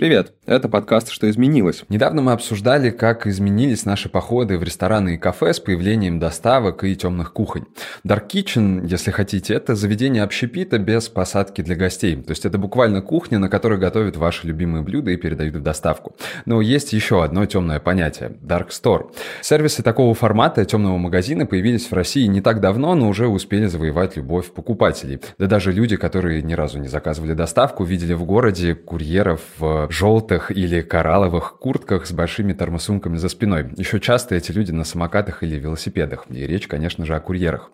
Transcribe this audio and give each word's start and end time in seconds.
Привет, 0.00 0.32
это 0.46 0.70
подкаст 0.70 1.10
«Что 1.10 1.28
изменилось?». 1.28 1.84
Недавно 1.90 2.22
мы 2.22 2.32
обсуждали, 2.32 2.88
как 2.88 3.26
изменились 3.26 3.84
наши 3.84 4.08
походы 4.08 4.56
в 4.56 4.62
рестораны 4.62 5.16
и 5.16 5.18
кафе 5.18 5.52
с 5.52 5.60
появлением 5.60 6.18
доставок 6.18 6.84
и 6.84 6.96
темных 6.96 7.34
кухонь. 7.34 7.66
Dark 8.02 8.30
Kitchen, 8.30 8.86
если 8.88 9.10
хотите, 9.10 9.52
это 9.52 9.74
заведение 9.74 10.22
общепита 10.22 10.78
без 10.78 11.10
посадки 11.10 11.60
для 11.60 11.76
гостей. 11.76 12.16
То 12.16 12.30
есть 12.30 12.46
это 12.46 12.56
буквально 12.56 13.02
кухня, 13.02 13.38
на 13.38 13.50
которой 13.50 13.78
готовят 13.78 14.16
ваши 14.16 14.46
любимые 14.46 14.82
блюда 14.82 15.10
и 15.10 15.18
передают 15.18 15.56
в 15.56 15.60
доставку. 15.60 16.16
Но 16.46 16.62
есть 16.62 16.94
еще 16.94 17.22
одно 17.22 17.44
темное 17.44 17.78
понятие– 17.78 18.38
Dark 18.42 18.70
Store. 18.70 19.10
Сервисы 19.42 19.82
такого 19.82 20.14
формата 20.14 20.64
темного 20.64 20.96
магазина 20.96 21.44
появились 21.44 21.90
в 21.90 21.92
России 21.92 22.24
не 22.24 22.40
так 22.40 22.60
давно, 22.60 22.94
но 22.94 23.06
уже 23.06 23.28
успели 23.28 23.66
завоевать 23.66 24.16
любовь 24.16 24.50
покупателей. 24.50 25.20
Да 25.36 25.44
даже 25.44 25.72
люди, 25.72 25.96
которые 25.96 26.40
ни 26.40 26.54
разу 26.54 26.78
не 26.78 26.88
заказывали 26.88 27.34
доставку, 27.34 27.84
видели 27.84 28.14
в 28.14 28.24
городе 28.24 28.74
курьеров 28.74 29.42
в 29.58 29.89
желтых 29.90 30.50
или 30.50 30.82
коралловых 30.82 31.58
куртках 31.58 32.06
с 32.06 32.12
большими 32.12 32.52
термосумками 32.52 33.16
за 33.16 33.28
спиной. 33.28 33.70
Еще 33.76 33.98
часто 34.00 34.36
эти 34.36 34.52
люди 34.52 34.70
на 34.70 34.84
самокатах 34.84 35.42
или 35.42 35.56
велосипедах. 35.56 36.26
И 36.30 36.46
речь, 36.46 36.68
конечно 36.68 37.04
же, 37.04 37.14
о 37.14 37.20
курьерах. 37.20 37.70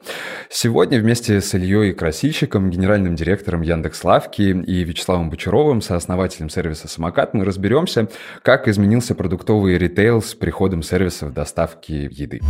Сегодня 0.49 0.99
вместе 0.99 1.41
с 1.41 1.55
Ильей 1.55 1.93
Красильщиком, 1.93 2.71
генеральным 2.71 3.15
директором 3.17 3.61
Яндекс.Лавки 3.61 4.43
и 4.43 4.85
Вячеславом 4.85 5.29
Бочаровым, 5.29 5.83
сооснователем 5.83 6.49
сервиса 6.49 6.89
«Самокат», 6.89 7.35
мы 7.35 7.45
разберемся, 7.45 8.09
как 8.43 8.67
изменился 8.67 9.15
продуктовый 9.15 9.77
ритейл 9.77 10.23
с 10.23 10.35
приходом 10.35 10.83
сервисов 10.83 11.35
доставки 11.35 12.09
еды. 12.11 12.41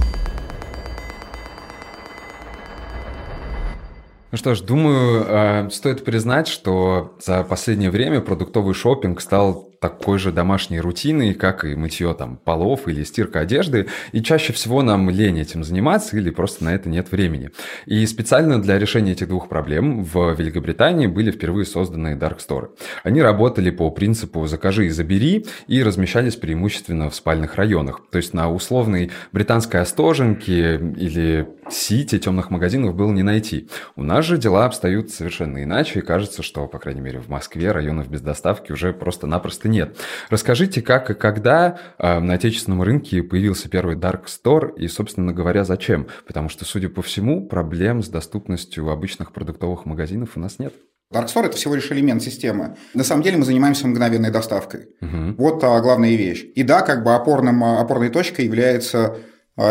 Ну 4.36 4.38
что 4.38 4.54
ж, 4.54 4.60
думаю, 4.60 5.24
э, 5.26 5.70
стоит 5.70 6.04
признать, 6.04 6.46
что 6.46 7.16
за 7.24 7.42
последнее 7.42 7.90
время 7.90 8.20
продуктовый 8.20 8.74
шопинг 8.74 9.22
стал 9.22 9.70
такой 9.80 10.18
же 10.18 10.32
домашней 10.32 10.80
рутиной, 10.80 11.34
как 11.34 11.64
и 11.64 11.74
мытье 11.74 12.14
там 12.14 12.36
полов 12.36 12.88
или 12.88 13.04
стирка 13.04 13.40
одежды, 13.40 13.86
и 14.12 14.22
чаще 14.22 14.52
всего 14.52 14.82
нам 14.82 15.10
лень 15.10 15.40
этим 15.40 15.64
заниматься 15.64 16.16
или 16.16 16.30
просто 16.30 16.64
на 16.64 16.74
это 16.74 16.88
нет 16.88 17.10
времени. 17.10 17.50
И 17.86 18.04
специально 18.06 18.60
для 18.60 18.78
решения 18.78 19.12
этих 19.12 19.28
двух 19.28 19.48
проблем 19.48 20.04
в 20.04 20.34
Великобритании 20.34 21.06
были 21.06 21.30
впервые 21.30 21.64
созданы 21.64 22.16
Store. 22.16 22.70
Они 23.02 23.22
работали 23.22 23.70
по 23.70 23.90
принципу 23.90 24.46
«закажи 24.46 24.86
и 24.86 24.90
забери» 24.90 25.46
и 25.66 25.82
размещались 25.82 26.36
преимущественно 26.36 27.10
в 27.10 27.14
спальных 27.14 27.56
районах. 27.56 28.02
То 28.10 28.18
есть 28.18 28.34
на 28.34 28.50
условной 28.50 29.10
британской 29.32 29.80
Остоженке 29.80 30.76
или 30.76 31.46
Сити 31.68 32.18
темных 32.18 32.50
магазинов 32.50 32.94
было 32.94 33.10
не 33.10 33.24
найти. 33.24 33.68
У 33.96 34.04
нас 34.04 34.24
же 34.24 34.38
дела 34.38 34.66
обстоят 34.66 35.10
совершенно 35.10 35.64
иначе, 35.64 35.98
и 35.98 36.02
кажется, 36.02 36.42
что, 36.44 36.66
по 36.68 36.78
крайней 36.78 37.00
мере, 37.00 37.18
в 37.18 37.28
Москве 37.28 37.72
районов 37.72 38.08
без 38.08 38.20
доставки 38.20 38.70
уже 38.70 38.92
просто-напросто 38.92 39.65
просто 39.66 39.68
нет. 39.68 39.96
Расскажите, 40.30 40.82
как 40.82 41.10
и 41.10 41.14
когда 41.14 41.78
э, 41.98 42.18
на 42.20 42.34
отечественном 42.34 42.82
рынке 42.82 43.22
появился 43.22 43.68
первый 43.68 43.96
Dark 43.96 44.26
Store 44.26 44.74
и, 44.76 44.88
собственно 44.88 45.32
говоря, 45.32 45.64
зачем? 45.64 46.06
Потому 46.26 46.48
что, 46.48 46.64
судя 46.64 46.88
по 46.88 47.02
всему, 47.02 47.46
проблем 47.46 48.02
с 48.02 48.08
доступностью 48.08 48.88
обычных 48.90 49.32
продуктовых 49.32 49.86
магазинов 49.86 50.30
у 50.36 50.40
нас 50.40 50.58
нет. 50.58 50.74
Dark 51.12 51.26
Store– 51.26 51.44
это 51.46 51.56
всего 51.56 51.74
лишь 51.74 51.90
элемент 51.92 52.22
системы. 52.22 52.76
На 52.94 53.04
самом 53.04 53.22
деле 53.22 53.36
мы 53.36 53.44
занимаемся 53.44 53.86
мгновенной 53.86 54.30
доставкой. 54.30 54.88
Угу. 55.00 55.34
Вот 55.38 55.62
а, 55.62 55.80
главная 55.80 56.16
вещь. 56.16 56.44
И 56.56 56.64
да, 56.64 56.82
как 56.82 57.04
бы 57.04 57.14
опорным, 57.14 57.62
а, 57.62 57.80
опорной 57.80 58.08
точкой 58.08 58.44
является 58.44 58.98
а, 58.98 59.16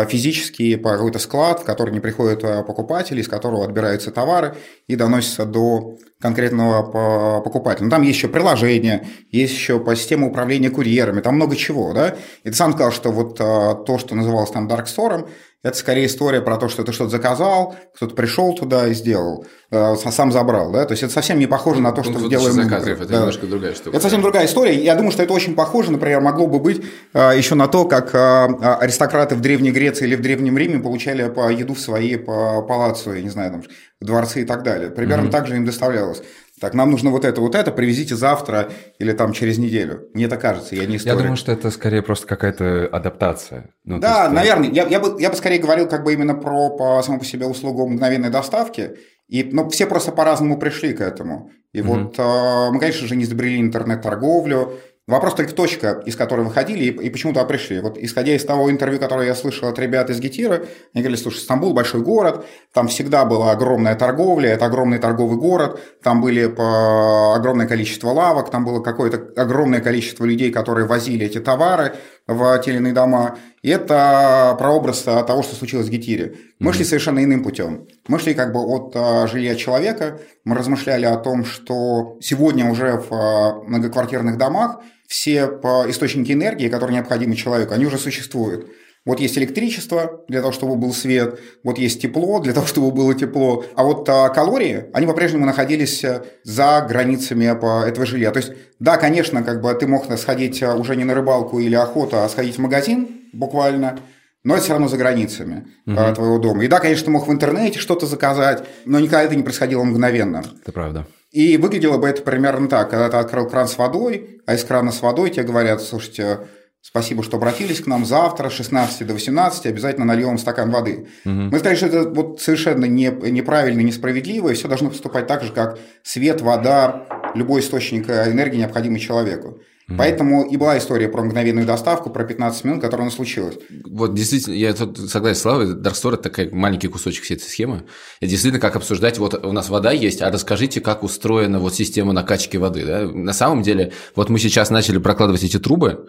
физический 0.08 0.76
какой-то 0.76 1.18
склад, 1.18 1.60
в 1.60 1.64
который 1.64 1.92
не 1.92 2.00
приходят 2.00 2.42
а, 2.42 2.62
покупатели, 2.62 3.20
из 3.20 3.28
которого 3.28 3.64
отбираются 3.64 4.10
товары 4.10 4.56
и 4.88 4.96
доносятся 4.96 5.44
до 5.44 5.96
конкретного 6.20 7.40
покупателя. 7.40 7.84
Но 7.84 7.90
там 7.90 8.02
есть 8.02 8.16
еще 8.16 8.28
приложение, 8.28 9.06
есть 9.30 9.52
еще 9.52 9.78
по 9.78 9.94
системе 9.94 10.26
управления 10.26 10.70
курьерами, 10.70 11.20
там 11.20 11.36
много 11.36 11.54
чего, 11.54 11.92
да. 11.92 12.16
И 12.42 12.50
ты 12.50 12.54
сам 12.54 12.72
сказал, 12.72 12.90
что 12.90 13.12
вот 13.12 13.38
а, 13.40 13.74
то, 13.74 13.98
что 13.98 14.14
называлось 14.14 14.50
там 14.50 14.68
Dark 14.68 14.86
Store, 14.86 15.28
это 15.66 15.76
скорее 15.76 16.06
история 16.06 16.40
про 16.40 16.58
то, 16.58 16.68
что 16.68 16.84
ты 16.84 16.92
что-то 16.92 17.10
заказал, 17.10 17.74
кто-то 17.96 18.14
пришел 18.14 18.54
туда 18.54 18.86
и 18.86 18.94
сделал, 18.94 19.44
э, 19.72 19.96
сам 19.96 20.30
забрал, 20.30 20.70
да, 20.70 20.84
то 20.84 20.92
есть 20.92 21.02
это 21.02 21.12
совсем 21.12 21.40
не 21.40 21.48
похоже 21.48 21.80
на 21.80 21.90
то, 21.90 22.04
что 22.04 22.12
ну, 22.12 22.28
делаем 22.28 22.54
мы. 22.54 22.62
Это 22.62 23.06
да. 23.06 23.18
немножко 23.18 23.46
другая 23.46 23.74
штука. 23.74 23.90
Это 23.90 24.00
совсем 24.00 24.22
другая 24.22 24.46
история. 24.46 24.74
Я 24.74 24.94
думаю, 24.94 25.10
что 25.10 25.24
это 25.24 25.32
очень 25.32 25.56
похоже, 25.56 25.90
например, 25.90 26.20
могло 26.20 26.46
бы 26.46 26.60
быть 26.60 26.84
э, 27.14 27.32
еще 27.36 27.56
на 27.56 27.66
то, 27.66 27.84
как 27.84 28.14
э, 28.14 28.18
аристократы 28.18 29.34
в 29.34 29.40
Древней 29.40 29.72
Греции 29.72 30.06
или 30.06 30.14
в 30.14 30.22
Древнем 30.22 30.56
Риме 30.56 30.78
получали 30.78 31.28
по 31.28 31.50
еду 31.50 31.74
в 31.74 31.80
свои 31.80 32.14
по 32.14 32.62
палацу, 32.62 33.12
я 33.14 33.22
не 33.22 33.30
знаю, 33.30 33.50
там, 33.50 33.62
дворцы 34.00 34.42
и 34.42 34.44
так 34.44 34.62
далее. 34.62 34.90
Примерно 34.90 35.26
mm-hmm. 35.26 35.32
так 35.32 35.48
же 35.48 35.56
им 35.56 35.64
доставлялось. 35.64 36.22
Так, 36.58 36.72
нам 36.72 36.90
нужно 36.90 37.10
вот 37.10 37.26
это, 37.26 37.42
вот 37.42 37.54
это, 37.54 37.70
привезите 37.70 38.16
завтра 38.16 38.70
или 38.98 39.12
там 39.12 39.32
через 39.32 39.58
неделю. 39.58 40.08
Мне 40.14 40.26
так 40.26 40.40
кажется, 40.40 40.74
я 40.74 40.86
не 40.86 40.96
историк. 40.96 41.16
Я 41.16 41.22
думаю, 41.22 41.36
что 41.36 41.52
это 41.52 41.70
скорее 41.70 42.00
просто 42.00 42.26
какая-то 42.26 42.86
адаптация. 42.86 43.74
Ну, 43.84 43.98
да, 43.98 44.22
есть, 44.22 44.34
наверное. 44.34 44.70
Я, 44.70 44.86
я, 44.86 44.98
бы, 44.98 45.20
я 45.20 45.28
бы 45.28 45.36
скорее 45.36 45.58
говорил 45.58 45.86
как 45.86 46.02
бы 46.02 46.14
именно 46.14 46.34
про 46.34 46.70
по, 46.70 47.02
саму 47.02 47.18
по 47.18 47.26
себе 47.26 47.46
услугу 47.46 47.86
мгновенной 47.86 48.30
доставки. 48.30 48.96
И, 49.28 49.44
ну, 49.44 49.68
все 49.68 49.86
просто 49.86 50.12
по-разному 50.12 50.58
пришли 50.58 50.94
к 50.94 51.02
этому. 51.02 51.50
И 51.72 51.80
mm-hmm. 51.80 51.82
вот 51.82 52.18
э, 52.18 52.70
мы, 52.72 52.80
конечно 52.80 53.06
же, 53.06 53.16
не 53.16 53.24
изобрели 53.24 53.60
интернет-торговлю, 53.60 54.78
Вопрос 55.06 55.34
только 55.34 55.52
точка, 55.52 56.02
из 56.04 56.16
которой 56.16 56.44
выходили 56.44 56.86
и, 56.86 57.06
и 57.06 57.10
почему 57.10 57.32
туда 57.32 57.44
пришли. 57.44 57.78
Вот 57.78 57.96
исходя 57.96 58.34
из 58.34 58.44
того 58.44 58.68
интервью, 58.68 58.98
которое 58.98 59.28
я 59.28 59.36
слышал 59.36 59.68
от 59.68 59.78
ребят 59.78 60.10
из 60.10 60.18
Гетира, 60.18 60.64
они 60.94 61.02
говорили, 61.02 61.14
слушай, 61.14 61.38
Стамбул 61.38 61.74
большой 61.74 62.00
город, 62.00 62.44
там 62.72 62.88
всегда 62.88 63.24
была 63.24 63.52
огромная 63.52 63.94
торговля, 63.94 64.50
это 64.50 64.66
огромный 64.66 64.98
торговый 64.98 65.38
город, 65.38 65.80
там 66.02 66.20
были 66.20 66.42
огромное 66.42 67.68
количество 67.68 68.08
лавок, 68.08 68.50
там 68.50 68.64
было 68.64 68.82
какое-то 68.82 69.40
огромное 69.40 69.80
количество 69.80 70.24
людей, 70.24 70.50
которые 70.50 70.88
возили 70.88 71.24
эти 71.24 71.38
товары 71.38 71.94
в 72.26 72.58
те 72.58 72.72
или 72.72 72.78
иные 72.78 72.92
дома. 72.92 73.38
И 73.62 73.70
это 73.70 74.56
прообраз 74.58 75.02
того, 75.02 75.42
что 75.42 75.54
случилось 75.54 75.86
в 75.86 75.90
Гетире. 75.90 76.36
Мы 76.58 76.70
mm-hmm. 76.70 76.74
шли 76.74 76.84
совершенно 76.84 77.24
иным 77.24 77.42
путем. 77.42 77.86
Мы 78.08 78.18
шли 78.18 78.34
как 78.34 78.52
бы 78.52 78.60
от 78.60 78.92
а, 78.94 79.26
жилья 79.26 79.54
человека, 79.54 80.20
мы 80.44 80.56
размышляли 80.56 81.04
о 81.04 81.16
том, 81.16 81.44
что 81.44 82.16
сегодня 82.20 82.70
уже 82.70 82.98
в 82.98 83.12
а, 83.12 83.62
многоквартирных 83.62 84.38
домах 84.38 84.80
все 85.06 85.44
источники 85.88 86.32
энергии, 86.32 86.68
которые 86.68 86.96
необходимы 86.96 87.36
человеку, 87.36 87.74
они 87.74 87.86
уже 87.86 87.98
существуют. 87.98 88.68
Вот 89.06 89.20
есть 89.20 89.38
электричество 89.38 90.24
для 90.28 90.40
того, 90.40 90.52
чтобы 90.52 90.74
был 90.74 90.92
свет, 90.92 91.38
вот 91.62 91.78
есть 91.78 92.02
тепло 92.02 92.40
для 92.40 92.52
того, 92.52 92.66
чтобы 92.66 92.90
было 92.90 93.14
тепло, 93.14 93.64
а 93.76 93.84
вот 93.84 94.06
а, 94.08 94.28
калории, 94.30 94.86
они 94.92 95.06
по-прежнему 95.06 95.46
находились 95.46 96.02
э, 96.02 96.24
за 96.42 96.84
границами 96.86 97.44
этого 97.44 98.04
жилья. 98.04 98.32
То 98.32 98.38
есть, 98.38 98.52
да, 98.80 98.96
конечно, 98.96 99.44
как 99.44 99.62
бы 99.62 99.72
ты 99.74 99.86
мог 99.86 100.06
сходить 100.18 100.60
э, 100.60 100.74
уже 100.74 100.96
не 100.96 101.04
на 101.04 101.14
рыбалку 101.14 101.60
или 101.60 101.76
охоту, 101.76 102.18
а 102.18 102.28
сходить 102.28 102.56
в 102.56 102.60
магазин 102.60 103.08
буквально, 103.32 104.00
но 104.42 104.54
это 104.54 104.64
все 104.64 104.72
равно 104.72 104.88
за 104.88 104.96
границами 104.96 105.68
угу. 105.86 106.14
твоего 106.14 106.38
дома. 106.38 106.64
И 106.64 106.68
да, 106.68 106.80
конечно, 106.80 107.04
ты 107.04 107.10
мог 107.12 107.28
в 107.28 107.32
интернете 107.32 107.78
что-то 107.78 108.06
заказать, 108.06 108.64
но 108.86 108.98
никогда 108.98 109.22
это 109.22 109.36
не 109.36 109.44
происходило 109.44 109.84
мгновенно. 109.84 110.42
Это 110.62 110.72
правда. 110.72 111.06
И 111.30 111.56
выглядело 111.58 111.98
бы 111.98 112.08
это 112.08 112.22
примерно 112.22 112.68
так. 112.68 112.90
Когда 112.90 113.08
ты 113.08 113.16
открыл 113.18 113.48
кран 113.48 113.68
с 113.68 113.78
водой, 113.78 114.40
а 114.46 114.54
из 114.54 114.64
крана 114.64 114.90
с 114.90 115.02
водой 115.02 115.30
тебе 115.30 115.44
говорят, 115.44 115.82
слушайте, 115.82 116.40
спасибо, 116.86 117.24
что 117.24 117.36
обратились 117.36 117.80
к 117.80 117.86
нам 117.86 118.04
завтра 118.04 118.48
с 118.48 118.52
16 118.52 119.06
до 119.06 119.14
18, 119.14 119.66
обязательно 119.66 120.06
нальем 120.06 120.38
стакан 120.38 120.70
воды. 120.70 121.08
Угу. 121.24 121.34
Мы 121.34 121.58
сказали, 121.58 121.76
что 121.76 121.86
это 121.86 122.08
вот 122.08 122.40
совершенно 122.40 122.84
не, 122.84 123.06
неправильно, 123.06 123.80
несправедливо, 123.80 124.50
и 124.50 124.54
все 124.54 124.68
должно 124.68 124.90
поступать 124.90 125.26
так 125.26 125.42
же, 125.42 125.52
как 125.52 125.78
свет, 126.04 126.40
вода, 126.40 127.32
любой 127.34 127.60
источник 127.60 128.08
энергии, 128.08 128.58
необходимый 128.58 129.00
человеку. 129.00 129.60
Mm-hmm. 129.88 129.96
Поэтому 129.98 130.42
и 130.42 130.56
была 130.56 130.78
история 130.78 131.08
про 131.08 131.22
мгновенную 131.22 131.64
доставку, 131.64 132.10
про 132.10 132.24
15 132.24 132.64
минут, 132.64 132.80
которая 132.80 133.02
у 133.02 133.04
нас 133.04 133.14
случилась. 133.14 133.56
Вот 133.84 134.14
действительно, 134.14 134.54
я 134.54 134.74
тут 134.74 134.98
согласен 134.98 135.38
с 135.38 135.42
Славой, 135.42 135.74
Darkstore– 135.76 136.14
это 136.14 136.24
такой 136.24 136.50
маленький 136.50 136.88
кусочек 136.88 137.22
всей 137.22 137.36
этой 137.36 137.44
схемы. 137.44 137.84
И 138.20 138.26
действительно, 138.26 138.60
как 138.60 138.74
обсуждать, 138.74 139.18
вот 139.18 139.46
у 139.46 139.52
нас 139.52 139.68
вода 139.68 139.92
есть, 139.92 140.22
а 140.22 140.30
расскажите, 140.32 140.80
как 140.80 141.04
устроена 141.04 141.60
вот 141.60 141.72
система 141.76 142.12
накачки 142.12 142.56
воды. 142.56 142.84
Да? 142.84 143.06
На 143.06 143.32
самом 143.32 143.62
деле, 143.62 143.92
вот 144.16 144.28
мы 144.28 144.40
сейчас 144.40 144.70
начали 144.70 144.98
прокладывать 144.98 145.44
эти 145.44 145.60
трубы, 145.60 146.08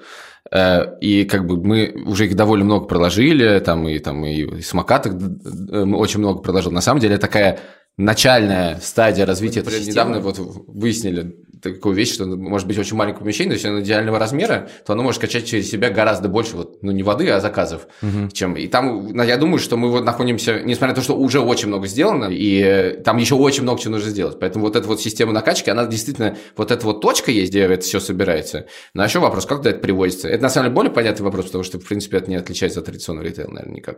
э, 0.52 1.00
и 1.00 1.26
как 1.26 1.46
бы 1.46 1.64
мы 1.64 1.94
уже 2.08 2.26
их 2.26 2.36
довольно 2.36 2.66
много 2.66 2.88
проложили, 2.88 3.60
там 3.60 3.88
и, 3.88 4.00
там, 4.00 4.26
и 4.26 4.60
самокаток 4.62 5.14
э, 5.14 5.84
очень 5.84 6.20
много 6.20 6.42
проложил. 6.42 6.72
На 6.72 6.82
самом 6.82 7.00
деле, 7.00 7.20
такая 7.20 7.60
начальная 7.96 8.80
стадия 8.80 9.28
развития 9.28 9.60
этой 9.60 9.74
системы. 9.74 9.92
Недавно 9.92 10.20
вот 10.20 10.40
выяснили 10.68 11.36
такую 11.62 11.96
вещь, 11.96 12.14
что 12.14 12.26
может 12.26 12.68
быть 12.68 12.78
очень 12.78 12.96
маленькое 12.96 13.22
помещение, 13.22 13.50
но 13.50 13.54
если 13.54 13.68
оно 13.68 13.82
идеального 13.82 14.20
размера, 14.20 14.70
то 14.86 14.94
оно 14.94 15.04
может 15.04 15.22
качать 15.22 15.46
через 15.46 15.70
себя 15.70 15.90
гораздо 15.90 16.30
больше, 16.30 16.56
вот, 16.56 16.84
ну, 16.84 16.92
не 16.92 17.04
воды, 17.04 17.30
а 17.30 17.40
заказов. 17.40 17.88
Угу. 18.02 18.30
Чем... 18.32 18.56
И 18.56 18.68
там, 18.68 19.22
я 19.22 19.38
думаю, 19.38 19.60
что 19.60 19.78
мы 19.78 19.90
вот 19.90 20.04
находимся, 20.04 20.62
несмотря 20.62 20.90
на 20.90 20.96
то, 20.96 21.02
что 21.02 21.16
уже 21.16 21.40
очень 21.40 21.68
много 21.68 21.88
сделано, 21.88 22.30
и 22.32 23.00
там 23.04 23.18
еще 23.18 23.36
очень 23.36 23.64
много 23.64 23.80
чего 23.80 23.94
нужно 23.94 24.10
сделать. 24.10 24.40
Поэтому 24.40 24.66
вот 24.66 24.76
эта 24.76 24.88
вот 24.88 25.02
система 25.02 25.32
накачки, 25.34 25.70
она 25.70 25.86
действительно, 25.86 26.38
вот 26.56 26.72
эта 26.72 26.86
вот 26.86 27.02
точка 27.02 27.32
есть, 27.32 27.52
где 27.52 27.62
это 27.62 27.84
все 27.84 28.00
собирается. 28.00 28.68
Но 28.94 29.04
еще 29.04 29.20
вопрос, 29.20 29.46
как 29.46 29.66
это 29.66 29.80
приводится? 29.80 30.28
Это, 30.28 30.44
на 30.44 30.50
самом 30.50 30.68
деле, 30.68 30.76
более 30.76 30.92
понятный 30.92 31.24
вопрос, 31.24 31.46
потому 31.46 31.64
что, 31.64 31.80
в 31.80 31.88
принципе, 31.88 32.18
это 32.18 32.30
не 32.30 32.36
отличается 32.36 32.80
от 32.80 32.86
традиционного 32.86 33.26
ритейла, 33.26 33.52
наверное, 33.52 33.76
никак. 33.76 33.98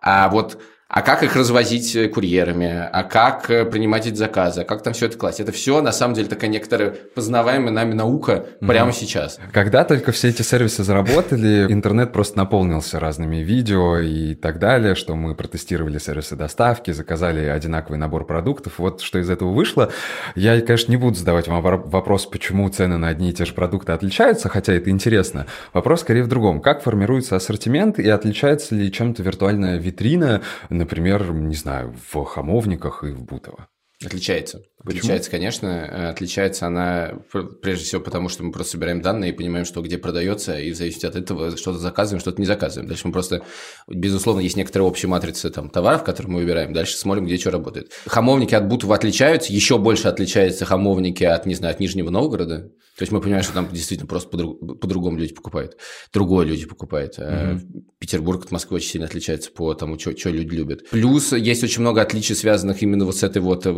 А 0.00 0.28
вот 0.28 0.58
а 0.94 1.02
как 1.02 1.24
их 1.24 1.34
развозить 1.34 1.96
э, 1.96 2.06
курьерами, 2.06 2.88
а 2.92 3.02
как 3.02 3.50
э, 3.50 3.64
принимать 3.64 4.06
эти 4.06 4.14
заказы, 4.14 4.60
а 4.60 4.64
как 4.64 4.84
там 4.84 4.92
все 4.92 5.06
это 5.06 5.18
класть. 5.18 5.40
Это 5.40 5.50
все, 5.50 5.82
на 5.82 5.90
самом 5.90 6.14
деле, 6.14 6.28
такая 6.28 6.48
некоторая 6.48 6.94
познаваемая 7.16 7.72
нами 7.72 7.94
наука 7.94 8.46
прямо 8.60 8.90
mm 8.90 8.94
сейчас. 8.94 9.40
Когда 9.50 9.82
только 9.82 10.12
все 10.12 10.28
эти 10.28 10.42
сервисы 10.42 10.84
заработали, 10.84 11.66
интернет 11.68 12.12
просто 12.12 12.38
наполнился 12.38 13.00
разными 13.00 13.38
видео 13.38 13.98
и 13.98 14.36
так 14.36 14.60
далее, 14.60 14.94
что 14.94 15.16
мы 15.16 15.34
протестировали 15.34 15.98
сервисы 15.98 16.36
доставки, 16.36 16.92
заказали 16.92 17.44
одинаковый 17.46 17.98
набор 17.98 18.24
продуктов. 18.24 18.74
Вот 18.78 19.00
что 19.00 19.18
из 19.18 19.28
этого 19.28 19.50
вышло. 19.50 19.90
Я, 20.36 20.60
конечно, 20.60 20.92
не 20.92 20.96
буду 20.96 21.16
задавать 21.16 21.48
вам 21.48 21.60
вопрос, 21.60 22.26
почему 22.26 22.68
цены 22.68 22.98
на 22.98 23.08
одни 23.08 23.30
и 23.30 23.32
те 23.32 23.46
же 23.46 23.52
продукты 23.52 23.90
отличаются, 23.90 24.48
хотя 24.48 24.72
это 24.72 24.90
интересно. 24.90 25.46
Вопрос 25.72 26.02
скорее 26.02 26.22
в 26.22 26.28
другом. 26.28 26.60
Как 26.60 26.84
формируется 26.84 27.34
ассортимент 27.34 27.98
и 27.98 28.08
отличается 28.08 28.76
ли 28.76 28.92
чем-то 28.92 29.24
виртуальная 29.24 29.76
витрина, 29.80 30.40
например, 30.84 31.32
не 31.32 31.54
знаю, 31.54 31.94
в 32.10 32.24
Хамовниках 32.24 33.04
и 33.04 33.10
в 33.10 33.24
Бутово? 33.24 33.68
Отличается. 34.04 34.62
Почему? 34.84 34.98
Отличается, 34.98 35.30
конечно. 35.30 35.66
Э, 35.66 36.08
отличается 36.10 36.66
она 36.66 37.14
прежде 37.62 37.84
всего 37.84 38.02
потому, 38.02 38.28
что 38.28 38.42
мы 38.44 38.52
просто 38.52 38.72
собираем 38.72 39.00
данные 39.00 39.32
и 39.32 39.34
понимаем, 39.34 39.64
что 39.64 39.80
где 39.80 39.96
продается, 39.96 40.58
и 40.58 40.72
в 40.72 40.76
зависимости 40.76 41.06
от 41.06 41.16
этого 41.16 41.56
что-то 41.56 41.78
заказываем, 41.78 42.20
что-то 42.20 42.40
не 42.40 42.46
заказываем. 42.46 42.88
Дальше 42.88 43.06
мы 43.06 43.12
просто, 43.12 43.42
безусловно, 43.88 44.40
есть 44.40 44.56
некоторая 44.56 44.86
общая 44.86 45.06
матрица 45.06 45.48
там, 45.50 45.70
товаров, 45.70 46.04
которые 46.04 46.32
мы 46.32 46.40
выбираем. 46.40 46.74
Дальше 46.74 46.96
смотрим, 46.98 47.24
где 47.24 47.38
что 47.38 47.50
работает. 47.50 47.92
Хамовники 48.06 48.54
от 48.54 48.68
Бутова 48.68 48.94
отличаются, 48.94 49.52
еще 49.52 49.78
больше 49.78 50.08
отличаются 50.08 50.66
хамовники 50.66 51.24
от, 51.24 51.46
не 51.46 51.54
знаю, 51.54 51.72
от 51.72 51.80
Нижнего 51.80 52.10
Новгорода. 52.10 52.70
То 52.96 53.02
есть 53.02 53.10
мы 53.10 53.20
понимаем, 53.20 53.42
что 53.42 53.54
там 53.54 53.68
действительно 53.72 54.06
просто 54.06 54.28
по-другому 54.28 55.18
люди 55.18 55.34
покупают. 55.34 55.76
Другое 56.12 56.46
люди 56.46 56.64
покупают. 56.64 57.18
Mm-hmm. 57.18 57.60
Петербург 57.98 58.44
от 58.44 58.52
Москвы 58.52 58.76
очень 58.76 58.90
сильно 58.90 59.06
отличается 59.06 59.50
по 59.50 59.74
тому, 59.74 59.98
что 59.98 60.10
люди 60.30 60.54
любят. 60.54 60.88
Плюс 60.90 61.32
есть 61.32 61.64
очень 61.64 61.80
много 61.80 62.02
отличий, 62.02 62.36
связанных 62.36 62.82
именно 62.82 63.04
вот 63.04 63.16
с 63.16 63.24
этой 63.24 63.42
вот, 63.42 63.66
э, 63.66 63.72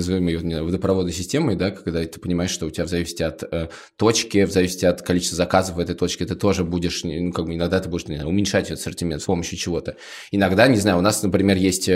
назовем 0.00 0.26
ее 0.26 0.62
водопроводной 0.62 1.12
системой, 1.12 1.56
да, 1.56 1.70
когда 1.70 2.04
ты 2.04 2.20
понимаешь, 2.20 2.50
что 2.50 2.66
у 2.66 2.70
тебя 2.70 2.84
в 2.84 2.88
зависимости 2.88 3.22
от 3.22 3.42
э, 3.42 3.68
точки, 3.96 4.44
в 4.44 4.52
зависимости 4.52 4.84
от 4.86 5.02
количества 5.02 5.36
заказов 5.36 5.76
в 5.76 5.80
этой 5.80 5.94
точке, 5.94 6.24
ты 6.24 6.34
тоже 6.34 6.64
будешь, 6.64 7.04
ну, 7.04 7.32
как 7.32 7.46
бы 7.46 7.54
иногда 7.54 7.80
ты 7.80 7.88
будешь 7.88 8.04
знаю, 8.04 8.28
уменьшать 8.28 8.70
ассортимент 8.70 9.22
с 9.22 9.26
помощью 9.26 9.58
чего-то. 9.58 9.96
Иногда, 10.30 10.68
не 10.68 10.78
знаю, 10.78 10.98
у 10.98 11.02
нас, 11.02 11.22
например, 11.22 11.56
есть 11.56 11.88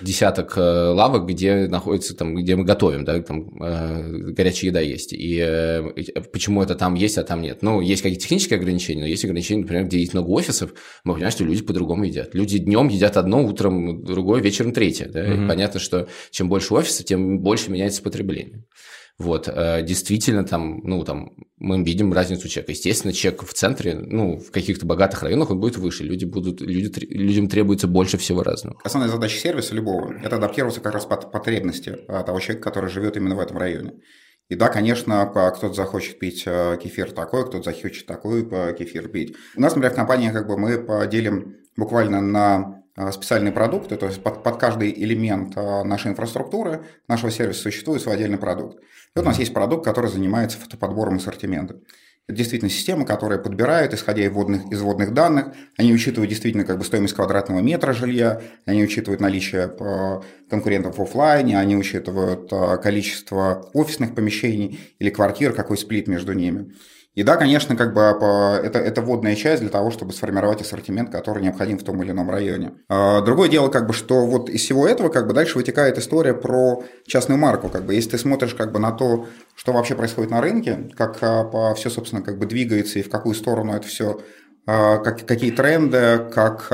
десяток 0.00 0.56
лавок, 0.56 1.26
где 1.26 1.68
находится 1.68 2.16
там, 2.16 2.34
где 2.34 2.56
мы 2.56 2.64
готовим, 2.64 3.04
да, 3.04 3.20
там 3.22 3.62
э, 3.62 4.32
горячая 4.32 4.70
еда 4.70 4.80
есть. 4.80 5.12
И 5.12 5.42
Э, 5.52 6.20
почему 6.32 6.62
это 6.62 6.74
там 6.74 6.94
есть, 6.94 7.18
а 7.18 7.22
там 7.22 7.42
нет. 7.42 7.58
Ну, 7.62 7.80
есть 7.80 8.02
какие-то 8.02 8.22
технические 8.22 8.58
ограничения, 8.58 9.02
но 9.02 9.06
есть 9.06 9.24
ограничения, 9.24 9.62
например, 9.62 9.84
где 9.84 9.98
есть 9.98 10.14
много 10.14 10.30
офисов, 10.30 10.72
мы 11.04 11.14
понимаем, 11.14 11.32
что 11.32 11.44
люди 11.44 11.62
по-другому 11.62 12.04
едят. 12.04 12.34
Люди 12.34 12.58
днем 12.58 12.88
едят 12.88 13.16
одно, 13.16 13.44
утром 13.44 14.04
другое, 14.04 14.40
вечером 14.40 14.72
третье. 14.72 15.08
Да? 15.08 15.24
Mm-hmm. 15.24 15.48
понятно, 15.48 15.80
что 15.80 16.08
чем 16.30 16.48
больше 16.48 16.74
офисов, 16.74 17.06
тем 17.06 17.40
больше 17.40 17.51
меняется 17.70 18.02
потребление. 18.02 18.64
Вот, 19.18 19.46
э, 19.46 19.82
действительно, 19.82 20.44
там, 20.44 20.80
ну, 20.82 21.04
там, 21.04 21.36
мы 21.58 21.82
видим 21.82 22.12
разницу 22.12 22.48
чека. 22.48 22.72
Естественно, 22.72 23.12
чек 23.12 23.42
в 23.42 23.52
центре, 23.52 23.94
ну, 23.94 24.38
в 24.38 24.50
каких-то 24.50 24.86
богатых 24.86 25.22
районах 25.22 25.50
он 25.50 25.60
будет 25.60 25.76
выше. 25.76 26.02
Люди 26.02 26.24
будут, 26.24 26.60
люди, 26.60 26.90
людям 27.06 27.48
требуется 27.48 27.86
больше 27.86 28.16
всего 28.18 28.42
разного. 28.42 28.80
Основная 28.82 29.10
задача 29.10 29.36
сервиса 29.36 29.74
любого– 29.74 30.12
это 30.24 30.36
адаптироваться 30.36 30.80
как 30.80 30.94
раз 30.94 31.04
под 31.04 31.30
потребности 31.30 31.98
а, 32.08 32.22
того 32.22 32.40
человека, 32.40 32.64
который 32.64 32.90
живет 32.90 33.16
именно 33.16 33.36
в 33.36 33.40
этом 33.40 33.58
районе. 33.58 33.92
И 34.48 34.54
да, 34.54 34.68
конечно, 34.68 35.24
кто-то 35.26 35.72
захочет 35.72 36.18
пить 36.18 36.42
э, 36.46 36.76
кефир 36.82 37.12
такой, 37.12 37.46
кто-то 37.46 37.62
захочет 37.62 38.06
такой 38.06 38.44
кефир 38.74 39.08
пить. 39.08 39.36
У 39.56 39.60
нас, 39.60 39.74
например, 39.74 39.92
в 39.92 39.96
компании 39.96 40.30
как 40.30 40.46
бы 40.46 40.58
мы 40.58 40.78
поделим 40.78 41.56
буквально 41.76 42.20
на 42.20 42.58
э, 42.58 42.81
специальные 43.12 43.52
продукты, 43.52 43.96
то 43.96 44.06
есть 44.06 44.22
под, 44.22 44.42
под 44.42 44.58
каждый 44.58 44.92
элемент 44.92 45.56
э, 45.56 45.82
нашей 45.82 46.10
инфраструктуры, 46.10 46.84
нашего 47.08 47.30
сервиса 47.30 47.62
существует 47.62 48.02
свой 48.02 48.16
отдельный 48.16 48.38
продукт. 48.38 48.78
И 48.78 48.82
вот 49.16 49.22
у 49.22 49.28
нас 49.28 49.38
есть 49.38 49.54
продукт, 49.54 49.84
который 49.84 50.10
занимается 50.10 50.58
фотоподбором 50.58 51.16
ассортимента. 51.16 51.76
Это 52.28 52.38
действительно 52.38 52.70
система, 52.70 53.04
которая 53.04 53.38
подбирает, 53.38 53.94
исходя 53.94 54.24
из 54.24 54.30
вводных, 54.30 54.70
из 54.70 54.80
вводных 54.80 55.12
данных. 55.12 55.54
Они 55.76 55.92
учитывают 55.92 56.28
действительно 56.28 56.64
как 56.64 56.78
бы 56.78 56.84
стоимость 56.84 57.14
квадратного 57.14 57.60
метра 57.60 57.92
жилья, 57.92 58.40
они 58.64 58.84
учитывают 58.84 59.20
наличие 59.20 59.74
э, 59.78 60.20
конкурентов 60.48 60.98
в 60.98 61.02
офлайне, 61.02 61.58
они 61.58 61.76
учитывают 61.76 62.52
э, 62.52 62.76
количество 62.76 63.68
офисных 63.72 64.14
помещений 64.14 64.78
или 65.00 65.10
квартир, 65.10 65.52
какой 65.52 65.76
сплит 65.76 66.06
между 66.06 66.32
ними. 66.32 66.72
И 67.14 67.24
да, 67.24 67.36
конечно, 67.36 67.76
как 67.76 67.92
бы 67.92 68.00
это, 68.00 68.78
это 68.78 69.02
вводная 69.02 69.34
часть 69.34 69.60
для 69.60 69.70
того, 69.70 69.90
чтобы 69.90 70.14
сформировать 70.14 70.62
ассортимент, 70.62 71.10
который 71.10 71.42
необходим 71.42 71.78
в 71.78 71.84
том 71.84 72.02
или 72.02 72.10
ином 72.10 72.30
районе. 72.30 72.72
А, 72.88 73.20
другое 73.20 73.50
дело, 73.50 73.68
как 73.68 73.86
бы, 73.86 73.92
что 73.92 74.24
вот 74.24 74.48
из 74.48 74.62
всего 74.62 74.88
этого 74.88 75.10
как 75.10 75.26
бы 75.26 75.34
дальше 75.34 75.58
вытекает 75.58 75.98
история 75.98 76.32
про 76.32 76.82
частную 77.06 77.38
марку. 77.38 77.68
Как 77.68 77.84
бы, 77.84 77.94
если 77.94 78.10
ты 78.10 78.18
смотришь 78.18 78.54
как 78.54 78.72
бы 78.72 78.78
на 78.78 78.92
то, 78.92 79.26
что 79.54 79.72
вообще 79.72 79.94
происходит 79.94 80.30
на 80.30 80.40
рынке, 80.40 80.90
как 80.96 81.18
а, 81.20 81.44
по, 81.44 81.74
все, 81.74 81.90
собственно, 81.90 82.22
как 82.22 82.38
бы 82.38 82.46
двигается 82.46 82.98
и 82.98 83.02
в 83.02 83.10
какую 83.10 83.34
сторону 83.34 83.74
это 83.74 83.86
все 83.86 84.18
а, 84.64 84.96
как, 84.96 85.26
какие 85.26 85.50
тренды, 85.50 86.30
как, 86.32 86.66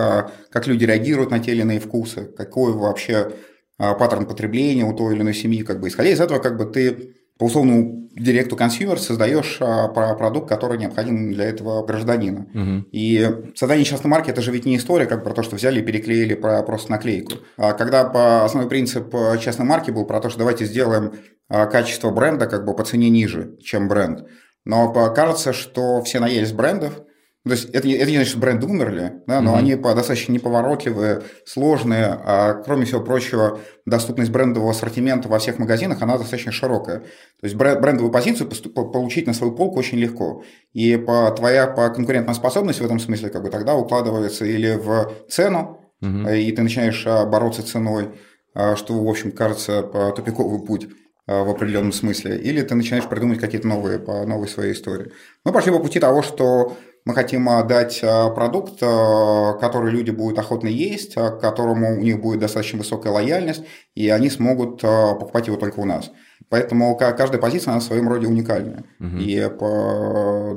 как 0.50 0.66
люди 0.68 0.84
реагируют 0.84 1.32
на 1.32 1.40
те 1.40 1.50
или 1.50 1.62
иные 1.62 1.80
вкусы, 1.80 2.26
какой 2.36 2.72
вообще 2.74 3.32
паттерн 3.76 4.26
потребления 4.26 4.84
у 4.84 4.92
той 4.92 5.14
или 5.14 5.22
иной 5.22 5.34
семьи, 5.34 5.62
как 5.62 5.80
бы 5.80 5.88
исходя 5.88 6.10
из 6.10 6.20
этого, 6.20 6.38
как 6.38 6.56
бы 6.56 6.66
ты 6.66 7.17
по 7.38 7.44
условному 7.44 8.08
direct-to-consumer 8.18 8.98
создаешь 8.98 9.58
а, 9.60 9.88
продукт, 9.88 10.48
который 10.48 10.76
необходим 10.76 11.32
для 11.32 11.44
этого 11.44 11.86
гражданина. 11.86 12.46
Угу. 12.52 12.88
И 12.90 13.28
создание 13.54 13.84
частной 13.84 14.10
марки 14.10 14.30
это 14.30 14.42
же 14.42 14.50
ведь 14.50 14.66
не 14.66 14.76
история, 14.76 15.06
как 15.06 15.22
про 15.22 15.32
то, 15.32 15.42
что 15.42 15.56
взяли 15.56 15.80
и 15.80 15.84
переклеили 15.84 16.34
про 16.34 16.62
просто 16.62 16.90
наклейку. 16.90 17.32
А 17.56 17.72
когда 17.72 18.04
по 18.04 18.44
основной 18.44 18.68
принцип 18.68 19.14
э, 19.14 19.38
частной 19.38 19.66
марки 19.66 19.90
был 19.90 20.04
про 20.04 20.20
то, 20.20 20.30
что 20.30 20.40
давайте 20.40 20.64
сделаем 20.64 21.12
а, 21.48 21.66
качество 21.66 22.10
бренда 22.10 22.46
как 22.46 22.64
бы 22.64 22.74
по 22.74 22.84
цене 22.84 23.08
ниже, 23.08 23.56
чем 23.62 23.88
бренд. 23.88 24.26
Но 24.64 24.92
кажется, 24.92 25.52
что 25.52 26.02
все 26.02 26.20
наелись 26.20 26.52
брендов, 26.52 27.00
то 27.48 27.54
есть 27.54 27.70
это, 27.70 27.88
это 27.88 28.10
не 28.10 28.16
значит, 28.16 28.28
что 28.28 28.38
бренды 28.38 28.66
умерли, 28.66 29.22
да, 29.26 29.40
но 29.40 29.54
mm-hmm. 29.54 29.58
они 29.58 29.76
по, 29.76 29.94
достаточно 29.94 30.32
неповоротливые, 30.32 31.22
сложные, 31.44 32.06
а 32.06 32.54
кроме 32.54 32.84
всего 32.84 33.00
прочего, 33.00 33.60
доступность 33.86 34.30
брендового 34.30 34.70
ассортимента 34.70 35.28
во 35.28 35.38
всех 35.38 35.58
магазинах, 35.58 36.00
она 36.02 36.18
достаточно 36.18 36.52
широкая. 36.52 37.00
То 37.00 37.44
есть 37.44 37.56
брендовую 37.56 38.12
позицию 38.12 38.48
получить 38.48 39.26
на 39.26 39.32
свою 39.32 39.52
полку 39.52 39.78
очень 39.78 39.98
легко. 39.98 40.44
И 40.72 40.96
по, 40.96 41.30
твоя 41.30 41.66
по 41.66 41.88
конкурентная 41.90 42.34
способность 42.34 42.80
в 42.80 42.84
этом 42.84 43.00
смысле 43.00 43.30
как 43.30 43.42
бы 43.42 43.50
тогда 43.50 43.74
укладывается 43.74 44.44
или 44.44 44.74
в 44.74 45.12
цену, 45.28 45.80
mm-hmm. 46.02 46.38
и 46.40 46.52
ты 46.52 46.62
начинаешь 46.62 47.04
а, 47.06 47.24
бороться 47.24 47.62
ценой, 47.66 48.10
а, 48.54 48.76
что, 48.76 49.02
в 49.02 49.08
общем, 49.08 49.32
кажется 49.32 49.82
тупиковый 50.14 50.60
путь 50.64 50.88
в 51.26 51.50
определенном 51.50 51.92
смысле, 51.92 52.38
или 52.38 52.62
ты 52.62 52.74
начинаешь 52.74 53.06
придумывать 53.06 53.38
какие-то 53.38 53.68
новые, 53.68 53.98
новые 53.98 54.48
свои 54.48 54.72
истории. 54.72 55.12
Мы 55.44 55.52
пошли 55.52 55.70
по 55.70 55.78
пути 55.78 56.00
того, 56.00 56.22
что 56.22 56.74
мы 57.08 57.14
хотим 57.14 57.48
а, 57.48 57.62
дать 57.62 58.00
а, 58.02 58.28
продукт, 58.28 58.82
а, 58.82 59.54
который 59.54 59.90
люди 59.90 60.10
будут 60.10 60.38
охотно 60.38 60.68
есть, 60.68 61.14
к 61.14 61.38
которому 61.40 61.98
у 61.98 62.02
них 62.02 62.20
будет 62.20 62.40
достаточно 62.40 62.78
высокая 62.78 63.10
лояльность, 63.10 63.62
и 63.94 64.10
они 64.10 64.28
смогут 64.28 64.82
покупать 64.82 65.46
его 65.46 65.56
только 65.56 65.80
у 65.80 65.86
нас. 65.86 66.10
Поэтому 66.50 66.94
каждая 66.98 67.40
позиция, 67.40 67.70
она 67.70 67.80
в 67.80 67.84
своем 67.84 68.10
роде 68.10 68.26
уникальная. 68.26 68.84
Угу. 69.00 69.16
И 69.20 69.40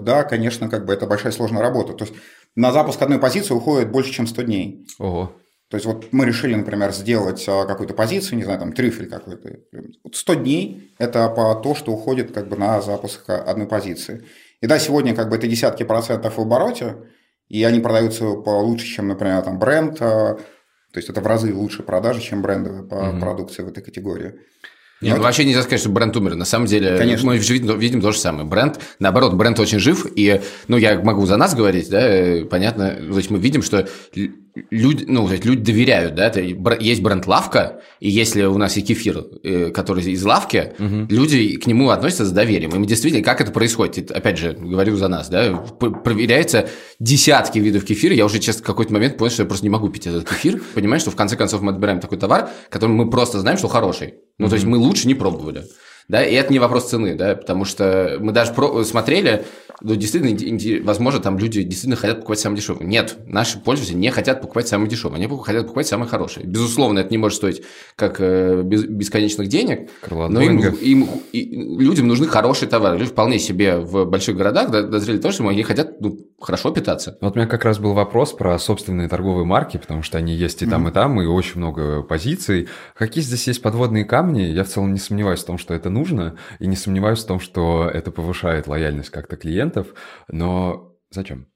да, 0.03 0.23
конечно, 0.23 0.69
как 0.69 0.85
бы 0.85 0.93
это 0.93 1.07
большая 1.07 1.31
сложная 1.31 1.61
работа. 1.61 1.93
То 1.93 2.03
есть 2.03 2.15
на 2.55 2.73
запуск 2.73 3.01
одной 3.01 3.19
позиции 3.19 3.53
уходит 3.53 3.89
больше, 3.89 4.11
чем 4.11 4.27
100 4.27 4.41
дней. 4.41 4.87
Ого. 4.99 5.31
То 5.69 5.77
есть 5.77 5.85
вот 5.85 6.09
мы 6.11 6.25
решили, 6.25 6.55
например, 6.55 6.91
сделать 6.91 7.45
какую-то 7.45 7.93
позицию, 7.93 8.37
не 8.37 8.43
знаю, 8.43 8.59
там 8.59 8.73
трюфель 8.73 9.07
какой-то. 9.07 9.59
100 10.11 10.33
дней– 10.33 10.93
это 10.97 11.29
по 11.29 11.55
то, 11.55 11.75
что 11.75 11.93
уходит 11.93 12.33
как 12.33 12.49
бы 12.49 12.57
на 12.57 12.81
запуск 12.81 13.29
одной 13.29 13.67
позиции. 13.67 14.25
И 14.61 14.67
да, 14.67 14.79
сегодня 14.79 15.15
как 15.15 15.29
бы 15.29 15.35
это 15.35 15.47
десятки 15.47 15.83
процентов 15.83 16.37
в 16.37 16.41
обороте, 16.41 16.97
и 17.49 17.63
они 17.63 17.79
продаются 17.79 18.25
лучше, 18.25 18.85
чем, 18.85 19.07
например, 19.07 19.41
там 19.41 19.59
бренд, 19.59 19.97
а, 20.01 20.35
то 20.35 20.97
есть 20.97 21.09
это 21.09 21.21
в 21.21 21.27
разы 21.27 21.53
лучше 21.53 21.83
продажи, 21.83 22.21
чем 22.21 22.41
брендовая 22.41 22.83
mm-hmm. 22.83 23.19
продукция 23.19 23.65
в 23.65 23.69
этой 23.69 23.83
категории. 23.83 24.35
Нет, 25.01 25.17
ну, 25.17 25.23
вообще 25.23 25.45
нельзя 25.45 25.63
сказать, 25.63 25.79
что 25.79 25.89
бренд 25.89 26.15
умер. 26.15 26.35
На 26.35 26.45
самом 26.45 26.67
деле, 26.67 26.95
Конечно. 26.95 27.27
мы 27.27 27.37
видим, 27.37 27.79
видим 27.79 28.01
то 28.01 28.11
же 28.11 28.19
самое. 28.19 28.45
Бренд, 28.45 28.79
наоборот, 28.99 29.33
бренд 29.33 29.59
очень 29.59 29.79
жив, 29.79 30.05
и, 30.15 30.41
ну, 30.67 30.77
я 30.77 30.99
могу 31.01 31.25
за 31.25 31.37
нас 31.37 31.55
говорить, 31.55 31.89
да, 31.89 32.07
э, 32.07 32.45
понятно, 32.45 32.91
то 32.91 33.17
есть 33.17 33.31
мы 33.31 33.39
видим, 33.39 33.63
что 33.63 33.87
люди, 34.69 35.05
ну, 35.07 35.27
люди 35.27 35.61
доверяют, 35.61 36.15
да, 36.15 36.27
это 36.27 36.41
есть 36.41 37.01
бренд 37.01 37.25
лавка, 37.27 37.81
и 37.99 38.09
если 38.09 38.43
у 38.43 38.57
нас 38.57 38.75
есть 38.75 38.87
кефир, 38.87 39.25
э, 39.43 39.71
который 39.71 40.03
из 40.03 40.23
лавки, 40.23 40.73
угу. 40.77 41.07
люди 41.09 41.57
к 41.57 41.67
нему 41.67 41.89
относятся 41.89 42.25
с 42.25 42.31
доверием. 42.31 42.71
И 42.71 42.79
мы 42.79 42.85
действительно, 42.85 43.23
как 43.23 43.41
это 43.41 43.51
происходит, 43.51 44.11
опять 44.11 44.37
же, 44.37 44.53
говорю 44.53 44.95
за 44.97 45.07
нас, 45.07 45.29
да, 45.29 45.55
проверяется 45.79 46.69
десятки 46.99 47.59
видов 47.59 47.85
кефира, 47.85 48.13
я 48.13 48.25
уже, 48.25 48.39
честно, 48.39 48.63
в 48.63 48.65
какой-то 48.65 48.93
момент 48.93 49.17
понял, 49.17 49.31
что 49.31 49.43
я 49.43 49.47
просто 49.47 49.65
не 49.65 49.69
могу 49.69 49.89
пить 49.89 50.07
этот 50.07 50.27
кефир, 50.27 50.61
понимаешь, 50.73 51.01
что 51.01 51.11
в 51.11 51.15
конце 51.15 51.35
концов 51.35 51.61
мы 51.61 51.71
отбираем 51.71 51.99
такой 51.99 52.17
товар, 52.17 52.49
который 52.69 52.91
мы 52.91 53.09
просто 53.09 53.39
знаем, 53.39 53.57
что 53.57 53.67
хороший. 53.67 54.15
Ну, 54.37 54.45
угу. 54.45 54.49
то 54.49 54.55
есть 54.55 54.65
мы 54.65 54.77
лучше 54.77 55.07
не 55.07 55.15
пробовали. 55.15 55.63
Да, 56.11 56.25
и 56.25 56.35
это 56.35 56.51
не 56.51 56.59
вопрос 56.59 56.89
цены, 56.89 57.15
да, 57.15 57.35
потому 57.35 57.63
что 57.63 58.17
мы 58.19 58.33
даже 58.33 58.51
про- 58.51 58.83
смотрели, 58.83 59.45
ну, 59.79 59.95
действительно, 59.95 60.85
возможно, 60.85 61.21
там 61.21 61.37
люди 61.37 61.63
действительно 61.63 61.95
хотят 61.95 62.17
покупать 62.17 62.39
самое 62.39 62.59
дешевое. 62.59 62.85
Нет, 62.85 63.15
наши 63.27 63.57
пользователи 63.59 63.95
не 63.95 64.11
хотят 64.11 64.41
покупать 64.41 64.67
самое 64.67 64.89
дешевое, 64.89 65.15
они 65.15 65.27
хотят 65.41 65.63
покупать 65.63 65.87
самое 65.87 66.09
хорошее. 66.09 66.45
Безусловно, 66.45 66.99
это 66.99 67.11
не 67.11 67.17
может 67.17 67.37
стоить 67.37 67.63
как 67.95 68.17
э, 68.19 68.61
бесконечных 68.61 69.47
денег, 69.47 69.89
но 70.09 70.41
им, 70.41 70.59
им, 70.59 71.09
им, 71.31 71.79
людям 71.79 72.07
нужны 72.07 72.27
хорошие 72.27 72.67
товары. 72.67 72.97
Люди 72.97 73.09
вполне 73.09 73.39
себе 73.39 73.77
в 73.77 74.03
больших 74.03 74.35
городах 74.35 74.69
дозрели 74.69 75.17
то, 75.17 75.31
что 75.31 75.47
они 75.47 75.63
хотят 75.63 76.01
ну, 76.01 76.19
хорошо 76.41 76.71
питаться. 76.71 77.17
Вот 77.21 77.35
у 77.35 77.39
меня 77.39 77.47
как 77.47 77.63
раз 77.63 77.79
был 77.79 77.93
вопрос 77.93 78.33
про 78.33 78.59
собственные 78.59 79.07
торговые 79.07 79.45
марки, 79.45 79.77
потому 79.77 80.03
что 80.03 80.17
они 80.17 80.35
есть 80.35 80.61
и 80.61 80.65
там, 80.65 80.87
mm-hmm. 80.87 80.89
и 80.91 80.93
там, 80.93 81.21
и 81.21 81.25
очень 81.25 81.57
много 81.57 82.03
позиций. 82.03 82.67
Какие 82.97 83.23
здесь 83.23 83.47
есть 83.47 83.61
подводные 83.61 84.05
камни? 84.05 84.41
Я 84.41 84.63
в 84.63 84.67
целом 84.67 84.93
не 84.93 84.99
сомневаюсь 84.99 85.39
в 85.39 85.45
том, 85.45 85.57
что 85.57 85.73
это 85.73 85.89
нужно, 85.89 86.00
и 86.59 86.67
не 86.67 86.75
сомневаюсь 86.75 87.23
в 87.23 87.27
том, 87.27 87.39
что 87.39 87.89
это 87.91 88.11
повышает 88.11 88.67
лояльность 88.67 89.09
как-то 89.09 89.35
клиентов, 89.35 89.87
но 90.27 90.95
зачем? 91.09 91.47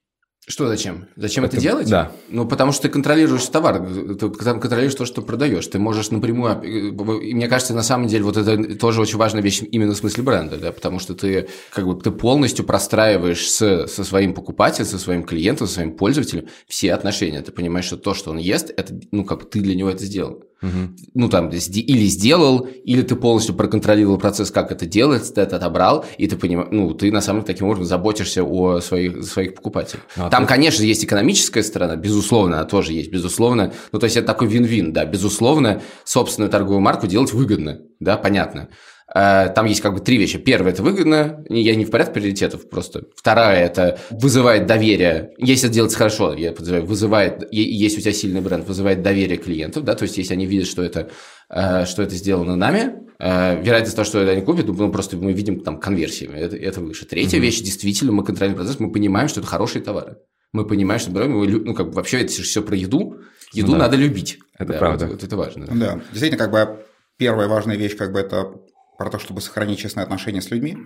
Что 0.48 0.68
зачем? 0.68 1.08
Зачем 1.16 1.42
это, 1.42 1.56
это 1.56 1.62
делать? 1.62 1.90
Да. 1.90 2.12
Ну, 2.28 2.46
потому 2.46 2.70
что 2.70 2.82
ты 2.82 2.88
контролируешь 2.88 3.44
товар, 3.46 3.84
ты 4.14 4.30
контролируешь 4.30 4.94
то, 4.94 5.04
что 5.04 5.20
продаешь. 5.20 5.66
Ты 5.66 5.80
можешь 5.80 6.12
напрямую... 6.12 6.62
И 6.62 7.34
мне 7.34 7.48
кажется, 7.48 7.74
на 7.74 7.82
самом 7.82 8.06
деле, 8.06 8.22
вот 8.22 8.36
это 8.36 8.76
тоже 8.76 9.00
очень 9.00 9.18
важная 9.18 9.42
вещь 9.42 9.62
именно 9.68 9.92
в 9.92 9.96
смысле 9.96 10.22
бренда, 10.22 10.56
да, 10.56 10.70
потому 10.70 11.00
что 11.00 11.16
ты 11.16 11.48
как 11.72 11.84
бы 11.84 12.00
ты 12.00 12.12
полностью 12.12 12.64
простраиваешь 12.64 13.50
с, 13.50 13.88
со 13.88 14.04
своим 14.04 14.34
покупателем, 14.34 14.86
со 14.86 15.00
своим 15.00 15.24
клиентом, 15.24 15.66
со 15.66 15.74
своим 15.74 15.96
пользователем 15.96 16.46
все 16.68 16.94
отношения. 16.94 17.42
Ты 17.42 17.50
понимаешь, 17.50 17.86
что 17.86 17.96
то, 17.96 18.14
что 18.14 18.30
он 18.30 18.38
ест, 18.38 18.70
это, 18.76 18.94
ну, 19.10 19.24
как 19.24 19.50
ты 19.50 19.58
для 19.58 19.74
него 19.74 19.90
это 19.90 20.04
сделал. 20.04 20.44
Угу. 20.62 20.70
Ну, 21.14 21.28
там, 21.28 21.50
или 21.50 22.06
сделал, 22.06 22.60
или 22.84 23.02
ты 23.02 23.14
полностью 23.14 23.54
проконтролировал 23.54 24.18
процесс, 24.18 24.50
как 24.50 24.72
это 24.72 24.86
делается, 24.86 25.34
ты 25.34 25.42
это 25.42 25.56
отобрал, 25.56 26.06
и 26.16 26.26
ты 26.26 26.36
понимаешь, 26.36 26.68
ну, 26.72 26.94
ты 26.94 27.12
на 27.12 27.20
самом 27.20 27.42
деле 27.42 27.54
таким 27.54 27.66
образом 27.66 27.84
заботишься 27.84 28.42
о 28.42 28.80
своих, 28.80 29.22
своих 29.24 29.54
покупателях. 29.54 30.02
А 30.16 30.30
там, 30.30 30.44
ты... 30.44 30.54
конечно, 30.54 30.82
есть 30.82 31.04
экономическая 31.04 31.62
сторона, 31.62 31.96
безусловно, 31.96 32.58
она 32.58 32.64
тоже 32.64 32.94
есть, 32.94 33.10
безусловно. 33.10 33.72
Ну, 33.92 33.98
то 33.98 34.04
есть 34.04 34.16
это 34.16 34.26
такой 34.26 34.48
вин-вин, 34.48 34.92
да, 34.92 35.04
безусловно, 35.04 35.82
собственную 36.04 36.50
торговую 36.50 36.80
марку 36.80 37.06
делать 37.06 37.32
выгодно, 37.32 37.80
да, 38.00 38.16
понятно. 38.16 38.68
Э, 39.14 39.50
там 39.54 39.66
есть 39.66 39.80
как 39.80 39.94
бы 39.94 40.00
три 40.00 40.16
вещи. 40.18 40.38
Первое– 40.38 40.72
это 40.72 40.82
выгодно, 40.82 41.44
я 41.48 41.74
не 41.76 41.84
в 41.84 41.90
порядке 41.90 42.14
приоритетов 42.14 42.68
просто. 42.68 43.04
Вторая– 43.14 43.64
это 43.66 43.98
вызывает 44.10 44.66
доверие. 44.66 45.32
Если 45.38 45.68
это 45.68 45.74
делается 45.74 45.98
хорошо, 45.98 46.34
я 46.34 46.52
подозреваю, 46.52 46.86
вызывает, 46.86 47.52
есть 47.52 47.98
у 47.98 48.00
тебя 48.00 48.12
сильный 48.12 48.40
бренд, 48.40 48.66
вызывает 48.66 49.02
доверие 49.02 49.38
клиентов, 49.38 49.84
да, 49.84 49.94
то 49.94 50.02
есть 50.02 50.18
если 50.18 50.34
они 50.34 50.46
видят, 50.46 50.66
что 50.66 50.82
это, 50.82 51.10
э, 51.48 51.84
что 51.86 52.02
это 52.02 52.14
сделано 52.16 52.56
нами, 52.56 52.94
э, 53.20 53.62
вероятность 53.62 53.94
того, 53.94 54.06
что 54.06 54.18
это 54.18 54.32
они 54.32 54.42
купят, 54.42 54.66
ну, 54.66 54.90
просто 54.90 55.16
мы 55.16 55.32
видим 55.32 55.60
там 55.60 55.78
конверсии, 55.78 56.28
это, 56.28 56.56
это 56.56 56.80
выше. 56.80 57.06
Третья 57.06 57.38
mm-hmm. 57.38 57.40
вещь– 57.40 57.60
действительно, 57.62 58.10
мы 58.10 58.24
контролируем 58.24 58.58
процесс, 58.58 58.80
мы 58.80 58.90
понимаем, 58.90 59.28
что 59.28 59.40
это 59.40 59.48
хорошие 59.48 59.82
товары. 59.82 60.16
Мы 60.52 60.66
понимаем, 60.66 61.00
что 61.00 61.10
мы, 61.10 61.46
ну, 61.46 61.74
как 61.74 61.88
бы 61.88 61.92
вообще 61.92 62.22
это 62.22 62.32
все 62.32 62.62
про 62.62 62.74
еду, 62.74 63.18
еду 63.52 63.72
ну, 63.72 63.72
да. 63.74 63.84
надо 63.84 63.96
любить. 63.96 64.38
Это 64.58 64.72
да, 64.72 64.78
правда. 64.78 65.06
Вот, 65.06 65.14
вот 65.14 65.24
это 65.24 65.36
важно. 65.36 65.66
Да. 65.66 65.74
да, 65.74 66.00
действительно, 66.10 66.38
как 66.38 66.50
бы 66.50 66.84
первая 67.18 67.46
важная 67.46 67.76
вещь, 67.76 67.96
как 67.96 68.12
бы 68.12 68.20
это 68.20 68.54
про 68.96 69.10
то, 69.10 69.18
чтобы 69.18 69.40
сохранить 69.40 69.78
честные 69.78 70.04
отношения 70.04 70.42
с 70.42 70.50
людьми. 70.50 70.76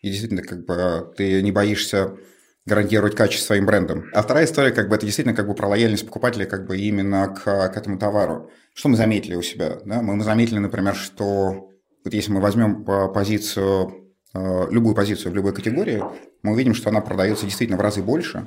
И 0.00 0.08
действительно, 0.08 0.42
как 0.42 0.66
бы 0.66 1.12
ты 1.16 1.42
не 1.42 1.52
боишься 1.52 2.16
гарантировать 2.64 3.16
качество 3.16 3.46
своим 3.46 3.66
брендом. 3.66 4.04
А 4.12 4.22
вторая 4.22 4.44
история, 4.44 4.70
как 4.70 4.88
бы, 4.88 4.94
это 4.94 5.04
действительно 5.04 5.34
как 5.34 5.48
бы 5.48 5.54
про 5.54 5.68
лояльность 5.68 6.06
покупателя 6.06 6.46
как 6.46 6.66
бы 6.66 6.78
именно 6.78 7.28
к, 7.28 7.44
к 7.44 7.76
этому 7.76 7.98
товару. 7.98 8.50
Что 8.74 8.88
мы 8.88 8.96
заметили 8.96 9.34
у 9.34 9.42
себя? 9.42 9.78
Да? 9.84 10.00
Мы, 10.00 10.16
мы 10.16 10.24
заметили, 10.24 10.58
например, 10.58 10.94
что 10.94 11.70
вот 12.04 12.14
если 12.14 12.32
мы 12.32 12.40
возьмем 12.40 12.84
позицию, 13.12 14.12
э, 14.34 14.66
любую 14.70 14.94
позицию 14.94 15.32
в 15.32 15.34
любой 15.34 15.54
категории, 15.54 16.02
мы 16.42 16.52
увидим, 16.52 16.74
что 16.74 16.90
она 16.90 17.00
продается 17.00 17.46
действительно 17.46 17.78
в 17.78 17.82
разы 17.82 18.02
больше, 18.02 18.46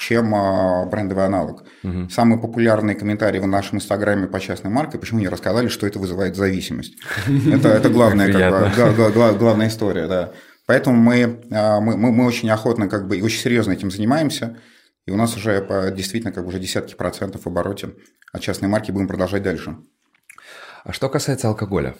чем 0.00 0.34
а, 0.34 0.86
брендовый 0.86 1.26
аналог. 1.26 1.64
Угу. 1.84 2.08
Самые 2.08 2.40
популярные 2.40 2.96
комментарии 2.96 3.38
в 3.38 3.46
нашем 3.46 3.76
инстаграме 3.76 4.28
по 4.28 4.40
частной 4.40 4.70
марке, 4.70 4.96
почему 4.96 5.20
не 5.20 5.28
рассказали, 5.28 5.68
что 5.68 5.86
это 5.86 5.98
вызывает 5.98 6.36
зависимость. 6.36 6.94
Это 7.26 7.90
главная 7.90 8.32
главная 9.34 9.68
история, 9.68 10.06
да. 10.08 10.32
Поэтому 10.64 10.96
мы, 10.96 11.42
а, 11.52 11.80
мы, 11.80 11.98
мы, 11.98 12.12
мы 12.12 12.26
очень 12.26 12.48
охотно 12.48 12.88
как 12.88 13.08
бы 13.08 13.18
и 13.18 13.22
очень 13.22 13.40
серьезно 13.40 13.72
этим 13.72 13.90
занимаемся. 13.90 14.56
И 15.04 15.10
у 15.10 15.16
нас 15.16 15.36
уже 15.36 15.60
по, 15.60 15.90
действительно 15.90 16.32
как 16.32 16.44
бы 16.44 16.48
уже 16.48 16.58
десятки 16.58 16.94
процентов 16.94 17.44
в 17.44 17.46
обороте 17.46 17.90
от 18.32 18.40
частной 18.40 18.70
марки 18.70 18.92
будем 18.92 19.06
продолжать 19.06 19.42
дальше. 19.42 19.76
А 20.82 20.94
что 20.94 21.10
касается 21.10 21.48
алкоголя? 21.48 21.94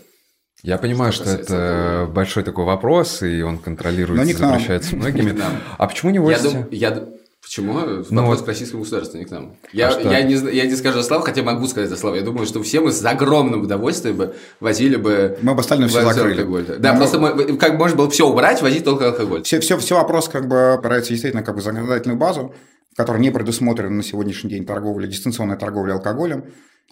Я 0.62 0.78
понимаю, 0.78 1.12
что, 1.12 1.24
что 1.24 1.34
это 1.34 1.90
алкоголя. 1.98 2.14
большой 2.14 2.44
такой 2.44 2.64
вопрос, 2.64 3.22
и 3.22 3.42
он 3.42 3.58
контролируется, 3.58 4.38
запрещается 4.38 4.96
многими. 4.96 5.38
А 5.76 5.86
почему 5.86 6.10
не 6.12 6.18
возите? 6.18 6.66
Я, 6.70 7.06
Почему? 7.50 7.80
Ну, 8.10 8.26
вот... 8.26 8.42
к 8.42 8.46
российскому 8.46 8.84
государству, 8.84 9.18
не 9.18 9.24
к 9.24 9.30
нам. 9.32 9.56
Я, 9.72 9.88
а 9.88 10.00
я, 10.00 10.22
не, 10.22 10.34
я 10.34 10.66
не 10.66 10.76
скажу 10.76 11.02
славу, 11.02 11.24
хотя 11.24 11.42
могу 11.42 11.66
сказать 11.66 11.98
славу. 11.98 12.14
Я 12.14 12.22
думаю, 12.22 12.46
что 12.46 12.62
все 12.62 12.78
мы 12.78 12.92
с 12.92 13.04
огромным 13.04 13.62
удовольствием 13.62 14.16
бы 14.16 14.36
возили 14.60 14.94
бы... 14.94 15.36
Мы 15.42 15.56
бы 15.56 15.60
остальное 15.60 15.88
все 15.88 16.02
закрыли. 16.02 16.42
Алкоголь. 16.42 16.78
Да, 16.78 16.92
мы... 16.92 16.98
просто 16.98 17.18
мы, 17.18 17.56
как 17.56 17.76
можно 17.76 17.96
было 17.96 18.08
все 18.08 18.28
убрать, 18.28 18.62
возить 18.62 18.84
только 18.84 19.08
алкоголь. 19.08 19.42
Все, 19.42 19.58
все, 19.58 19.76
все 19.78 19.96
вопрос 19.96 20.28
как 20.28 20.46
бы 20.46 20.74
опирается 20.74 21.10
действительно 21.10 21.42
как 21.42 21.56
бы 21.56 21.60
законодательную 21.60 22.16
базу, 22.16 22.54
которая 22.94 23.20
не 23.20 23.32
предусмотрена 23.32 23.96
на 23.96 24.04
сегодняшний 24.04 24.50
день 24.50 24.64
торговля, 24.64 25.08
дистанционная 25.08 25.56
торговля 25.56 25.94
алкоголем. 25.94 26.44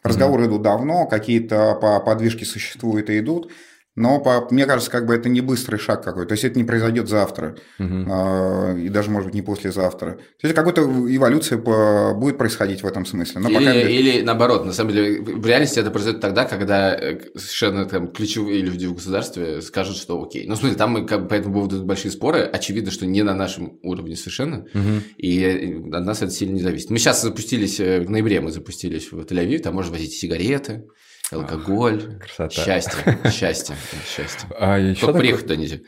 Разговоры 0.02 0.42
mm-hmm. 0.42 0.48
идут 0.48 0.62
давно, 0.62 1.06
какие-то 1.06 1.74
подвижки 2.04 2.42
существуют 2.42 3.10
и 3.10 3.20
идут. 3.20 3.52
Но, 3.98 4.20
по, 4.20 4.46
мне 4.50 4.64
кажется, 4.64 4.90
как 4.90 5.06
бы 5.06 5.14
это 5.14 5.28
не 5.28 5.40
быстрый 5.40 5.76
шаг 5.76 6.04
какой-то. 6.04 6.28
То 6.28 6.32
есть 6.32 6.44
это 6.44 6.56
не 6.56 6.64
произойдет 6.64 7.08
завтра. 7.08 7.56
Угу. 7.80 8.06
Э, 8.08 8.78
и 8.78 8.88
даже, 8.88 9.10
может 9.10 9.26
быть, 9.26 9.34
не 9.34 9.42
послезавтра. 9.42 10.12
То 10.12 10.46
есть 10.46 10.54
какая-то 10.54 10.82
эволюция 10.82 11.58
по, 11.58 12.14
будет 12.14 12.38
происходить 12.38 12.82
в 12.82 12.86
этом 12.86 13.04
смысле. 13.04 13.40
Но 13.40 13.48
или, 13.48 13.56
пока... 13.56 13.72
или 13.72 14.22
наоборот, 14.22 14.64
на 14.64 14.72
самом 14.72 14.92
деле, 14.92 15.20
в 15.20 15.44
реальности 15.44 15.80
это 15.80 15.90
произойдет 15.90 16.20
тогда, 16.20 16.44
когда 16.44 16.94
э, 16.94 17.18
совершенно 17.34 17.86
там, 17.86 18.08
ключевые 18.12 18.62
люди 18.62 18.86
в 18.86 18.94
государстве 18.94 19.60
скажут, 19.62 19.96
что 19.96 20.22
окей. 20.22 20.46
Ну, 20.46 20.54
смотри, 20.54 20.76
там 20.76 20.92
мы 20.92 21.04
как 21.04 21.28
по 21.28 21.34
этому 21.34 21.54
поводу 21.54 21.84
большие 21.84 22.12
споры. 22.12 22.42
Очевидно, 22.42 22.92
что 22.92 23.04
не 23.04 23.22
на 23.24 23.34
нашем 23.34 23.80
уровне 23.82 24.14
совершенно. 24.14 24.58
Угу. 24.74 25.02
И 25.16 25.82
от 25.92 26.04
нас 26.04 26.22
это 26.22 26.30
сильно 26.30 26.54
не 26.54 26.62
зависит. 26.62 26.90
Мы 26.90 26.98
сейчас 26.98 27.20
запустились, 27.20 27.80
э, 27.80 28.00
в 28.00 28.10
ноябре 28.10 28.40
мы 28.40 28.52
запустились 28.52 29.10
в 29.10 29.18
Тель-Авив, 29.18 29.58
там 29.58 29.74
можно 29.74 29.90
возить 29.90 30.12
сигареты 30.12 30.84
алкоголь, 31.32 32.18
Красота. 32.20 32.50
счастье, 32.50 33.18
счастье, 33.30 33.76
счастье. 34.06 34.48
А 34.58 34.78
еще 34.78 35.06
Только 35.06 35.20
такой, 35.20 35.20
приехать. 35.20 35.82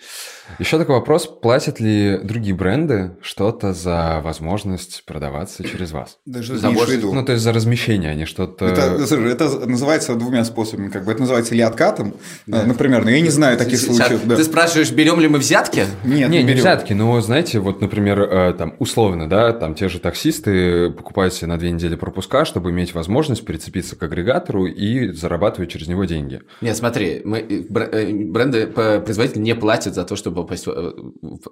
Еще 0.59 0.79
такой 0.79 0.97
вопрос, 0.97 1.27
платят 1.27 1.81
ли 1.81 2.19
другие 2.23 2.55
бренды 2.55 3.13
что-то 3.23 3.73
за 3.73 4.21
возможность 4.23 5.05
продаваться 5.07 5.63
через 5.65 5.93
вас? 5.93 6.19
Даже 6.27 6.57
за 6.57 6.69
виду? 6.69 7.13
Ну, 7.13 7.25
то 7.25 7.33
есть 7.33 7.45
за 7.45 7.53
размещение, 7.53 8.11
они 8.11 8.25
что-то... 8.25 8.67
Это, 8.67 9.07
слушай, 9.07 9.33
это 9.33 9.49
называется 9.67 10.15
двумя 10.15 10.45
способами, 10.45 10.89
как 10.89 11.05
бы 11.05 11.13
это 11.13 11.21
называется 11.21 11.55
или 11.55 11.63
откатом, 11.63 12.15
да. 12.47 12.65
например, 12.65 13.05
но 13.05 13.11
я 13.11 13.21
не 13.21 13.31
знаю 13.31 13.57
таких 13.57 13.79
Сейчас, 13.79 13.97
случаев. 13.97 14.21
Да. 14.25 14.37
Ты 14.37 14.45
спрашиваешь, 14.45 14.91
берем 14.91 15.21
ли 15.21 15.29
мы 15.29 15.39
взятки? 15.39 15.87
Нет, 16.05 16.31
не, 16.31 16.39
не, 16.39 16.45
не 16.45 16.53
взятки, 16.55 16.93
но 16.93 17.21
знаете, 17.21 17.61
вот, 17.61 17.81
например, 17.81 18.21
э, 18.21 18.55
там 18.55 18.75
условно, 18.79 19.29
да, 19.29 19.53
там 19.53 19.75
те 19.75 19.89
же 19.89 20.01
таксисты 20.01 20.91
покупают 20.91 21.35
себе 21.35 21.49
на 21.49 21.59
две 21.59 21.71
недели 21.71 21.95
пропуска, 21.95 22.45
чтобы 22.45 22.71
иметь 22.71 22.95
возможность 22.95 23.45
прицепиться 23.45 23.97
к 23.97 24.03
агрегатору 24.03 24.67
и 24.67 25.13
зарабатывать 25.31 25.71
через 25.71 25.87
него 25.87 26.05
деньги. 26.05 26.41
Нет, 26.61 26.77
смотри, 26.77 27.23
мы, 27.25 27.39
э, 27.39 27.63
э, 27.71 28.13
бренды, 28.13 28.67
производители 28.67 29.41
не 29.41 29.55
платят 29.55 29.95
за 29.95 30.05
то, 30.05 30.17
чтобы 30.17 30.43
попасть 30.43 30.67
э, 30.67 30.93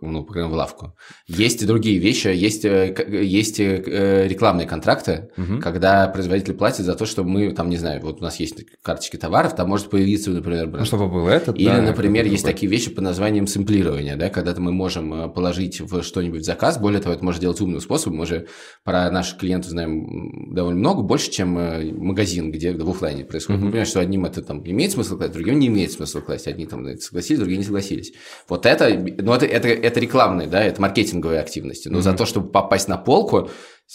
ну, 0.00 0.26
в 0.26 0.52
лавку. 0.52 0.96
Есть 1.28 1.62
и 1.62 1.66
другие 1.66 1.98
вещи, 1.98 2.28
есть, 2.28 2.64
э, 2.64 2.94
есть 3.22 3.60
э, 3.60 4.26
рекламные 4.26 4.66
контракты, 4.66 5.28
угу. 5.36 5.60
когда 5.60 6.08
производитель 6.08 6.54
платит 6.54 6.86
за 6.86 6.94
то, 6.94 7.06
что 7.06 7.22
мы, 7.22 7.52
там, 7.52 7.70
не 7.70 7.76
знаю, 7.76 8.00
вот 8.02 8.20
у 8.20 8.24
нас 8.24 8.40
есть 8.40 8.56
карточки 8.82 9.16
товаров, 9.16 9.54
там 9.54 9.68
может 9.68 9.90
появиться, 9.90 10.30
например, 10.30 10.66
бренд. 10.66 10.80
Ну, 10.80 10.84
чтобы 10.84 11.08
был 11.08 11.28
этот, 11.28 11.56
Или, 11.56 11.68
да, 11.68 11.80
например, 11.80 12.24
есть 12.24 12.42
другой. 12.42 12.54
такие 12.54 12.72
вещи 12.72 12.90
под 12.90 13.04
названием 13.04 13.46
сэмплирование, 13.46 14.16
да, 14.16 14.28
когда 14.28 14.54
мы 14.58 14.72
можем 14.72 15.32
положить 15.32 15.80
в 15.80 16.02
что-нибудь 16.02 16.44
заказ, 16.44 16.78
более 16.78 17.00
того, 17.00 17.14
это 17.14 17.24
можно 17.24 17.40
делать 17.40 17.60
умным 17.60 17.80
способом, 17.80 18.18
мы 18.18 18.26
же 18.26 18.48
про 18.82 19.08
наших 19.10 19.38
клиентов 19.38 19.70
знаем 19.70 20.52
довольно 20.52 20.80
много, 20.80 21.02
больше, 21.02 21.30
чем 21.30 21.50
магазин, 21.50 22.50
где 22.50 22.72
в 22.72 22.90
офлайне 22.90 23.24
происходит. 23.24 23.62
Mm-hmm. 23.62 23.67
Мы 23.68 23.72
понимаем, 23.72 23.86
что 23.86 24.00
одним 24.00 24.24
это 24.24 24.42
там 24.42 24.62
имеет 24.64 24.92
смысл 24.92 25.16
класть, 25.16 25.32
другим 25.32 25.58
не 25.58 25.68
имеет 25.68 25.92
смысла 25.92 26.20
класть. 26.20 26.46
Одни 26.46 26.66
там 26.66 26.86
согласились, 26.98 27.38
другие 27.38 27.58
не 27.58 27.64
согласились. 27.64 28.12
Вот 28.48 28.66
это 28.66 28.90
ну, 28.90 29.32
это, 29.32 29.46
это, 29.46 29.68
это 29.68 30.00
рекламные, 30.00 30.48
да, 30.48 30.62
это 30.62 30.80
маркетинговые 30.80 31.40
активности. 31.40 31.88
Но 31.88 31.98
mm-hmm. 31.98 32.02
за 32.02 32.12
то, 32.14 32.26
чтобы 32.26 32.50
попасть 32.50 32.88
на 32.88 32.96
полку, 32.96 33.50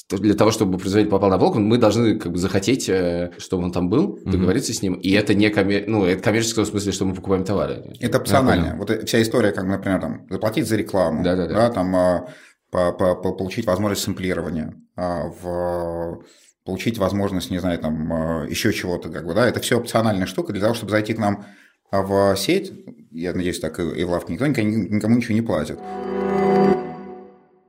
для 0.10 0.34
того, 0.34 0.51
чтобы 0.51 0.77
производитель 0.80 1.12
попал 1.12 1.30
на 1.30 1.38
полку, 1.38 1.60
мы 1.60 1.77
должны 1.77 2.18
как 2.18 2.32
бы 2.32 2.38
захотеть, 2.38 2.89
э, 2.89 3.32
чтобы 3.38 3.63
он 3.63 3.72
там 3.72 3.89
был, 3.89 4.20
договориться 4.25 4.72
mm-hmm. 4.72 4.75
с 4.75 4.82
ним. 4.82 4.94
И 4.96 5.12
это 5.12 5.36
не 5.36 5.50
коммер... 5.50 5.84
ну, 5.88 6.06
это 6.06 6.22
коммерческое 6.22 6.65
в 6.65 6.68
смысле, 6.68 6.92
что 6.92 7.06
мы 7.06 7.13
покупаем 7.13 7.44
товары. 7.44 7.94
Это 8.00 8.18
опционально. 8.18 8.75
Вот 8.77 8.89
вся 9.08 9.22
история, 9.22 9.51
как, 9.51 9.65
например, 9.65 10.01
там, 10.01 10.27
заплатить 10.30 10.68
за 10.68 10.77
рекламу, 10.77 11.24
да, 11.24 11.36
да, 11.36 11.48
да. 11.48 11.53
да 11.53 11.70
там, 11.70 11.96
а, 11.96 12.27
по, 12.72 12.92
по, 12.92 13.15
по, 13.15 13.34
получить 13.34 13.68
возможность 13.68 14.03
сэмплирования, 14.03 14.74
а, 14.96 15.25
в 15.27 16.24
получить 16.65 16.98
возможность, 16.98 17.51
не 17.51 17.60
знаю, 17.60 17.79
там, 17.79 18.13
а, 18.13 18.46
еще 18.48 18.72
чего-то, 18.74 19.10
как 19.10 19.25
бы, 19.25 19.34
да, 19.34 19.48
это 19.48 19.60
все 19.60 19.79
опциональная 19.79 20.27
штука 20.27 20.53
для 20.53 20.62
того, 20.62 20.74
чтобы 20.74 20.91
зайти 20.91 21.13
к 21.13 21.20
нам 21.20 21.46
в 21.91 22.36
сеть, 22.38 22.74
я 23.12 23.34
надеюсь, 23.34 23.60
так 23.60 23.79
и 23.79 24.03
в 24.03 24.10
лавке 24.10 24.34
никто 24.34 24.48
никому 24.48 25.15
ничего 25.15 25.36
не 25.36 25.41
платит. 25.41 25.79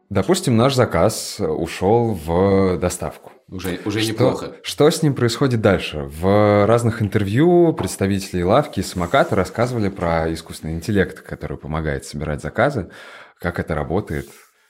Допустим, 0.09 0.57
наш 0.57 0.75
заказ 0.75 1.41
ушел 1.41 2.13
в 2.25 2.79
доставку. 2.79 3.33
Уже, 3.49 3.81
уже 3.85 4.01
что, 4.01 4.13
неплохо. 4.13 4.53
Что 4.63 4.91
с 4.91 5.03
ним 5.03 5.15
происходит 5.15 5.61
дальше? 5.61 6.09
В 6.09 6.67
разных 6.67 7.03
интервью 7.03 7.73
представители 7.73 8.43
лавки 8.43 8.81
и 8.81 8.83
самоката 8.83 9.35
рассказывали 9.35 9.89
про 9.89 10.33
искусственный 10.33 10.75
интеллект, 10.75 11.21
который 11.21 11.59
помогает 11.59 12.05
собирать 12.05 12.41
заказы, 12.41 12.91
как 13.39 13.59
это 13.59 13.75
работает. 13.75 14.29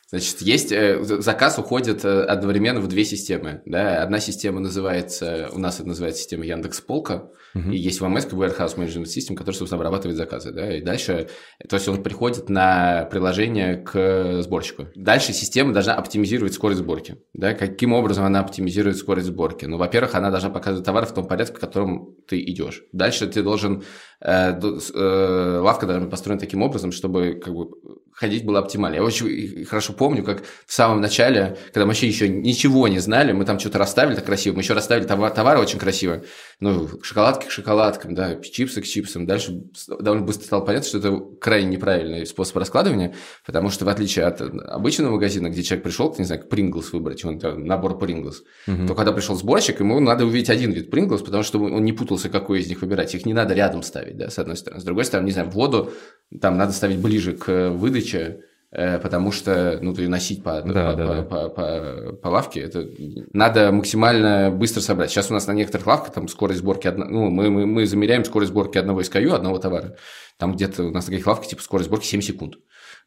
Значит, 0.08 0.42
есть 0.42 0.72
э, 0.72 1.02
заказ 1.02 1.58
уходит 1.58 2.04
э, 2.04 2.24
одновременно 2.24 2.80
в 2.80 2.88
две 2.88 3.04
системы. 3.04 3.62
Да? 3.66 4.02
Одна 4.02 4.20
система 4.20 4.60
называется, 4.60 5.48
у 5.52 5.58
нас 5.58 5.80
это 5.80 5.88
называется 5.88 6.22
система 6.22 6.44
Яндекс 6.44 6.80
Полка, 6.80 7.30
uh-huh. 7.54 7.72
и 7.72 7.76
есть 7.76 8.00
VMS, 8.00 8.30
Warehouse 8.30 8.76
Management 8.76 9.04
System, 9.04 9.34
который, 9.34 9.54
собственно, 9.54 9.80
обрабатывает 9.80 10.16
заказы. 10.16 10.52
Да? 10.52 10.76
И 10.76 10.82
дальше, 10.82 11.28
то 11.68 11.76
есть 11.76 11.88
он 11.88 12.02
приходит 12.02 12.48
на 12.48 13.04
приложение 13.10 13.76
к 13.76 14.42
сборщику. 14.42 14.88
Дальше 14.94 15.32
система 15.32 15.72
должна 15.72 15.94
оптимизировать 15.94 16.54
скорость 16.54 16.80
сборки. 16.80 17.16
Да? 17.32 17.54
Каким 17.54 17.92
образом 17.92 18.24
она 18.24 18.40
оптимизирует 18.40 18.96
скорость 18.96 19.28
сборки? 19.28 19.66
Ну, 19.66 19.78
во-первых, 19.78 20.14
она 20.14 20.30
должна 20.30 20.50
показывать 20.50 20.84
товар 20.84 21.06
в 21.06 21.14
том 21.14 21.26
порядке, 21.26 21.56
в 21.56 21.60
котором 21.60 22.16
ты 22.28 22.40
идешь. 22.40 22.82
Дальше 22.92 23.26
ты 23.26 23.42
должен, 23.42 23.82
э, 24.20 24.58
э, 24.60 25.58
лавка 25.62 25.86
должна 25.86 26.02
быть 26.02 26.10
построена 26.10 26.40
таким 26.40 26.62
образом, 26.62 26.92
чтобы 26.92 27.40
как 27.42 27.54
бы, 27.54 27.70
ходить 28.14 28.44
было 28.44 28.60
оптимально. 28.60 28.96
Я 28.96 29.02
очень 29.02 29.64
хорошо 29.64 29.92
помню, 29.92 30.22
как 30.22 30.44
в 30.66 30.72
самом 30.72 31.00
начале, 31.00 31.58
когда 31.66 31.80
мы 31.80 31.88
вообще 31.88 32.06
еще 32.06 32.28
ничего 32.28 32.88
не 32.88 33.00
знали, 33.00 33.32
мы 33.32 33.44
там 33.44 33.58
что-то 33.58 33.78
расставили 33.78 34.14
так 34.14 34.24
красиво, 34.24 34.54
мы 34.54 34.62
еще 34.62 34.72
расставили 34.72 35.06
товар, 35.06 35.30
товары 35.32 35.58
очень 35.60 35.78
красиво, 35.78 36.22
ну, 36.60 36.88
шоколадки 37.02 37.43
к 37.46 37.50
шоколадкам, 37.50 38.14
да, 38.14 38.36
чипсы 38.36 38.80
к 38.80 38.84
чипсам. 38.84 39.26
Дальше 39.26 39.62
довольно 40.00 40.24
быстро 40.24 40.44
стало 40.44 40.60
понятно, 40.64 40.88
что 40.88 40.98
это 40.98 41.20
крайне 41.40 41.70
неправильный 41.70 42.26
способ 42.26 42.56
раскладывания, 42.56 43.14
потому 43.44 43.70
что 43.70 43.84
в 43.84 43.88
отличие 43.88 44.24
от 44.24 44.40
обычного 44.40 45.12
магазина, 45.12 45.48
где 45.48 45.62
человек 45.62 45.84
пришел, 45.84 46.14
не 46.18 46.24
знаю, 46.24 46.42
к 46.42 46.48
Принглс 46.48 46.92
выбрать, 46.92 47.24
он 47.24 47.38
там, 47.38 47.64
набор 47.64 47.98
Принглс, 47.98 48.42
угу. 48.66 48.86
то 48.86 48.94
когда 48.94 49.12
пришел 49.12 49.36
сборщик, 49.36 49.80
ему 49.80 50.00
надо 50.00 50.26
увидеть 50.26 50.50
один 50.50 50.72
вид 50.72 50.90
Принглс, 50.90 51.22
потому 51.22 51.42
что 51.42 51.62
он 51.62 51.84
не 51.84 51.92
путался, 51.92 52.28
какой 52.28 52.60
из 52.60 52.68
них 52.68 52.82
выбирать. 52.82 53.14
Их 53.14 53.26
не 53.26 53.34
надо 53.34 53.54
рядом 53.54 53.82
ставить, 53.82 54.16
да, 54.16 54.30
с 54.30 54.38
одной 54.38 54.56
стороны. 54.56 54.80
С 54.80 54.84
другой 54.84 55.04
стороны, 55.04 55.26
не 55.26 55.32
знаю, 55.32 55.50
воду 55.50 55.92
там 56.40 56.56
надо 56.56 56.72
ставить 56.72 56.98
ближе 56.98 57.32
к 57.34 57.70
выдаче, 57.70 58.24
Э, 58.24 58.53
потому 58.74 59.30
что, 59.30 59.78
ну, 59.80 59.94
ты 59.94 60.08
носить 60.08 60.42
по, 60.42 60.60
да, 60.62 60.62
по, 60.62 60.72
да, 60.72 60.92
по, 60.92 60.96
да. 60.96 61.22
По, 61.22 61.48
по, 61.48 62.12
по 62.16 62.28
лавке, 62.28 62.60
это 62.60 62.88
надо 63.32 63.70
максимально 63.70 64.50
быстро 64.50 64.80
собрать. 64.80 65.10
Сейчас 65.10 65.30
у 65.30 65.34
нас 65.34 65.46
на 65.46 65.52
некоторых 65.52 65.86
лавках 65.86 66.12
там 66.12 66.28
скорость 66.28 66.60
сборки, 66.60 66.88
одна, 66.88 67.06
ну, 67.06 67.30
мы, 67.30 67.50
мы, 67.50 67.66
мы 67.66 67.86
замеряем 67.86 68.24
скорость 68.24 68.50
сборки 68.50 68.78
одного 68.78 69.02
SKU, 69.02 69.32
одного 69.34 69.58
товара. 69.58 69.96
Там 70.38 70.54
где-то 70.54 70.84
у 70.84 70.90
нас 70.90 71.06
на 71.06 71.12
таких 71.12 71.26
лавках 71.26 71.48
типа 71.48 71.62
скорость 71.62 71.88
сборки 71.88 72.06
7 72.06 72.20
секунд. 72.20 72.56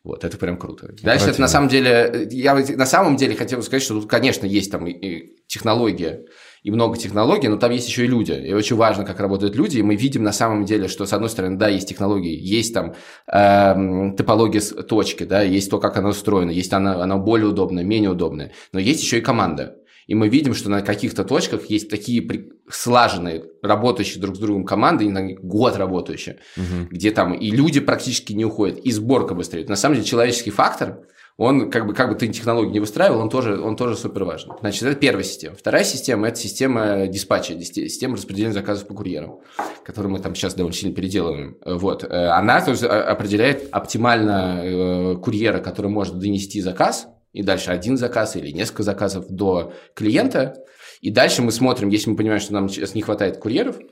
Вот, 0.04 0.24
это 0.24 0.38
прям 0.38 0.58
круто. 0.58 0.94
Дальше 1.04 1.30
это 1.30 1.42
на 1.42 1.48
самом 1.50 1.68
деле, 1.68 2.28
я 2.32 2.56
на 2.56 2.86
самом 2.86 3.18
деле 3.18 3.36
хотел 3.36 3.62
сказать, 3.62 3.84
что 3.84 3.96
тут, 3.96 4.10
конечно, 4.10 4.46
есть 4.46 4.72
там 4.72 4.88
и 4.88 5.36
технология, 5.48 6.26
и 6.68 6.72
много 6.72 6.98
технологий, 6.98 7.48
но 7.48 7.56
там 7.56 7.72
есть 7.72 7.88
еще 7.88 8.04
и 8.04 8.08
люди. 8.08 8.34
И 8.34 8.52
очень 8.52 8.76
важно, 8.76 9.06
как 9.06 9.22
работают 9.22 9.56
люди. 9.56 9.78
И 9.78 9.84
мы 9.84 9.96
видим 9.96 10.24
на 10.24 10.34
самом 10.34 10.66
деле, 10.66 10.90
что 10.90 11.06
с 11.06 11.14
одной 11.14 11.30
стороны, 11.30 11.58
да, 11.58 11.70
есть 11.70 11.88
технологии, 11.88 12.38
есть 12.38 12.74
там 12.74 12.94
э, 13.32 14.12
топология 14.18 14.60
точки, 14.60 15.24
да, 15.24 15.42
есть 15.44 15.72
то, 15.72 15.80
как 15.80 15.96
она 15.96 16.10
устроена, 16.10 16.52
есть 16.52 16.74
она, 16.74 17.02
она 17.02 17.16
более 17.16 17.48
удобная, 17.48 17.86
менее 17.86 18.10
удобная. 18.10 18.52
Но 18.74 18.80
есть 18.82 19.02
еще 19.02 19.20
и 19.20 19.22
команда. 19.22 19.78
И 20.08 20.14
мы 20.14 20.28
видим, 20.28 20.54
что 20.54 20.70
на 20.70 20.82
каких-то 20.82 21.24
точках 21.24 21.68
есть 21.68 21.90
такие 21.90 22.28
слаженные, 22.70 23.46
работающие 23.64 24.22
друг 24.22 24.36
с 24.36 24.40
другом 24.40 24.66
команды, 24.66 25.10
на 25.10 25.22
год 25.36 25.78
работающие, 25.78 26.40
угу. 26.58 26.90
где 26.92 27.12
там 27.12 27.34
и 27.34 27.50
люди 27.50 27.80
практически 27.80 28.34
не 28.34 28.44
уходят, 28.44 28.78
и 28.80 28.92
сборка 28.92 29.36
быстрее. 29.36 29.66
На 29.70 29.78
самом 29.78 29.96
деле 29.96 30.06
человеческий 30.06 30.52
фактор– 30.52 31.00
он, 31.38 31.70
как 31.70 31.86
бы, 31.86 31.94
как 31.94 32.10
бы 32.10 32.16
ты 32.16 32.28
технологию 32.28 32.72
не 32.72 32.80
выстраивал, 32.80 33.20
он 33.20 33.30
тоже, 33.30 33.62
он 33.62 33.76
тоже 33.76 33.96
супер 33.96 34.24
важен. 34.24 34.54
Значит, 34.60 34.84
это 34.84 34.96
первая 34.96 35.24
система. 35.24 35.56
Вторая 35.56 35.84
система– 35.84 36.28
это 36.30 36.40
система 36.40 37.06
диспатча, 37.06 37.60
система 37.62 38.16
распределения 38.18 38.54
заказов 38.54 38.88
по 38.88 38.96
курьерам, 38.96 39.40
которую 39.84 40.12
мы 40.12 40.20
там 40.20 40.34
сейчас 40.34 40.56
довольно 40.56 40.76
сильно 40.76 40.96
переделываем. 40.96 41.58
Вот. 41.64 42.04
Э, 42.04 42.30
она 42.30 42.60
то 42.62 42.72
есть, 42.72 42.84
определяет 42.84 43.70
оптимально 43.72 44.62
э, 44.64 45.16
курьера, 45.18 45.60
который 45.60 45.92
может 45.92 46.18
донести 46.18 46.60
заказ, 46.60 47.08
и 47.34 47.44
дальше 47.44 47.70
один 47.70 47.98
заказ 47.98 48.36
или 48.36 48.50
несколько 48.50 48.82
заказов 48.82 49.28
до 49.30 49.74
клиента. 49.94 50.56
И 51.02 51.12
дальше 51.12 51.44
мы 51.44 51.52
смотрим, 51.52 51.90
если 51.90 52.10
мы 52.10 52.16
понимаем, 52.16 52.42
что 52.42 52.54
нам 52.54 52.68
сейчас 52.68 52.96
не 52.96 53.04
хватает 53.04 53.38
курьеров– 53.38 53.78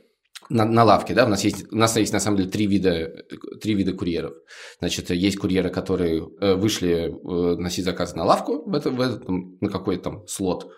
на, 0.49 0.65
на 0.65 0.83
лавке, 0.83 1.13
да, 1.13 1.25
у 1.25 1.29
нас 1.29 1.43
есть, 1.43 1.71
у 1.71 1.75
нас 1.75 1.95
есть 1.97 2.13
на 2.13 2.19
самом 2.19 2.37
деле 2.37 2.49
три 2.49 2.67
вида, 2.67 3.23
три 3.61 3.73
вида 3.73 3.93
курьеров. 3.93 4.33
Значит, 4.79 5.09
есть 5.09 5.37
курьеры, 5.37 5.69
которые 5.69 6.27
э, 6.39 6.55
вышли 6.55 7.09
э, 7.09 7.55
носить 7.57 7.85
заказ 7.85 8.15
на 8.15 8.23
лавку 8.23 8.69
в, 8.69 8.73
это, 8.75 8.91
в 8.91 9.01
этот, 9.01 9.27
на 9.27 9.69
какой-то 9.69 10.03
там 10.03 10.27
слот. 10.27 10.71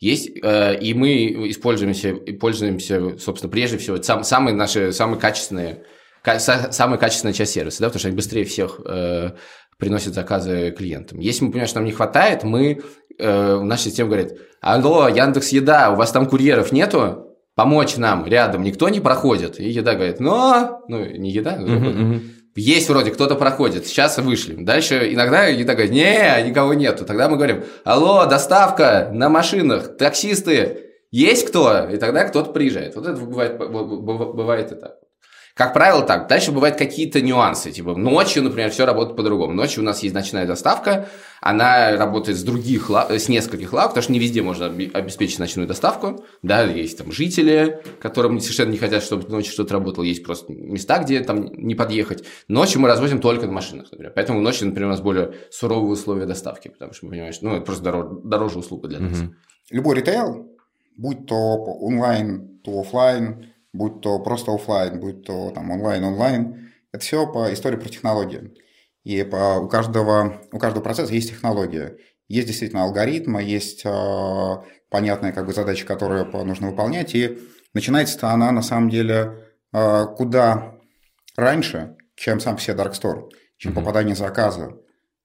Есть, 0.00 0.30
э, 0.42 0.78
и 0.78 0.92
мы 0.94 1.50
используемся, 1.50 2.14
пользуемся, 2.38 3.16
собственно, 3.18 3.50
прежде 3.50 3.78
всего, 3.78 4.00
сам, 4.02 4.24
самые 4.24 4.54
наши, 4.54 4.92
самые 4.92 5.18
качественные, 5.18 5.84
ка, 6.22 6.38
самая 6.38 6.98
качественная 6.98 7.34
часть 7.34 7.52
сервиса, 7.52 7.80
да, 7.80 7.86
потому 7.86 8.00
что 8.00 8.08
они 8.08 8.16
быстрее 8.16 8.44
всех 8.44 8.80
приносят 9.78 10.14
заказы 10.14 10.70
клиентам. 10.70 11.18
Если 11.18 11.44
мы 11.44 11.50
понимаем, 11.50 11.68
что 11.68 11.78
нам 11.80 11.86
не 11.86 11.92
хватает, 11.92 12.44
мы, 12.44 12.82
наша 13.18 13.84
система 13.84 14.10
говорит, 14.10 14.38
алло, 14.60 15.08
Яндекс 15.08 15.48
Еда, 15.48 15.90
у 15.90 15.96
вас 15.96 16.12
там 16.12 16.26
курьеров 16.26 16.70
нету? 16.70 17.33
Помочь 17.54 17.96
нам 17.96 18.26
рядом 18.26 18.62
никто 18.62 18.88
не 18.88 19.00
проходит. 19.00 19.60
И 19.60 19.68
еда 19.68 19.94
говорит, 19.94 20.20
но... 20.20 20.82
Ну, 20.88 21.04
не 21.04 21.30
еда, 21.30 21.56
uh-huh, 21.58 22.20
есть 22.56 22.88
вроде, 22.88 23.10
кто-то 23.10 23.34
проходит, 23.34 23.86
сейчас 23.86 24.18
вышли. 24.18 24.54
Дальше 24.54 25.12
иногда 25.12 25.46
еда 25.46 25.74
говорит, 25.74 25.92
не, 25.92 26.48
никого 26.48 26.74
нету. 26.74 27.04
Тогда 27.04 27.28
мы 27.28 27.36
говорим, 27.36 27.64
алло, 27.84 28.26
доставка 28.26 29.10
на 29.12 29.28
машинах, 29.28 29.96
таксисты, 29.96 30.92
есть 31.10 31.48
кто? 31.48 31.88
И 31.88 31.96
тогда 31.96 32.24
кто-то 32.24 32.52
приезжает. 32.52 32.94
Вот 32.96 33.06
это 33.06 33.20
бывает, 33.20 33.58
бывает 33.58 34.72
и 34.72 34.74
так. 34.76 34.94
Как 35.54 35.72
правило, 35.72 36.02
так. 36.02 36.26
Дальше 36.26 36.50
бывают 36.50 36.76
какие-то 36.76 37.20
нюансы. 37.20 37.70
Типа 37.70 37.94
ночью, 37.94 38.42
например, 38.42 38.70
все 38.70 38.84
работает 38.86 39.16
по-другому. 39.16 39.54
Ночью 39.54 39.84
у 39.84 39.86
нас 39.86 40.02
есть 40.02 40.12
ночная 40.12 40.46
доставка, 40.46 41.06
она 41.40 41.96
работает 41.96 42.36
с 42.36 42.42
других, 42.42 42.90
с 42.90 43.28
нескольких 43.28 43.72
лавок, 43.72 43.90
потому 43.90 44.02
что 44.02 44.12
не 44.12 44.18
везде 44.18 44.42
можно 44.42 44.66
обеспечить 44.66 45.38
ночную 45.38 45.68
доставку. 45.68 46.24
Да, 46.42 46.64
есть 46.64 46.98
там 46.98 47.12
жители, 47.12 47.80
которым 48.00 48.40
совершенно 48.40 48.72
не 48.72 48.78
хотят, 48.78 49.04
чтобы 49.04 49.28
ночью 49.28 49.52
что-то 49.52 49.74
работало. 49.74 50.04
Есть 50.04 50.24
просто 50.24 50.52
места, 50.52 50.98
где 50.98 51.20
там 51.20 51.52
не 51.52 51.76
подъехать. 51.76 52.24
Ночью 52.48 52.80
мы 52.80 52.88
развозим 52.88 53.20
только 53.20 53.46
на 53.46 53.52
машинах, 53.52 53.92
например. 53.92 54.12
Поэтому 54.12 54.40
ночью, 54.40 54.66
например, 54.66 54.88
у 54.88 54.90
нас 54.90 55.00
более 55.00 55.34
суровые 55.52 55.92
условия 55.92 56.26
доставки, 56.26 56.66
потому 56.66 56.94
что, 56.94 57.06
понимаешь, 57.06 57.38
ну, 57.42 57.54
это 57.54 57.64
просто 57.64 57.84
дороже, 57.84 58.08
дороже 58.24 58.58
услуга 58.58 58.88
для 58.88 58.98
нас. 58.98 59.18
Любой 59.70 59.94
ритейл, 59.94 60.50
будь 60.96 61.26
то 61.26 61.36
онлайн, 61.36 62.58
то 62.64 62.80
офлайн, 62.80 63.53
будь 63.74 64.00
то 64.00 64.18
просто 64.20 64.54
офлайн, 64.54 65.00
будь 65.00 65.24
то 65.26 65.50
там 65.50 65.70
онлайн-онлайн, 65.70 66.70
это 66.92 67.04
все 67.04 67.30
по 67.30 67.52
истории 67.52 67.76
про 67.76 67.88
технологии. 67.88 68.54
И 69.02 69.22
по, 69.24 69.58
у, 69.58 69.68
каждого, 69.68 70.40
у 70.52 70.58
каждого 70.58 70.82
процесса 70.82 71.12
есть 71.12 71.30
технология. 71.30 71.98
Есть 72.28 72.46
действительно 72.46 72.84
алгоритмы, 72.84 73.42
есть 73.42 73.84
э, 73.84 74.54
понятные 74.88 75.32
как 75.32 75.46
бы, 75.46 75.52
задачи, 75.52 75.84
которые 75.84 76.24
нужно 76.24 76.70
выполнять. 76.70 77.14
И 77.14 77.38
начинается 77.74 78.30
она 78.30 78.50
на 78.52 78.62
самом 78.62 78.88
деле 78.88 79.44
э, 79.72 80.04
куда 80.16 80.76
раньше, 81.36 81.96
чем 82.14 82.40
сам 82.40 82.56
все 82.56 82.72
Dark 82.72 82.92
Store, 82.92 83.28
чем 83.58 83.72
mm-hmm. 83.72 83.74
попадание 83.74 84.14
заказа 84.14 84.78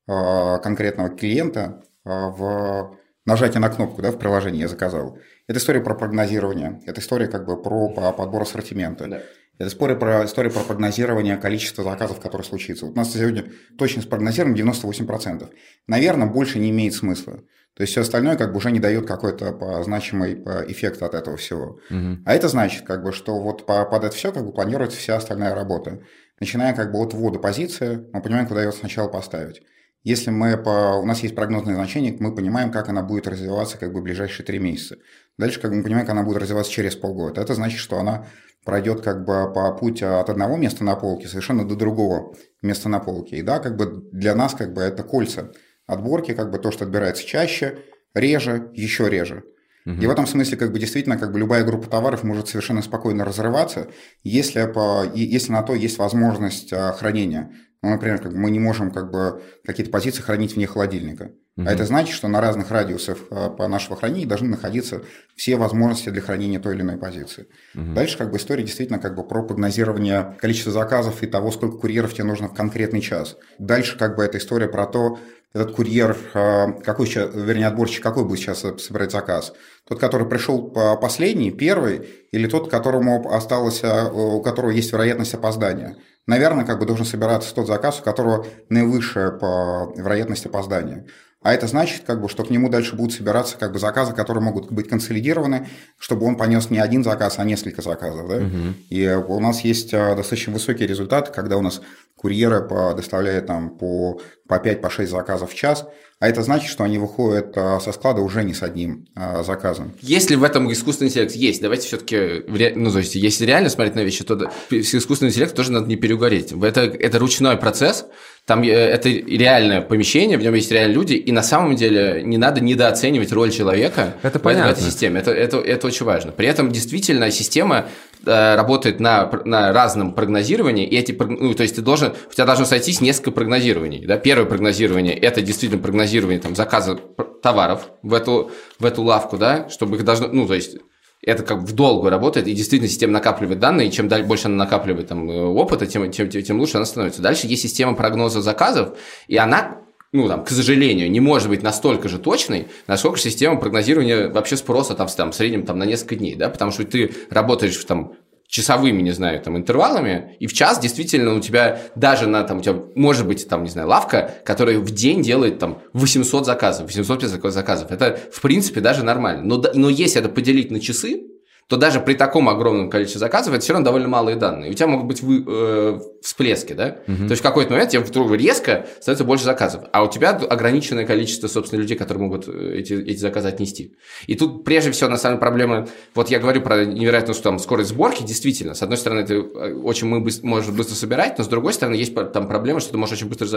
э, 0.07 0.57
конкретного 0.61 1.09
клиента 1.09 1.83
э, 2.03 2.09
в 2.09 2.97
нажатие 3.29 3.59
на 3.59 3.69
кнопку 3.69 4.01
да, 4.01 4.11
в 4.11 4.17
приложении 4.17 4.59
«Я 4.59 4.67
заказал». 4.67 5.17
Это 5.47 5.59
история 5.59 5.79
про 5.79 5.95
прогнозирование, 5.95 6.81
это 6.85 6.99
история 6.99 7.27
как 7.27 7.45
бы 7.45 7.61
про 7.61 7.89
подбор 8.11 8.41
ассортимента. 8.41 9.07
Да. 9.07 9.21
Это 9.57 9.69
история 9.69 9.95
про, 9.95 10.25
история 10.25 10.49
про 10.49 10.61
прогнозирование 10.61 11.35
количества 11.35 11.83
заказов, 11.83 12.21
которые 12.21 12.45
случится. 12.45 12.85
Вот 12.85 12.95
у 12.95 12.97
нас 12.97 13.11
сегодня 13.11 13.45
точность 13.77 14.09
прогнозирования 14.09 14.63
98%. 14.63 15.49
Наверное, 15.87 16.27
больше 16.27 16.59
не 16.59 16.69
имеет 16.69 16.93
смысла. 16.93 17.43
То 17.75 17.83
есть 17.83 17.91
все 17.91 18.01
остальное 18.01 18.35
как 18.35 18.51
бы 18.51 18.57
уже 18.57 18.71
не 18.71 18.79
дает 18.79 19.05
какой-то 19.05 19.83
значимый 19.83 20.35
эффект 20.67 21.01
от 21.01 21.13
этого 21.13 21.37
всего. 21.37 21.79
Угу. 21.89 22.23
А 22.25 22.33
это 22.33 22.47
значит, 22.47 22.85
как 22.85 23.03
бы, 23.03 23.11
что 23.11 23.39
вот 23.39 23.65
под 23.65 24.03
это 24.03 24.15
все 24.15 24.31
как 24.31 24.45
бы 24.45 24.53
планируется 24.53 24.97
вся 24.97 25.17
остальная 25.17 25.53
работа. 25.53 26.01
Начиная 26.39 26.73
как 26.73 26.91
бы 26.91 26.99
от 26.99 27.13
ввода 27.13 27.39
позиции, 27.39 28.05
мы 28.13 28.21
понимаем, 28.21 28.47
куда 28.47 28.63
ее 28.63 28.71
сначала 28.71 29.09
поставить. 29.09 29.61
Если 30.03 30.29
мы 30.29 30.57
по, 30.57 30.97
у 31.01 31.05
нас 31.05 31.19
есть 31.23 31.35
прогнозное 31.35 31.75
значение, 31.75 32.15
мы 32.19 32.33
понимаем, 32.33 32.71
как 32.71 32.87
она 32.87 33.03
будет 33.03 33.27
развиваться 33.27 33.77
как 33.77 33.91
бы 33.91 33.99
в 33.99 34.03
ближайшие 34.03 34.45
три 34.45 34.57
месяца. 34.57 34.97
Дальше 35.37 35.59
как 35.59 35.71
мы 35.71 35.83
понимаем, 35.83 36.05
как 36.05 36.13
она 36.13 36.23
будет 36.23 36.37
развиваться 36.37 36.71
через 36.71 36.95
полгода. 36.95 37.41
Это 37.41 37.53
значит, 37.53 37.79
что 37.79 37.99
она 37.99 38.25
пройдет 38.63 39.01
как 39.01 39.25
бы 39.25 39.51
по 39.53 39.71
пути 39.73 40.05
от 40.05 40.29
одного 40.29 40.55
места 40.55 40.83
на 40.83 40.95
полке 40.95 41.27
совершенно 41.27 41.67
до 41.67 41.75
другого 41.75 42.33
места 42.61 42.87
на 42.87 42.99
полке. 42.99 43.37
И 43.37 43.41
да, 43.41 43.59
как 43.59 43.75
бы 43.75 44.09
для 44.11 44.35
нас 44.35 44.53
как 44.53 44.73
бы 44.73 44.81
это 44.81 45.03
кольца 45.03 45.51
отборки, 45.85 46.33
как 46.33 46.51
бы 46.51 46.59
то, 46.59 46.71
что 46.71 46.85
отбирается 46.85 47.25
чаще, 47.25 47.79
реже, 48.13 48.71
еще 48.73 49.09
реже. 49.09 49.43
И 49.85 50.05
в 50.05 50.09
этом 50.11 50.27
смысле, 50.27 50.55
как 50.55 50.71
бы 50.71 50.77
действительно, 50.77 51.17
как 51.17 51.31
бы 51.31 51.39
любая 51.39 51.63
группа 51.63 51.89
товаров 51.89 52.23
может 52.23 52.47
совершенно 52.47 52.83
спокойно 52.83 53.25
разрываться, 53.25 53.87
если, 54.23 54.71
по, 54.71 55.03
если 55.15 55.51
на 55.51 55.63
то 55.63 55.73
есть 55.73 55.97
возможность 55.97 56.71
а, 56.71 56.91
хранения 56.91 57.51
Ну, 57.81 57.89
например, 57.91 58.19
как 58.19 58.33
бы 58.33 58.37
мы 58.37 58.51
не 58.51 58.59
можем 58.59 58.91
как 58.91 59.11
бы 59.11 59.41
какие-то 59.63 59.91
позиции 59.91 60.21
хранить 60.21 60.55
вне 60.55 60.67
холодильника. 60.67 61.33
Угу. 61.59 61.67
А 61.67 61.73
это 61.73 61.85
значит, 61.85 62.15
что 62.15 62.29
на 62.29 62.39
разных 62.39 62.71
радиусах 62.71 63.17
э, 63.29 63.49
по 63.49 63.67
нашего 63.67 63.97
хранения 63.97 64.25
должны 64.25 64.47
находиться 64.47 65.01
все 65.35 65.57
возможности 65.57 66.09
для 66.09 66.21
хранения 66.21 66.57
той 66.57 66.73
или 66.73 66.81
иной 66.81 66.97
позиции. 66.97 67.47
Угу. 67.75 67.93
Дальше 67.93 68.17
как 68.17 68.31
бы 68.31 68.37
история 68.37 68.63
действительно 68.63 68.97
как 68.97 69.13
бы 69.13 69.27
про 69.27 69.43
прогнозирование 69.43 70.37
количества 70.39 70.71
заказов 70.71 71.21
и 71.21 71.27
того, 71.27 71.51
сколько 71.51 71.77
курьеров 71.77 72.13
тебе 72.13 72.23
нужно 72.23 72.47
в 72.47 72.53
конкретный 72.53 73.01
час. 73.01 73.35
Дальше 73.57 73.97
как 73.97 74.15
бы 74.15 74.23
эта 74.23 74.37
история 74.37 74.69
про 74.69 74.85
то, 74.85 75.19
этот 75.53 75.75
курьер, 75.75 76.15
э, 76.33 76.81
какой 76.81 77.07
сейчас, 77.07 77.29
вернее, 77.33 77.67
отборщик, 77.67 78.03
какой 78.03 78.23
будет 78.23 78.39
сейчас 78.39 78.59
собирать 78.59 79.11
заказ? 79.11 79.51
Тот, 79.85 79.99
который 79.99 80.29
пришел 80.29 80.69
последний, 81.01 81.51
первый, 81.51 82.07
или 82.31 82.47
тот, 82.47 82.69
которому 82.69 83.33
осталось, 83.33 83.83
э, 83.83 84.09
у 84.09 84.41
которого 84.41 84.69
есть 84.69 84.93
вероятность 84.93 85.33
опоздания? 85.33 85.97
Наверное, 86.25 86.63
как 86.63 86.79
бы 86.79 86.85
должен 86.85 87.05
собираться 87.05 87.53
тот 87.55 87.65
заказ, 87.67 87.99
у 87.99 88.03
которого 88.03 88.45
наивысшая 88.69 89.31
по 89.31 89.91
вероятности 89.97 90.47
опоздания. 90.47 91.07
А 91.41 91.53
это 91.53 91.67
значит, 91.67 92.03
как 92.05 92.21
бы, 92.21 92.27
что 92.27 92.43
к 92.43 92.49
нему 92.49 92.69
дальше 92.69 92.95
будут 92.97 93.13
собираться 93.13 93.57
как 93.57 93.71
бы, 93.71 93.79
заказы, 93.79 94.13
которые 94.13 94.43
могут 94.43 94.71
быть 94.71 94.89
консолидированы, 94.89 95.69
чтобы 95.97 96.25
он 96.25 96.35
понес 96.35 96.69
не 96.69 96.79
один 96.79 97.01
заказ, 97.03 97.39
а 97.39 97.45
несколько 97.45 97.81
заказов. 97.81 98.27
Да? 98.27 98.37
Угу. 98.37 98.73
И 98.89 99.07
у 99.07 99.39
нас 99.39 99.61
есть 99.61 99.93
а, 99.93 100.15
достаточно 100.15 100.51
высокие 100.51 100.85
результаты, 100.85 101.31
когда 101.31 101.55
у 101.55 101.61
нас 101.61 101.81
курьеры 102.19 102.67
доставляют 102.95 103.47
там, 103.47 103.69
по, 103.69 104.19
по 104.47 104.55
5-6 104.55 104.81
по 104.81 105.05
заказов 105.05 105.51
в 105.51 105.55
час, 105.55 105.87
а 106.19 106.27
это 106.27 106.41
значит, 106.41 106.69
что 106.69 106.83
они 106.83 106.97
выходят 106.97 107.53
а, 107.55 107.79
со 107.79 107.93
склада 107.93 108.19
уже 108.19 108.43
не 108.43 108.53
с 108.53 108.61
одним 108.61 109.05
а, 109.15 109.41
заказом. 109.41 109.93
Если 110.01 110.35
в 110.35 110.43
этом 110.43 110.69
искусственный 110.69 111.07
интеллект 111.07 111.33
есть, 111.33 111.61
давайте 111.61 111.87
все-таки, 111.87 112.43
ну, 112.75 112.91
то 112.91 112.97
есть, 112.97 113.15
если 113.15 113.45
реально 113.45 113.69
смотреть 113.69 113.95
на 113.95 114.01
вещи, 114.01 114.25
то 114.25 114.37
с 114.69 114.95
искусственным 114.95 115.31
интеллектом 115.31 115.55
тоже 115.55 115.71
надо 115.71 115.87
не 115.87 115.95
переугореть. 115.95 116.51
Это, 116.51 116.81
это 116.81 117.19
ручной 117.19 117.55
процесс, 117.55 118.05
там 118.45 118.63
э, 118.63 118.67
это 118.67 119.07
реальное 119.07 119.81
помещение, 119.81 120.37
в 120.37 120.41
нем 120.41 120.53
есть 120.55 120.71
реальные 120.71 120.95
люди, 120.95 121.13
и 121.13 121.31
на 121.31 121.43
самом 121.43 121.77
деле 121.77 122.21
не 122.21 122.37
надо 122.37 122.59
недооценивать 122.59 123.31
роль 123.31 123.51
человека 123.51 124.15
это 124.21 124.39
в, 124.39 124.41
понятно. 124.41 124.73
в 124.73 124.77
этой 124.77 124.83
системе. 124.83 125.21
Это, 125.21 125.31
это, 125.31 125.59
это 125.59 125.87
очень 125.87 126.05
важно. 126.05 126.33
При 126.33 126.47
этом 126.49 126.69
действительно 126.69 127.31
система 127.31 127.87
работает 128.25 128.99
на, 128.99 129.29
на 129.45 129.71
разном 129.71 130.13
прогнозировании, 130.13 130.85
и 130.85 130.97
эти, 130.97 131.11
ну, 131.11 131.53
то 131.53 131.63
есть 131.63 131.75
ты 131.75 131.81
должен, 131.81 132.13
у 132.29 132.33
тебя 132.33 132.45
должно 132.45 132.65
сойтись 132.65 133.01
несколько 133.01 133.31
прогнозирований. 133.31 134.05
Да? 134.05 134.17
Первое 134.17 134.45
прогнозирование– 134.45 135.13
это 135.17 135.41
действительно 135.41 135.81
прогнозирование 135.81 136.39
там, 136.39 136.55
заказа 136.55 136.99
товаров 137.41 137.89
в 138.03 138.13
эту, 138.13 138.51
в 138.77 138.85
эту 138.85 139.03
лавку, 139.03 139.37
да, 139.37 139.69
чтобы 139.69 139.95
их 139.97 140.03
должно, 140.03 140.27
ну, 140.27 140.47
то 140.47 140.53
есть 140.53 140.77
это 141.21 141.43
как 141.43 141.59
в 141.59 141.73
долгу 141.73 142.09
работает, 142.09 142.47
и 142.47 142.53
действительно 142.53 142.89
система 142.89 143.13
накапливает 143.13 143.59
данные, 143.59 143.87
и 143.87 143.91
чем 143.91 144.07
больше 144.07 144.47
она 144.47 144.55
накапливает 144.55 145.07
там, 145.07 145.29
э, 145.29 145.43
опыта, 145.45 145.85
тем, 145.85 146.09
тем, 146.11 146.29
тем 146.29 146.59
лучше 146.59 146.77
она 146.77 146.85
становится. 146.85 147.21
Дальше 147.21 147.47
есть 147.47 147.61
система 147.61 147.93
прогноза 147.93 148.41
заказов, 148.41 148.97
и 149.27 149.37
она 149.37 149.79
ну, 150.11 150.27
там, 150.27 150.43
к 150.43 150.49
сожалению, 150.49 151.11
не 151.11 151.19
может 151.19 151.49
быть 151.49 151.61
настолько 151.61 152.09
же 152.09 152.17
точной, 152.17 152.67
насколько 152.87 153.19
система 153.19 153.57
прогнозирования 153.59 154.29
вообще 154.29 154.57
спроса 154.57 154.95
там, 154.95 155.07
там, 155.07 155.31
в 155.31 155.35
среднем 155.35 155.63
там, 155.63 155.77
на 155.77 155.83
несколько 155.83 156.15
дней, 156.15 156.35
да, 156.35 156.49
потому 156.49 156.71
что 156.71 156.83
ты 156.83 157.13
работаешь 157.29 157.77
там, 157.85 158.13
часовыми, 158.47 159.03
не 159.03 159.11
знаю, 159.11 159.39
там, 159.41 159.57
интервалами, 159.57 160.35
и 160.39 160.47
в 160.47 160.53
час 160.53 160.79
действительно 160.79 161.35
у 161.35 161.39
тебя 161.39 161.79
даже 161.95 162.25
на, 162.25 162.43
там, 162.43 162.57
у 162.57 162.61
тебя 162.61 162.81
может 162.95 163.27
быть, 163.27 163.47
там, 163.47 163.63
не 163.63 163.69
знаю, 163.69 163.87
лавка, 163.87 164.33
которая 164.43 164.79
в 164.79 164.89
день 164.89 165.21
делает, 165.21 165.59
там, 165.59 165.83
800 165.93 166.47
заказов, 166.47 166.87
850 166.87 167.53
заказов. 167.53 167.91
Это, 167.91 168.19
в 168.31 168.41
принципе, 168.41 168.81
даже 168.81 169.03
нормально. 169.03 169.43
Но, 169.43 169.63
но 169.75 169.89
если 169.89 170.19
это 170.19 170.29
поделить 170.29 170.71
на 170.71 170.79
часы, 170.79 171.21
то 171.69 171.77
даже 171.77 171.99
при 171.99 172.15
таком 172.15 172.49
огромном 172.49 172.89
количестве 172.89 173.19
заказов 173.19 173.53
это 173.53 173.61
все 173.61 173.73
равно 173.73 173.85
довольно 173.85 174.07
малые 174.07 174.35
данные. 174.35 174.71
У 174.71 174.73
тебя 174.73 174.87
могут 174.87 175.05
быть 175.05 175.21
вы, 175.21 175.43
э, 175.47 175.99
всплески, 176.23 176.73
да? 176.73 176.97
Угу. 177.07 177.17
То 177.17 177.29
есть 177.29 177.41
в 177.41 177.43
какой-то 177.43 177.71
момент 177.71 177.91
тебе 177.91 178.01
вдруг 178.01 178.31
резко 178.31 178.87
становится 178.99 179.23
больше 179.23 179.45
заказов, 179.45 179.83
а 179.93 180.03
у 180.03 180.09
тебя 180.09 180.31
ограниченное 180.31 181.05
количество, 181.05 181.47
собственно, 181.47 181.79
людей, 181.79 181.95
которые 181.95 182.23
могут 182.23 182.47
э, 182.47 182.77
эти, 182.79 182.93
эти 182.93 183.19
заказы 183.19 183.49
отнести. 183.49 183.95
И 184.25 184.33
тут 184.33 184.65
прежде 184.65 184.89
всего, 184.89 185.11
на 185.11 185.17
самом 185.17 185.35
деле, 185.35 185.41
проблема, 185.41 185.87
вот 186.15 186.31
я 186.31 186.39
говорю 186.39 186.61
про 186.61 186.85
невероятную 186.85 187.35
там, 187.35 187.59
скорость 187.59 187.89
сборки, 187.91 188.23
действительно, 188.23 188.73
с 188.73 188.81
одной 188.81 188.97
стороны, 188.97 189.19
это 189.19 189.35
э, 189.35 189.73
очень 189.75 190.07
мы 190.07 190.21
быстро, 190.21 190.47
можешь 190.47 190.71
быстро 190.71 190.95
собирать, 190.95 191.37
но 191.37 191.43
с 191.43 191.47
другой 191.47 191.73
стороны, 191.73 191.93
есть 191.93 192.15
там 192.33 192.47
проблема, 192.47 192.79
что 192.79 192.93
ты 192.93 192.97
можешь 192.97 193.15
очень 193.15 193.29
быстро 193.29 193.47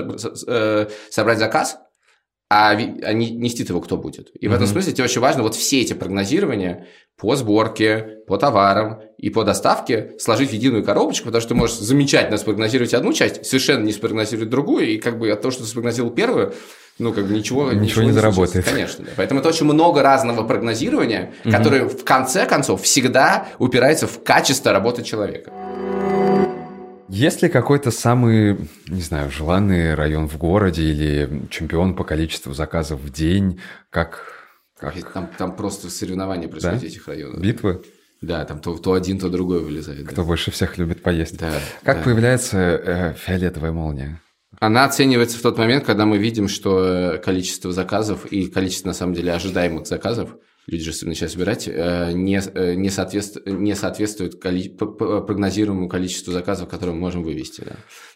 э, 0.48 0.86
собрать 1.08 1.38
заказ, 1.38 1.78
а, 2.52 2.70
а 2.70 3.12
нести 3.14 3.62
его 3.62 3.80
кто 3.80 3.96
будет. 3.96 4.30
И 4.34 4.44
mm-hmm. 4.44 4.50
в 4.50 4.52
этом 4.52 4.66
смысле 4.66 4.92
тебе 4.92 5.04
очень 5.04 5.20
важно 5.22 5.42
вот 5.42 5.54
все 5.54 5.80
эти 5.80 5.94
прогнозирования 5.94 6.86
по 7.16 7.34
сборке, 7.34 8.18
по 8.26 8.36
товарам 8.36 9.00
и 9.16 9.30
по 9.30 9.44
доставке 9.44 10.12
сложить 10.18 10.50
в 10.50 10.52
единую 10.52 10.84
коробочку, 10.84 11.26
потому 11.26 11.40
что 11.40 11.50
ты 11.50 11.54
можешь 11.54 11.76
замечательно 11.76 12.36
спрогнозировать 12.36 12.92
одну 12.92 13.12
часть, 13.14 13.46
совершенно 13.46 13.84
не 13.84 13.92
спрогнозировать 13.92 14.50
другую, 14.50 14.88
и 14.88 14.98
как 14.98 15.18
бы 15.18 15.30
от 15.30 15.40
того, 15.40 15.52
что 15.52 15.62
ты 15.62 15.68
спрогнозировал 15.68 16.12
первую, 16.12 16.52
ну, 16.98 17.12
как 17.12 17.26
бы 17.26 17.32
ничего, 17.32 17.70
ничего, 17.70 17.80
ничего 17.80 18.02
не, 18.02 18.08
не 18.08 18.12
заработает. 18.12 18.64
Конечно, 18.66 19.04
да. 19.04 19.12
Поэтому 19.16 19.40
это 19.40 19.48
очень 19.48 19.64
много 19.64 20.02
разного 20.02 20.46
прогнозирования, 20.46 21.32
угу. 21.44 21.52
которое 21.52 21.84
в 21.86 22.04
конце 22.04 22.44
концов 22.44 22.82
всегда 22.82 23.48
упирается 23.58 24.06
в 24.06 24.22
качество 24.22 24.72
работы 24.72 25.02
человека. 25.02 25.52
Есть 27.12 27.42
ли 27.42 27.50
какой-то 27.50 27.90
самый, 27.90 28.56
не 28.88 29.02
знаю, 29.02 29.30
желанный 29.30 29.94
район 29.94 30.28
в 30.28 30.38
городе 30.38 30.82
или 30.82 31.46
чемпион 31.50 31.94
по 31.94 32.04
количеству 32.04 32.54
заказов 32.54 33.00
в 33.00 33.12
день? 33.12 33.60
Как... 33.90 34.22
как... 34.78 34.94
Там, 35.12 35.30
там 35.36 35.54
просто 35.54 35.90
соревнования 35.90 36.48
происходят 36.48 36.80
да? 36.80 36.86
этих 36.86 37.06
районов. 37.06 37.42
Битвы? 37.42 37.82
Да, 38.22 38.42
там 38.46 38.60
то, 38.60 38.78
то 38.78 38.94
один, 38.94 39.18
то 39.18 39.28
другой 39.28 39.62
вылезает. 39.62 40.06
Кто 40.06 40.22
да. 40.22 40.24
больше 40.24 40.50
всех 40.52 40.78
любит 40.78 41.02
поесть. 41.02 41.38
Да. 41.38 41.52
Как 41.82 41.98
да. 41.98 42.04
появляется 42.04 42.56
э, 42.58 43.14
фиолетовая 43.14 43.72
молния? 43.72 44.18
Она 44.58 44.86
оценивается 44.86 45.36
в 45.36 45.42
тот 45.42 45.58
момент, 45.58 45.84
когда 45.84 46.06
мы 46.06 46.16
видим, 46.16 46.48
что 46.48 47.20
количество 47.22 47.72
заказов 47.72 48.24
и 48.24 48.46
количество, 48.46 48.88
на 48.88 48.94
самом 48.94 49.12
деле, 49.12 49.34
ожидаемых 49.34 49.86
заказов– 49.86 50.30
люди 50.66 50.84
же 50.84 51.06
начали 51.06 51.28
собирать, 51.28 51.68
э, 51.68 52.12
не, 52.12 52.40
э, 52.54 52.74
не, 52.74 52.90
соответствует, 52.90 53.46
не 53.46 53.74
соответствует 53.74 54.40
коли, 54.40 54.68
прогнозируемому 54.68 55.88
количеству 55.88 56.32
заказов, 56.32 56.68
которые 56.68 56.94
мы 56.94 57.00
можем 57.00 57.22
вывести. 57.22 57.64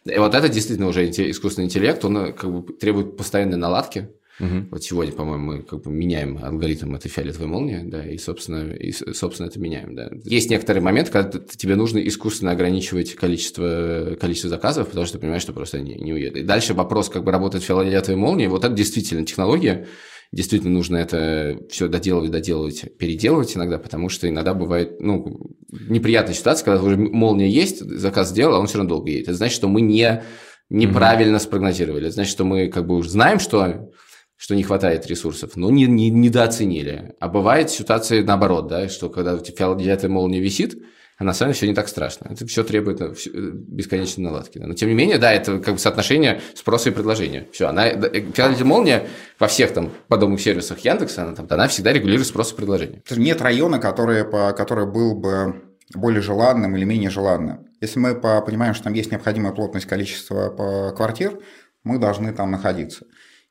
Да. 0.04 0.14
И 0.14 0.18
вот 0.18 0.34
это 0.34 0.48
действительно 0.48 0.88
уже 0.88 1.08
искусственный 1.08 1.66
интеллект, 1.66 2.04
он 2.04 2.16
э, 2.18 2.32
как 2.32 2.52
бы 2.52 2.72
требует 2.72 3.16
постоянной 3.16 3.56
наладки. 3.56 4.10
Угу. 4.38 4.66
Вот 4.70 4.84
сегодня, 4.84 5.12
по-моему, 5.14 5.44
мы 5.44 5.62
как 5.62 5.82
бы 5.82 5.90
меняем 5.90 6.38
алгоритм 6.42 6.94
этой 6.94 7.08
фиолетовой 7.08 7.48
молнии, 7.48 7.80
да, 7.82 8.04
и, 8.06 8.18
собственно, 8.18 8.70
и, 8.70 8.92
собственно, 8.92 9.46
это 9.46 9.58
меняем, 9.58 9.94
да. 9.94 10.10
Есть 10.24 10.50
некоторые 10.50 10.82
моменты, 10.82 11.10
когда 11.10 11.38
тебе 11.38 11.74
нужно 11.74 11.98
искусственно 11.98 12.50
ограничивать 12.50 13.14
количество, 13.14 14.14
количество 14.20 14.50
заказов, 14.50 14.88
потому 14.88 15.06
что 15.06 15.16
ты 15.16 15.22
понимаешь, 15.22 15.40
что 15.40 15.54
просто 15.54 15.80
не, 15.80 15.94
не 15.94 16.12
уедет. 16.12 16.36
И 16.36 16.42
дальше 16.42 16.74
вопрос, 16.74 17.08
как 17.08 17.24
бы 17.24 17.32
работает 17.32 17.64
фиолетовая 17.64 18.18
молния, 18.18 18.50
вот 18.50 18.62
это 18.62 18.74
действительно 18.74 19.24
технология, 19.24 19.86
действительно 20.32 20.72
нужно 20.72 20.96
это 20.96 21.58
все 21.70 21.88
доделывать, 21.88 22.30
доделывать, 22.30 22.96
переделывать 22.98 23.56
иногда, 23.56 23.78
потому 23.78 24.08
что 24.08 24.28
иногда 24.28 24.54
бывает, 24.54 25.00
ну, 25.00 25.56
неприятная 25.70 26.34
ситуация, 26.34 26.64
когда 26.64 26.82
уже 26.82 26.96
молния 26.96 27.48
есть, 27.48 27.80
заказ 27.80 28.30
сделал, 28.30 28.56
а 28.56 28.60
он 28.60 28.66
все 28.66 28.78
равно 28.78 28.90
долго 28.90 29.10
едет. 29.10 29.28
Это 29.28 29.36
значит, 29.36 29.56
что 29.56 29.68
мы 29.68 29.80
не, 29.80 30.22
неправильно 30.68 31.36
mm-hmm. 31.36 31.40
спрогнозировали. 31.40 32.06
Это 32.06 32.14
значит, 32.14 32.32
что 32.32 32.44
мы 32.44 32.68
как 32.68 32.86
бы 32.86 32.96
уже 32.96 33.10
знаем, 33.10 33.38
что 33.38 33.90
что 34.38 34.54
не 34.54 34.62
хватает 34.62 35.06
ресурсов, 35.06 35.56
но 35.56 35.70
не, 35.70 35.86
не, 35.86 36.10
недооценили. 36.10 37.14
А 37.20 37.28
бывает 37.28 37.70
ситуация 37.70 38.22
наоборот, 38.22 38.68
да, 38.68 38.88
что 38.88 39.08
когда 39.08 39.34
у 39.34 39.38
тебя 39.38 39.56
фиолетовая 39.56 40.12
молния 40.12 40.40
висит, 40.40 40.76
а 41.18 41.24
на 41.24 41.32
самом 41.32 41.52
деле 41.52 41.56
все 41.56 41.68
не 41.68 41.74
так 41.74 41.88
страшно. 41.88 42.28
Это 42.30 42.46
все 42.46 42.62
требует 42.62 43.00
э, 43.00 43.06
э, 43.06 43.30
бесконечной 43.32 44.24
наладки. 44.24 44.58
Но 44.58 44.74
тем 44.74 44.90
не 44.90 44.94
менее, 44.94 45.16
да, 45.16 45.32
это 45.32 45.58
как 45.60 45.74
бы 45.74 45.80
соотношение 45.80 46.42
спроса 46.54 46.90
и 46.90 46.92
предложения. 46.92 47.48
Все, 47.52 47.68
она, 47.68 47.88
фиолетовая 47.88 48.64
молния 48.64 49.08
во 49.38 49.46
всех 49.46 49.72
там 49.72 49.90
подобных 50.08 50.40
сервисах 50.40 50.78
Яндекса, 50.80 51.22
она, 51.22 51.34
там, 51.34 51.46
она 51.48 51.68
всегда 51.68 51.92
регулирует 51.92 52.28
спрос 52.28 52.52
и 52.52 52.56
предложение. 52.56 53.02
Нет 53.10 53.40
района, 53.40 53.78
который, 53.78 54.24
по, 54.24 54.52
который 54.52 54.86
был 54.86 55.14
бы 55.14 55.62
более 55.94 56.20
желанным 56.20 56.76
или 56.76 56.84
менее 56.84 57.08
желанным. 57.08 57.66
Если 57.80 57.98
мы 57.98 58.14
понимаем, 58.14 58.74
что 58.74 58.84
там 58.84 58.92
есть 58.92 59.10
необходимая 59.10 59.54
плотность 59.54 59.86
количества 59.86 60.92
квартир, 60.94 61.38
мы 61.82 61.98
должны 61.98 62.32
там 62.32 62.50
находиться. 62.50 63.06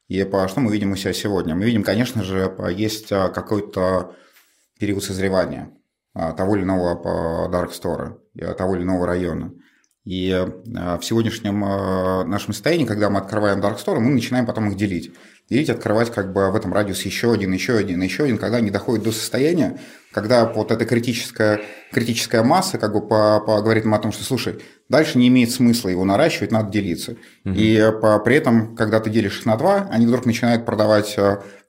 И 0.08 0.24
по, 0.24 0.48
что 0.48 0.60
мы 0.60 0.72
видим 0.72 0.92
у 0.92 0.96
себя 0.96 1.14
сегодня? 1.14 1.56
Мы 1.56 1.66
видим, 1.66 1.82
конечно 1.82 2.24
же, 2.24 2.54
есть 2.76 3.08
какой-то 3.08 4.14
период 4.78 5.04
созревания. 5.04 5.72
А, 6.16 6.32
того 6.32 6.56
или 6.56 6.64
иного 6.64 7.50
Dark 7.50 7.72
Store, 7.72 8.16
того 8.56 8.76
или 8.76 8.84
иного 8.84 9.06
района. 9.06 9.52
И 10.06 10.32
а, 10.32 10.98
в 10.98 11.04
сегодняшнем 11.04 11.62
а, 11.66 12.24
нашем 12.24 12.54
состоянии, 12.54 12.86
когда 12.86 13.10
мы 13.10 13.20
открываем 13.20 13.60
Dark 13.60 13.84
Store, 13.84 14.00
мы 14.00 14.12
начинаем 14.12 14.46
потом 14.46 14.70
их 14.70 14.78
делить. 14.78 15.12
Делить, 15.50 15.70
открывать 15.70 16.12
как 16.14 16.32
бы 16.32 16.52
в 16.52 16.56
этом 16.56 16.74
радиусе 16.74 17.10
еще 17.10 17.34
один, 17.34 17.52
еще 17.52 17.76
один, 17.76 18.02
еще 18.02 18.24
один, 18.24 18.38
когда 18.38 18.58
они 18.58 18.72
доходят 18.72 19.04
до 19.04 19.12
состояния, 19.12 19.78
когда 20.14 20.46
вот 20.46 20.72
эта 20.72 20.86
критическая, 20.86 21.60
критическая 21.92 22.44
масса 22.44 22.78
как 22.78 22.94
бы 22.94 23.06
по, 23.06 23.42
по, 23.42 23.62
говорит 23.62 23.84
нам 23.84 23.96
о 23.96 24.00
том, 24.00 24.14
что, 24.14 24.24
слушай, 24.24 24.62
дальше 24.88 25.18
не 25.18 25.28
имеет 25.28 25.52
смысла 25.52 25.90
его 25.90 26.06
наращивать, 26.06 26.52
надо 26.52 26.72
делиться. 26.72 27.18
Угу. 27.44 27.56
И 27.56 27.92
по, 28.02 28.18
при 28.20 28.38
этом, 28.38 28.74
когда 28.78 29.02
ты 29.02 29.10
делишь 29.10 29.40
их 29.40 29.46
на 29.46 29.58
два, 29.58 29.90
они 29.92 30.08
вдруг 30.08 30.26
начинают 30.26 30.66
продавать 30.66 31.18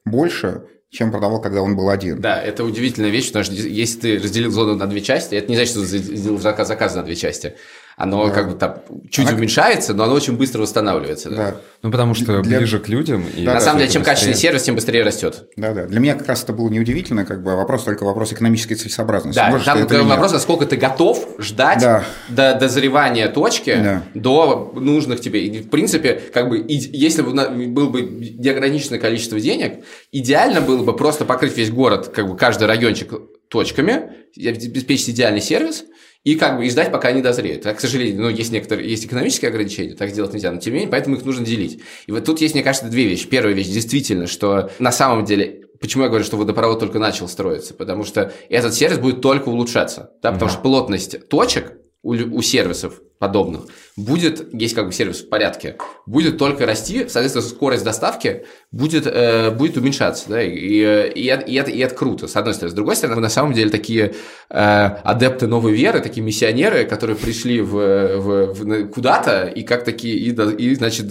больше, 0.05 0.63
чем 0.89 1.11
продавал, 1.11 1.41
когда 1.41 1.61
он 1.61 1.75
был 1.75 1.89
один. 1.89 2.21
Да, 2.21 2.41
это 2.41 2.63
удивительная 2.63 3.09
вещь, 3.09 3.27
потому 3.27 3.43
что 3.43 3.53
если 3.53 3.99
ты 3.99 4.17
разделил 4.19 4.51
зону 4.51 4.75
на 4.75 4.87
две 4.87 5.01
части, 5.01 5.35
это 5.35 5.49
не 5.49 5.55
значит, 5.55 5.71
что 5.71 5.81
ты 5.81 5.97
разделил 5.97 6.39
заказ, 6.39 6.67
заказ 6.67 6.95
на 6.95 7.03
две 7.03 7.15
части. 7.15 7.55
Оно 7.97 8.27
Да. 8.27 8.31
как 8.31 8.51
бы 8.51 8.55
там 8.57 8.75
чуть 9.09 9.27
Она- 9.27 9.35
уменьшается, 9.37 9.95
но 9.95 10.03
оно 10.03 10.13
очень 10.13 10.37
быстро 10.37 10.61
восстанавливается. 10.61 11.31
Да. 11.31 11.35
Да. 11.35 11.55
Ну, 11.81 11.91
потому 11.91 12.13
что 12.13 12.41
Для- 12.43 12.59
ближе 12.59 12.77
к 12.79 12.87
людям. 12.87 13.25
И 13.35 13.43
Да, 13.43 13.53
На 13.53 13.59
да, 13.59 13.65
самом 13.65 13.79
деле, 13.79 13.91
чем 13.91 14.01
быстрее. 14.01 14.11
качественнее 14.13 14.39
сервис, 14.39 14.63
тем 14.63 14.75
быстрее 14.75 15.03
растет. 15.03 15.49
Да, 15.57 15.73
да. 15.73 15.85
Для 15.87 15.99
меня 15.99 16.13
как 16.13 16.27
раз 16.27 16.43
это 16.43 16.53
было 16.53 16.69
неудивительно, 16.69 17.25
как 17.25 17.41
бы 17.43 17.55
вопрос 17.55 17.83
только 17.83 18.03
вопрос 18.03 18.31
экономической 18.33 18.75
целесообразности. 18.75 19.37
Да, 19.39 19.49
Можешь 19.49 19.65
там 19.65 19.79
это 19.79 20.03
вопрос, 20.03 20.31
насколько 20.31 20.67
ты 20.67 20.75
готов 20.77 21.27
ждать 21.39 21.79
Да. 21.81 22.03
до 22.29 22.53
дозревания 22.59 23.29
точки 23.29 23.73
Да. 23.75 24.03
до 24.13 24.71
нужных 24.75 25.19
тебе. 25.19 25.45
И, 25.47 25.61
в 25.63 25.69
принципе, 25.69 26.21
как 26.31 26.49
бы, 26.49 26.59
и- 26.59 26.97
если 26.97 27.23
бы 27.23 27.31
было 27.67 27.89
бы 27.89 28.01
неограниченное 28.03 28.99
количество 28.99 29.39
денег, 29.39 29.83
идеально 30.11 30.61
было 30.61 30.83
бы 30.83 30.95
просто 30.95 31.25
покрыть 31.25 31.57
весь 31.57 31.71
город, 31.71 32.09
как 32.13 32.27
бы 32.29 32.37
каждый 32.37 32.67
райончик 32.67 33.11
точками, 33.49 34.11
обеспечить 34.37 35.09
идеальный 35.09 35.41
сервис, 35.41 35.85
и 36.23 36.35
как 36.35 36.57
бы 36.57 36.65
и 36.65 36.69
ждать, 36.69 36.91
пока 36.91 37.09
они 37.09 37.21
дозреют. 37.21 37.65
А, 37.65 37.73
к 37.73 37.79
сожалению, 37.79 38.21
ну, 38.21 38.29
есть 38.29 38.51
некоторые, 38.51 38.89
есть 38.89 39.05
экономические 39.05 39.49
ограничения, 39.49 39.95
так 39.95 40.09
сделать 40.09 40.33
нельзя, 40.33 40.51
но 40.51 40.59
тем 40.59 40.73
не 40.73 40.79
менее, 40.79 40.91
поэтому 40.91 41.15
их 41.15 41.25
нужно 41.25 41.45
делить. 41.45 41.81
И 42.05 42.11
вот 42.11 42.25
тут 42.25 42.41
есть, 42.41 42.53
мне 42.53 42.63
кажется, 42.63 42.89
две 42.89 43.05
вещи. 43.05 43.27
Первая 43.27 43.53
вещь, 43.53 43.67
действительно, 43.67 44.27
что 44.27 44.71
на 44.79 44.91
самом 44.91 45.25
деле 45.25 45.63
Почему 45.79 46.03
я 46.03 46.09
говорю, 46.09 46.25
что 46.25 46.37
водопровод 46.37 46.79
только 46.79 46.97
начал 46.97 47.27
строиться? 47.27 47.73
Потому 47.73 48.03
что 48.03 48.33
этот 48.49 48.73
сервис 48.73 48.97
будет 48.97 49.21
только 49.21 49.49
улучшаться. 49.49 50.11
Да? 50.23 50.31
Потому 50.31 50.49
что 50.49 50.59
плотность 50.61 51.29
точек 51.29 51.73
у, 52.01 52.13
у 52.13 52.41
сервисов 52.41 52.99
подобных 53.19 53.61
будет, 53.95 54.53
есть 54.53 54.75
как 54.75 54.85
бы 54.87 54.93
сервис 54.93 55.21
в 55.21 55.29
порядке, 55.29 55.75
будет 56.05 56.37
только 56.37 56.65
расти, 56.65 57.05
соответственно, 57.09 57.43
скорость 57.45 57.83
доставки 57.83 58.45
будет, 58.71 59.07
э, 59.07 59.49
будет 59.51 59.75
уменьшаться. 59.77 60.25
Да? 60.29 60.43
И, 60.43 60.49
и, 60.51 61.11
и 61.21 61.25
это, 61.25 61.45
и 61.45 61.55
это- 61.55 61.71
и 61.71 61.79
это 61.79 61.95
круто, 61.95 62.27
с 62.27 62.35
одной 62.35 62.53
стороны. 62.53 62.71
С 62.71 62.75
другой 62.75 62.95
стороны, 62.95 63.15
мы 63.15 63.21
на 63.21 63.29
самом 63.29 63.53
деле 63.53 63.69
такие 63.71 64.13
э, 64.49 64.57
адепты 65.03 65.47
новой 65.47 65.73
веры, 65.73 65.99
такие 65.99 66.21
миссионеры, 66.23 66.85
которые 66.85 67.15
пришли 67.15 67.59
в, 67.61 67.71
в- 67.71 68.53
в- 68.53 68.87
куда-то 68.89 69.45
и 69.47 69.63
как 69.63 69.83
такие, 69.83 70.15
и, 70.15 70.29
и, 70.31 70.75
значит, 70.75 71.07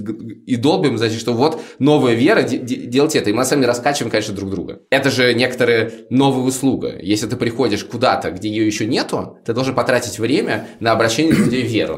и 0.47 0.57
долбим, 0.57 0.97
значит, 0.97 1.19
что 1.21 1.33
вот 1.33 1.61
новая 1.81 2.15
вера, 2.15 2.43
де- 2.43 2.59
де- 2.59 2.77
делайте 2.87 3.19
это. 3.19 3.31
И 3.31 3.33
мы 3.33 3.41
на 3.41 3.45
самом 3.45 3.63
деле 3.63 3.73
раскачиваем, 3.73 4.11
конечно, 4.11 4.35
друг 4.35 4.51
друга. 4.51 4.81
Это 4.91 5.11
же 5.11 5.35
некоторая 5.35 5.91
новая 6.11 6.45
услуга. 6.45 6.97
Если 7.03 7.27
ты 7.27 7.37
приходишь 7.37 7.85
куда-то, 7.85 8.31
где 8.31 8.49
ее 8.49 8.65
еще 8.67 8.87
нету, 8.87 9.39
ты 9.45 9.53
должен 9.53 9.75
потратить 9.75 10.19
время 10.19 10.69
на 10.81 10.93
обращение 10.93 11.35
людей 11.35 11.65
в 11.65 11.67
веру. 11.71 11.96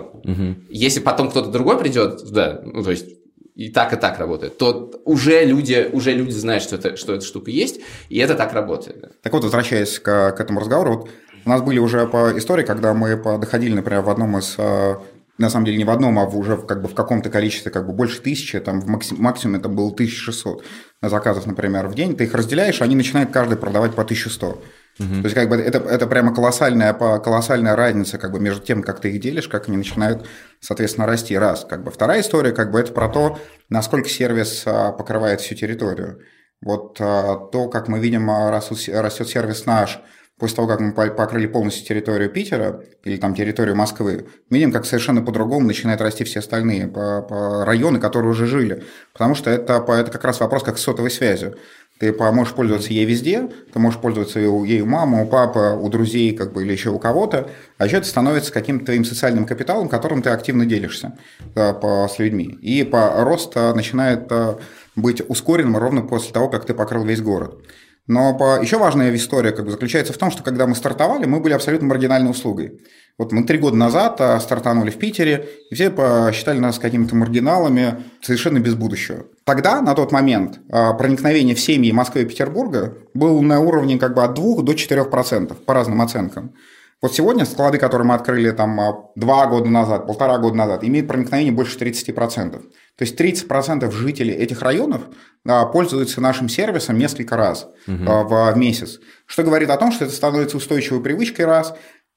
Если 0.69 1.01
потом 1.01 1.31
кто-то 1.31 1.51
другой 1.51 1.79
придет, 1.79 2.23
да, 2.31 2.61
ну, 2.65 2.83
то 2.83 2.91
есть 2.91 3.07
и 3.55 3.71
так, 3.71 3.93
и 3.93 3.97
так 3.97 4.19
работает, 4.21 4.57
то 4.57 4.93
уже 5.05 5.45
люди, 5.45 5.91
уже 5.93 6.13
люди 6.13 6.31
знают, 6.31 6.63
что, 6.63 6.77
это, 6.77 6.97
что 6.97 7.15
эта 7.15 7.25
штука 7.25 7.51
есть, 7.51 7.81
и 8.09 8.19
это 8.19 8.37
так 8.37 8.53
работает. 8.53 9.21
Так 9.21 9.33
вот, 9.33 9.43
возвращаясь 9.43 9.99
к, 9.99 10.33
к 10.33 10.41
этому 10.41 10.61
разговору, 10.61 10.99
вот 10.99 11.11
у 11.45 11.49
нас 11.49 11.63
были 11.63 11.79
уже 11.79 12.07
по 12.07 12.37
истории, 12.39 12.65
когда 12.65 12.95
мы 12.95 13.17
доходили, 13.39 13.75
например, 13.75 14.03
в 14.03 14.11
одном 14.11 14.39
из, 14.39 14.55
э, 14.59 14.95
на 15.39 15.51
самом 15.51 15.67
деле 15.67 15.79
не 15.79 15.85
в 15.85 15.91
одном, 15.91 16.19
а 16.19 16.27
уже 16.27 16.57
как 16.57 16.83
бы 16.83 16.89
в 16.89 16.95
каком-то 16.95 17.31
количестве, 17.31 17.73
как 17.73 17.87
бы 17.87 17.93
больше 17.93 18.21
тысячи, 18.21 18.61
там 18.61 18.81
в 18.81 18.87
макси- 18.89 19.17
максимуме 19.17 19.59
это 19.59 19.69
было 19.69 19.91
1600 19.91 20.63
заказов, 21.03 21.47
например, 21.47 21.89
в 21.89 21.95
день, 21.95 22.17
ты 22.17 22.25
их 22.25 22.35
разделяешь, 22.35 22.83
они 22.83 22.95
начинают 22.95 23.31
каждый 23.31 23.57
продавать 23.57 23.95
по 23.95 24.05
1100. 24.05 24.63
То 24.99 25.25
есть, 25.25 25.35
как 25.35 25.49
бы 25.49 25.57
это, 25.57 25.79
это 25.79 26.07
прямо 26.07 26.35
колоссальная, 26.35 26.93
колоссальная 26.93 27.77
разница 27.77 28.19
как 28.19 28.33
бы, 28.33 28.41
между 28.41 28.65
тем, 28.65 28.83
как 28.83 29.01
ты 29.01 29.11
их 29.11 29.21
делишь, 29.21 29.49
как 29.49 29.69
они 29.69 29.77
начинают, 29.77 30.27
соответственно, 30.61 31.07
расти. 31.07 31.39
Раз. 31.39 31.65
Как 31.69 31.85
бы. 31.85 31.91
Вторая 31.91 32.21
история, 32.21 32.53
как 32.53 32.73
бы, 32.73 32.81
это 32.81 32.93
про 32.93 33.09
то, 33.09 33.39
насколько 33.69 34.09
сервис 34.09 34.65
а, 34.67 34.93
покрывает 34.93 35.41
всю 35.41 35.55
территорию. 35.55 36.21
Вот 36.61 36.97
а, 37.01 37.37
то, 37.37 37.69
как 37.69 37.87
мы 37.87 38.01
видим, 38.01 38.29
а, 38.29 38.51
растет 38.51 39.29
сервис 39.29 39.67
наш, 39.67 40.01
после 40.39 40.57
того, 40.57 40.69
как 40.69 40.81
мы 40.81 40.93
по- 40.93 41.11
покрыли 41.11 41.47
полностью 41.47 41.87
территорию 41.87 42.31
Питера 42.31 42.83
или 43.05 43.17
там 43.17 43.35
территорию 43.35 43.77
Москвы, 43.77 44.29
видим, 44.51 44.73
как 44.73 44.87
совершенно 44.87 45.23
по-другому 45.23 45.67
начинают 45.67 46.01
расти 46.01 46.25
все 46.25 46.39
остальные 46.41 46.89
по- 46.89 47.65
районы, 47.65 48.01
которые 48.01 48.31
уже 48.31 48.47
жили. 48.47 48.85
Потому 49.13 49.35
что 49.35 49.51
это, 49.51 49.85
это 49.89 50.11
как 50.11 50.25
раз 50.25 50.41
вопрос 50.41 50.63
как 50.63 50.79
с 50.79 50.83
сотовой 50.83 51.11
связью. 51.11 51.57
Ты 51.99 52.13
можешь 52.13 52.55
пользоваться 52.55 52.93
ей 52.93 53.05
везде, 53.05 53.49
ты 53.73 53.79
можешь 53.79 54.01
пользоваться 54.01 54.39
ею, 54.39 54.85
у 54.85 54.87
мамы, 54.87 55.25
у 55.25 55.27
папы, 55.27 55.77
у 55.81 55.89
друзей 55.89 56.33
как 56.35 56.53
бы, 56.53 56.63
или 56.63 56.73
еще 56.73 56.91
у 56.91 56.99
кого-то, 56.99 57.51
а 57.77 57.87
еще 57.87 57.97
это 57.97 58.07
становится 58.07 58.53
каким-то 58.53 58.87
твоим 58.87 59.05
социальным 59.05 59.47
капиталом, 59.47 59.89
которым 59.89 60.23
ты 60.23 60.31
активно 60.31 60.65
делишься 60.65 61.19
да, 61.55 61.73
по, 61.73 62.09
с 62.09 62.19
людьми. 62.21 62.45
И 62.45 62.85
по 62.85 63.25
рост 63.25 63.53
а, 63.57 63.75
начинает 63.75 64.31
а, 64.31 64.59
быть 64.95 65.23
ускоренным 65.29 65.77
ровно 65.77 66.03
после 66.03 66.33
того, 66.33 66.49
как 66.49 66.67
ты 66.67 66.75
покрыл 66.75 67.05
весь 67.05 67.21
город. 67.21 67.65
Но 68.07 68.33
по... 68.39 68.63
еще 68.63 68.79
важная 68.79 69.15
история 69.15 69.51
как 69.51 69.65
бы, 69.65 69.73
заключается 69.73 70.13
в 70.13 70.19
том, 70.19 70.31
что 70.31 70.45
когда 70.45 70.69
мы 70.69 70.77
стартовали, 70.77 71.27
мы 71.27 71.41
были 71.41 71.53
абсолютно 71.53 71.89
маргинальной 71.89 72.31
услугой. 72.31 72.81
Вот 73.19 73.33
мы 73.33 73.43
три 73.43 73.59
года 73.59 73.77
назад 73.77 74.21
стартанули 74.41 74.91
в 74.91 74.99
Питере, 74.99 75.49
и 75.71 75.75
все 75.75 75.91
посчитали 75.91 76.59
нас 76.59 76.79
какими-то 76.79 77.17
маргиналами 77.17 78.05
совершенно 78.23 78.61
без 78.61 78.77
будущего. 78.77 79.27
Тогда, 79.49 79.81
на 79.81 79.95
тот 79.95 80.13
момент, 80.13 80.61
а, 80.71 80.93
проникновение 80.93 81.55
в 81.55 81.61
семьи 81.61 81.91
Москвы 81.91 82.21
и 82.21 82.25
Петербурга 82.27 82.99
было 83.15 83.41
на 83.41 83.61
уровне 83.61 83.99
как 83.99 84.15
бы 84.15 84.23
от 84.23 84.35
2 84.35 84.61
до 84.61 84.73
4% 84.75 85.65
по 85.65 85.73
разным 85.73 86.03
оценкам. 86.03 86.55
Вот 87.01 87.15
сегодня 87.15 87.47
склады, 87.47 87.79
которые 87.79 88.07
мы 88.07 88.15
открыли 88.15 88.51
там 88.51 88.79
а, 88.79 89.11
два 89.17 89.47
года 89.47 89.71
назад, 89.71 90.07
полтора 90.07 90.37
года 90.37 90.55
назад, 90.55 90.85
имеют 90.85 91.09
проникновение 91.09 91.51
больше 91.51 91.79
30%. 91.79 92.51
То 92.51 92.61
есть 92.99 93.19
30% 93.19 93.91
жителей 93.91 94.35
этих 94.35 94.61
районов 94.61 95.05
а, 95.47 95.65
пользуются 95.65 96.21
нашим 96.21 96.51
сервисом 96.51 96.99
несколько 96.99 97.39
раз 97.39 97.69
а, 97.87 98.25
в, 98.25 98.55
месяц. 98.59 99.01
Что 99.25 99.45
говорит 99.45 99.71
о 99.71 99.79
том, 99.79 99.93
что 99.93 100.05
это 100.05 100.13
становится 100.13 100.59
устойчивой 100.59 101.03
привычкой 101.03 101.47
раз. 101.47 101.75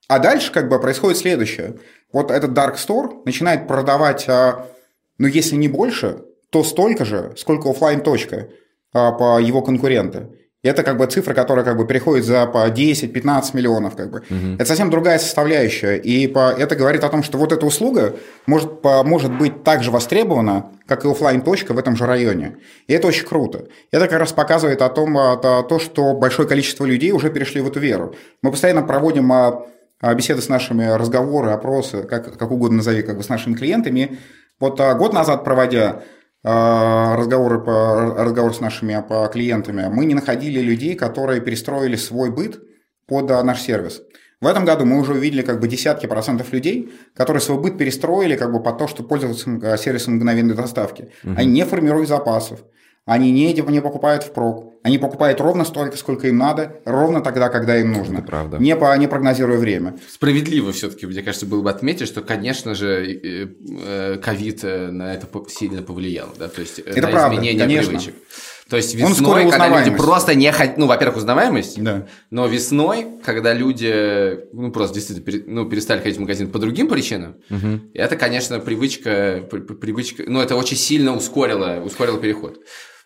А 0.10 0.20
дальше 0.20 0.52
как 0.52 0.68
бы 0.68 0.82
происходит 0.82 1.18
следующее. 1.18 1.80
Вот 2.12 2.30
этот 2.30 2.52
Dark 2.52 2.76
Store 2.76 3.22
начинает 3.24 3.70
продавать, 3.70 4.28
ну 4.28 5.28
если 5.28 5.56
не 5.56 5.70
больше, 5.70 6.26
то 6.52 6.64
столько 6.64 7.06
же, 7.06 7.34
сколько 7.38 7.70
оффлайн 7.70 8.02
точка 8.02 8.50
а, 8.94 9.12
по 9.12 9.40
его 9.40 9.62
конкуренты. 9.62 10.28
И 10.64 10.68
это 10.68 10.84
как 10.84 10.98
бы 10.98 11.08
цифра, 11.08 11.34
которая 11.34 11.66
как 11.66 11.76
бы 11.76 11.88
переходит 11.88 12.24
за 12.24 12.46
по 12.46 12.70
10-15 12.70 13.56
миллионов. 13.56 13.96
Как 13.96 14.12
бы. 14.12 14.24
Это 14.56 14.66
совсем 14.66 14.92
другая 14.92 15.18
составляющая. 15.18 15.96
И 15.96 16.28
по, 16.28 16.52
это 16.52 16.76
говорит 16.76 17.04
о 17.04 17.10
том, 17.10 17.24
что 17.24 17.40
вот 17.40 17.52
эта 17.52 17.66
услуга 17.66 18.16
может, 18.46 18.82
по, 18.82 19.04
может 19.04 19.36
быть 19.36 19.64
так 19.64 19.82
же 19.82 19.90
востребована, 19.90 20.72
как 20.86 21.04
и 21.04 21.10
оффлайн 21.10 21.42
точка 21.42 21.74
в 21.74 21.80
этом 21.80 21.96
же 21.96 22.06
районе. 22.06 22.58
И 22.86 22.94
это 22.94 23.08
очень 23.08 23.26
круто. 23.26 23.66
Это 23.92 24.08
как 24.08 24.20
раз 24.20 24.34
показывает 24.34 24.84
о 24.84 24.90
том, 24.90 25.18
а, 25.18 25.36
то, 25.38 25.64
то, 25.64 25.80
что 25.80 26.14
большое 26.14 26.48
количество 26.48 26.86
людей 26.86 27.12
уже 27.12 27.32
перешли 27.32 27.62
в 27.62 27.68
эту 27.68 27.80
веру. 27.80 28.14
Мы 28.44 28.52
постоянно 28.52 28.84
проводим 28.84 29.32
а, 29.32 29.66
а, 30.00 30.14
беседы 30.14 30.44
с 30.44 30.50
нашими, 30.50 30.86
разговоры, 30.86 31.50
опросы, 31.50 32.04
как, 32.04 32.38
как 32.38 32.52
угодно 32.52 32.78
назови, 32.78 33.02
как 33.02 33.18
бы 33.18 33.24
с 33.24 33.30
нашими 33.30 33.56
клиентами. 33.56 34.20
Вот 34.60 34.78
год 34.78 35.12
назад 35.12 35.44
проводя 35.44 36.04
разговоры, 36.44 37.60
по, 37.60 38.16
разговоры 38.18 38.54
с 38.54 38.60
нашими 38.60 39.04
по 39.08 39.28
клиентами, 39.28 39.88
мы 39.92 40.06
не 40.06 40.16
находили 40.16 40.60
людей, 40.60 40.96
которые 40.96 41.42
перестроили 41.42 41.96
свой 41.96 42.32
быт 42.32 42.62
под 43.06 43.30
а, 43.30 43.44
наш 43.44 43.62
сервис. 43.62 44.02
В 44.40 44.48
этом 44.48 44.66
году 44.66 44.86
мы 44.86 45.00
уже 45.00 45.14
увидели 45.14 45.44
как 45.44 45.60
бы 45.60 45.68
десятки 45.68 46.08
процентов 46.08 46.52
людей, 46.52 46.92
которые 47.16 47.42
свой 47.42 47.62
быт 47.62 47.78
перестроили 47.78 48.36
как 48.36 48.52
бы 48.52 48.64
под 48.64 48.80
то, 48.80 48.88
что 48.88 49.04
пользоваться 49.04 49.52
а, 49.62 49.78
сервисом 49.78 50.16
мгновенной 50.16 50.56
доставки. 50.56 51.12
Они 51.24 51.52
не 51.52 51.66
формируют 51.66 52.08
запасов, 52.10 52.64
они 53.06 53.32
не, 53.32 53.54
не 53.54 53.82
покупают 53.82 54.24
впрок, 54.24 54.74
они 54.84 54.98
покупают 54.98 55.40
ровно 55.42 55.66
столько, 55.66 55.98
сколько 55.98 56.28
им 56.28 56.38
надо, 56.38 56.82
ровно 56.86 57.22
тогда, 57.22 57.50
когда 57.50 57.78
им 57.78 57.92
нужно. 57.94 58.20
Это 58.20 58.28
правда. 58.28 58.58
Не, 58.58 58.76
по, 58.76 58.96
не 58.98 59.08
прогнозируя 59.08 59.58
время. 59.58 59.96
Справедливо 60.10 60.72
все-таки, 60.72 61.06
мне 61.08 61.22
кажется, 61.22 61.46
было 61.46 61.62
бы 61.62 61.70
отметить, 61.70 62.08
что, 62.08 62.22
конечно 62.22 62.76
же, 62.76 63.48
э, 63.86 64.18
ковид 64.18 64.64
э, 64.64 64.92
на 64.92 65.14
это 65.14 65.28
сильно 65.50 65.82
повлиял, 65.82 66.30
да, 66.38 66.48
то 66.48 66.62
есть 66.62 66.80
э, 66.80 66.84
Это 66.86 67.02
на 67.02 67.08
правда, 67.08 67.36
изменение 67.38 67.66
конечно. 67.66 67.90
привычек. 67.90 68.16
То 68.70 68.78
есть 68.78 68.96
Он 68.96 69.12
весной, 69.12 69.50
когда 69.52 69.68
люди 69.84 69.92
просто 69.98 70.34
не 70.34 70.50
хотят, 70.52 70.78
ну, 70.78 70.86
во-первых, 70.88 71.18
узнаваемость, 71.18 71.84
Да. 71.84 72.08
но 72.30 72.48
весной, 72.48 73.06
когда 73.26 73.54
люди, 73.54 74.46
ну, 74.54 74.72
просто 74.72 74.96
действительно 74.96 75.26
пере- 75.26 75.44
ну, 75.46 75.66
перестали 75.70 76.00
ходить 76.00 76.18
в 76.18 76.22
магазин 76.22 76.50
по 76.50 76.58
другим 76.60 76.88
причинам, 76.88 77.36
это, 77.94 78.16
конечно, 78.16 78.60
привычка, 78.60 79.44
при- 79.52 79.60
при- 79.60 79.76
привычка, 79.76 80.24
ну, 80.26 80.40
это 80.40 80.56
очень 80.56 80.78
сильно 80.78 81.14
ускорило, 81.16 81.82
ускорило 81.86 82.18
переход. 82.20 82.60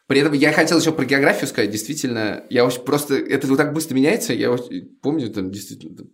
При 0.07 0.19
этом 0.19 0.33
я 0.33 0.51
хотел 0.53 0.79
еще 0.79 0.91
про 0.91 1.05
географию 1.05 1.47
сказать, 1.47 1.71
действительно, 1.71 2.45
я 2.49 2.65
очень 2.65 2.81
просто, 2.81 3.15
это 3.15 3.47
вот 3.47 3.57
так 3.57 3.73
быстро 3.73 3.95
меняется, 3.95 4.33
я 4.33 4.51
очень 4.51 4.97
помню, 5.01 5.31
там, 5.31 5.51
действительно, 5.51 5.97
там, 5.97 6.07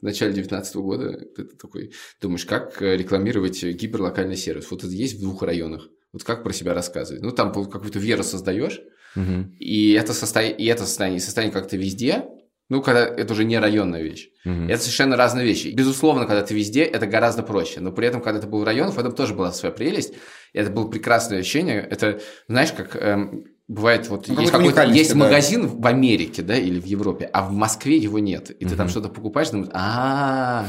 в 0.00 0.04
начале 0.04 0.32
2019 0.32 0.76
года 0.76 1.12
ты 1.36 1.44
такой 1.44 1.92
думаешь, 2.20 2.44
как 2.44 2.80
э, 2.82 2.96
рекламировать 2.96 3.62
гиперлокальный 3.62 4.36
сервис? 4.36 4.70
Вот 4.70 4.82
это 4.84 4.92
есть 4.92 5.14
в 5.16 5.20
двух 5.20 5.42
районах. 5.42 5.88
Вот 6.12 6.24
как 6.24 6.42
про 6.42 6.52
себя 6.52 6.74
рассказывать? 6.74 7.22
Ну, 7.22 7.30
там 7.30 7.52
какую-то 7.52 7.98
веру 7.98 8.22
создаешь, 8.22 8.80
Мгм. 9.14 9.54
и 9.58 9.92
это, 9.92 10.12
состо... 10.12 10.40
и 10.42 10.64
это 10.66 10.84
состояние, 10.86 11.20
состояние 11.20 11.52
как-то 11.52 11.76
везде, 11.76 12.24
ну, 12.72 12.80
когда 12.80 13.04
это 13.04 13.34
уже 13.34 13.44
не 13.44 13.58
районная 13.58 14.00
вещь. 14.00 14.30
Мгм. 14.46 14.70
Это 14.70 14.80
совершенно 14.80 15.14
разные 15.14 15.44
вещи. 15.44 15.68
Безусловно, 15.74 16.24
когда 16.24 16.40
ты 16.40 16.54
везде, 16.54 16.84
это 16.84 17.06
гораздо 17.06 17.42
проще. 17.42 17.80
Но 17.80 17.92
при 17.92 18.06
этом, 18.06 18.22
когда 18.22 18.40
ты 18.40 18.46
был 18.46 18.60
в 18.60 18.64
районах, 18.64 18.94
в 18.94 18.98
этом 18.98 19.12
тоже 19.12 19.34
была 19.34 19.52
своя 19.52 19.74
прелесть. 19.74 20.14
И 20.54 20.58
это 20.58 20.70
было 20.70 20.88
прекрасное 20.88 21.40
ощущение. 21.40 21.86
Это, 21.90 22.20
знаешь, 22.48 22.72
как 22.72 22.96
эм, 22.96 23.44
бывает, 23.68 24.08
вот 24.08 24.26
Ну, 24.28 24.40
есть, 24.40 24.52
какой-то 24.52 24.84
есть 24.84 25.12
да. 25.12 25.18
магазин 25.18 25.66
в 25.66 25.86
Америке, 25.86 26.40
да, 26.40 26.56
или 26.56 26.80
в 26.80 26.86
Европе, 26.86 27.28
а 27.30 27.42
в 27.44 27.52
Москве 27.52 27.98
его 27.98 28.18
нет. 28.18 28.50
И 28.50 28.64
ты 28.64 28.74
там 28.74 28.88
что-то 28.88 29.10
покупаешь, 29.10 29.50
думаешь, 29.50 29.70
а 29.74 30.66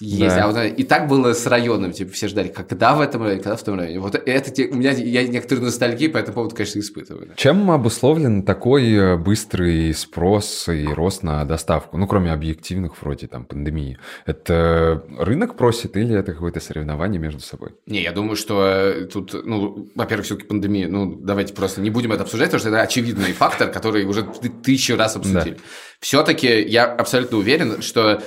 Есть, 0.00 0.36
да. 0.36 0.44
а 0.44 0.48
вот 0.48 0.78
и 0.78 0.84
так 0.84 1.08
было 1.08 1.32
с 1.32 1.46
районом, 1.46 1.92
типа 1.92 2.12
все 2.12 2.28
ждали, 2.28 2.48
когда 2.48 2.94
в 2.94 3.00
этом 3.00 3.22
районе, 3.22 3.42
когда 3.42 3.56
в 3.56 3.62
том 3.62 3.78
районе. 3.78 4.00
Вот 4.00 4.14
это 4.14 4.62
у 4.70 4.76
меня 4.76 4.92
я 4.92 5.26
некоторые 5.26 5.64
ностальгии 5.64 6.08
по 6.08 6.18
этому 6.18 6.34
поводу, 6.34 6.54
конечно, 6.54 6.78
испытываю. 6.78 7.32
Чем 7.36 7.70
обусловлен 7.70 8.42
такой 8.42 8.92
э, 8.92 9.16
быстрый 9.16 9.94
спрос 9.94 10.68
и 10.68 10.86
рост 10.86 11.22
на 11.22 11.44
доставку? 11.44 11.96
Ну, 11.96 12.06
кроме 12.06 12.32
объективных 12.32 13.00
вроде 13.02 13.26
там 13.26 13.44
пандемии. 13.44 13.98
Это 14.26 15.04
рынок 15.18 15.56
просит 15.56 15.96
или 15.96 16.14
это 16.14 16.32
какое-то 16.32 16.60
соревнование 16.60 17.20
между 17.20 17.40
собой? 17.40 17.70
Не, 17.86 18.02
я 18.02 18.12
думаю, 18.12 18.36
что 18.36 18.64
э, 18.66 19.04
тут, 19.06 19.34
ну, 19.44 19.88
во-первых, 19.94 20.26
все-таки 20.26 20.48
пандемия. 20.48 20.88
Ну, 20.88 21.16
давайте 21.20 21.54
просто 21.54 21.80
не 21.80 21.90
будем 21.90 22.12
это 22.12 22.22
обсуждать, 22.22 22.48
потому 22.48 22.60
что 22.60 22.68
это 22.68 22.82
очевидный 22.82 23.32
фактор, 23.32 23.70
который 23.70 24.04
уже 24.04 24.24
тысячу 24.62 24.96
раз 24.96 25.16
обсудили. 25.16 25.54
Да. 25.54 25.62
Все-таки 26.00 26.62
я 26.62 26.84
абсолютно 26.84 27.38
уверен, 27.38 27.82
что 27.82 28.22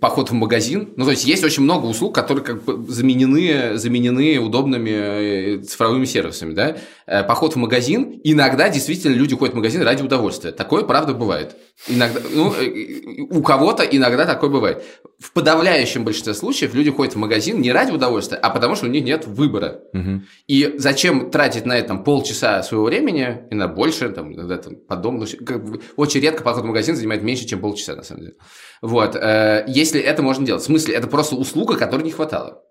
поход 0.00 0.30
в 0.30 0.34
магазин. 0.34 0.92
Ну, 0.96 1.04
то 1.04 1.10
есть, 1.12 1.24
есть 1.24 1.44
очень 1.44 1.62
много 1.62 1.86
услуг, 1.86 2.14
которые 2.14 2.44
как 2.44 2.64
бы 2.64 2.92
заменены, 2.92 3.76
заменены 3.78 4.38
удобными 4.38 4.90
э, 4.90 5.58
цифровыми 5.62 6.04
сервисами, 6.04 6.54
да. 6.54 6.76
Э, 7.06 7.22
поход 7.22 7.54
в 7.54 7.56
магазин, 7.56 8.20
иногда 8.24 8.68
действительно 8.68 9.14
люди 9.14 9.36
ходят 9.36 9.54
в 9.54 9.56
магазин 9.56 9.82
ради 9.82 10.02
удовольствия. 10.02 10.52
Такое, 10.52 10.82
правда, 10.82 11.14
бывает. 11.14 11.56
Иногда, 11.88 12.20
ну, 12.34 12.52
э, 12.52 13.22
у 13.30 13.42
кого-то 13.42 13.84
иногда 13.84 14.26
такое 14.26 14.50
бывает. 14.50 14.84
В 15.18 15.32
подавляющем 15.32 16.04
большинстве 16.04 16.34
случаев 16.34 16.74
люди 16.74 16.90
ходят 16.90 17.14
в 17.14 17.18
магазин 17.18 17.60
не 17.60 17.72
ради 17.72 17.92
удовольствия, 17.92 18.38
а 18.38 18.50
потому 18.50 18.74
что 18.74 18.86
у 18.86 18.88
них 18.88 19.04
нет 19.04 19.26
выбора. 19.26 19.80
Угу. 19.92 20.22
И 20.48 20.74
зачем 20.78 21.30
тратить 21.30 21.64
на 21.64 21.78
это 21.78 21.88
там, 21.88 22.04
полчаса 22.04 22.62
своего 22.62 22.86
времени, 22.86 23.42
и 23.50 23.54
на 23.54 23.68
больше, 23.68 24.08
там, 24.10 24.34
иногда 24.34 24.58
там, 24.58 24.76
по 24.76 24.96
дому, 24.96 25.20
ну, 25.20 25.44
как 25.44 25.64
бы, 25.64 25.80
очень 25.96 26.20
редко 26.20 26.42
поход 26.42 26.64
в 26.64 26.66
магазин 26.66 26.96
занимает 26.96 27.22
меньше, 27.22 27.46
чем 27.46 27.60
полчаса, 27.60 27.94
на 27.94 28.02
самом 28.02 28.22
деле. 28.22 28.34
Вот. 28.82 29.14
Если 29.14 30.00
это 30.00 30.22
можно 30.22 30.44
делать. 30.44 30.62
В 30.62 30.66
смысле, 30.66 30.94
это 30.94 31.06
просто 31.06 31.36
услуга, 31.36 31.76
которой 31.76 32.02
не 32.02 32.12
хватало. 32.12 32.62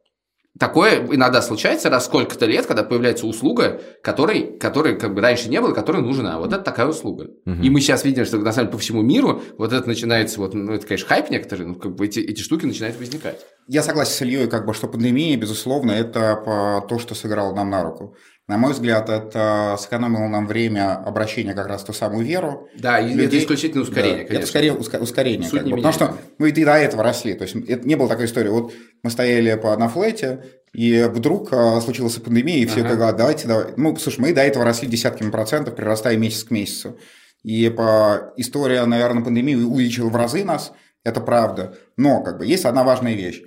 Такое 0.58 1.06
иногда 1.08 1.42
случается 1.42 1.90
раз 1.90 2.06
сколько-то 2.06 2.46
лет, 2.46 2.66
когда 2.66 2.84
появляется 2.84 3.28
услуга, 3.28 3.82
которой, 4.02 4.58
которой 4.58 4.98
как 4.98 5.14
бы 5.14 5.20
раньше 5.20 5.50
не 5.50 5.60
было, 5.60 5.74
которая 5.74 6.02
нужна. 6.02 6.40
Вот 6.40 6.54
это 6.54 6.64
такая 6.64 6.88
услуга. 6.88 7.28
Угу. 7.46 7.62
И 7.62 7.70
мы 7.70 7.82
сейчас 7.82 8.06
видим, 8.06 8.24
что 8.24 8.38
на 8.38 8.54
самом 8.54 8.68
деле 8.68 8.72
по 8.72 8.78
всему 8.78 9.02
миру 9.02 9.42
вот 9.58 9.74
это 9.74 9.86
начинается, 9.86 10.40
вот, 10.40 10.54
ну, 10.54 10.72
это, 10.72 10.88
конечно, 10.88 11.10
хайп 11.10 11.30
некоторые, 11.30 11.68
но 11.68 11.76
как 11.76 11.96
бы 11.96 12.06
эти, 12.06 12.20
эти 12.22 12.40
штуки 12.40 12.66
начинают 12.66 12.98
возникать. 12.98 13.46
Я 13.68 13.84
согласен 13.84 14.14
с 14.14 14.22
Ильей, 14.22 14.48
как 14.48 14.66
бы, 14.66 14.74
что 14.74 14.88
пандемия, 14.88 15.36
безусловно, 15.36 15.92
это 15.92 16.42
то, 16.88 17.00
что 17.00 17.16
сыграло 17.16 17.54
нам 17.54 17.70
на 17.70 17.84
руку. 17.84 18.16
На 18.48 18.60
мой 18.60 18.74
взгляд, 18.74 19.10
это 19.10 19.76
сэкономило 19.80 20.28
нам 20.28 20.46
время 20.46 20.94
обращения 20.94 21.56
как 21.56 21.66
раз 21.66 21.82
в 21.82 21.86
ту 21.86 21.94
самую 21.94 22.24
веру. 22.24 22.70
Да, 22.78 23.00
и 23.00 23.10
людей... 23.10 23.26
это 23.26 23.40
исключительно 23.40 23.82
ускорение, 23.82 24.22
да, 24.22 24.28
конечно. 24.28 24.38
Это 24.38 24.48
скорее 24.48 24.74
ускорение. 24.74 25.50
как 25.50 25.64
бы, 25.64 25.76
потому 25.78 25.94
что 25.94 26.18
мы 26.38 26.50
и 26.50 26.64
до 26.64 26.74
этого 26.74 27.02
росли. 27.02 27.34
То 27.34 27.46
есть 27.46 27.56
это 27.56 27.88
не 27.88 27.96
было 27.96 28.08
такой 28.08 28.26
истории. 28.26 28.50
Вот 28.50 28.72
мы 29.02 29.10
стояли 29.10 29.56
по, 29.56 29.76
на 29.78 29.90
флете, 29.90 30.44
и 30.74 31.10
вдруг 31.12 31.52
а, 31.54 31.82
случилась 31.82 32.14
пандемия, 32.16 32.58
и 32.58 32.68
все 32.68 32.82
ага. 32.82 32.96
говорят, 32.96 33.16
давайте, 33.16 33.48
давайте. 33.48 33.74
Ну, 33.78 33.96
слушай, 33.96 34.20
мы 34.20 34.32
до 34.32 34.42
этого 34.42 34.64
росли 34.64 34.88
десятками 34.88 35.32
процентов, 35.32 35.76
прирастая 35.76 36.16
месяц 36.16 36.44
к 36.44 36.52
месяцу. 36.52 37.00
И 37.42 37.70
по 37.70 38.32
история, 38.38 38.86
наверное, 38.86 39.24
пандемии 39.24 39.56
увеличила 39.56 40.10
в 40.10 40.16
разы 40.16 40.44
нас, 40.44 40.72
это 41.04 41.20
правда. 41.20 41.76
Но 41.98 42.22
как 42.22 42.38
бы 42.38 42.46
есть 42.46 42.66
одна 42.66 42.84
важная 42.84 43.14
вещь. 43.14 43.42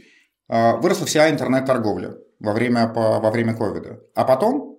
А, 0.49 0.75
выросла 0.77 1.07
вся 1.07 1.31
интернет-торговля 1.31 2.17
во 2.41 2.53
время, 2.53 2.89
по, 2.89 3.21
во 3.21 3.31
время 3.31 3.55
ковида. 3.55 4.01
А 4.17 4.25
потом 4.25 4.78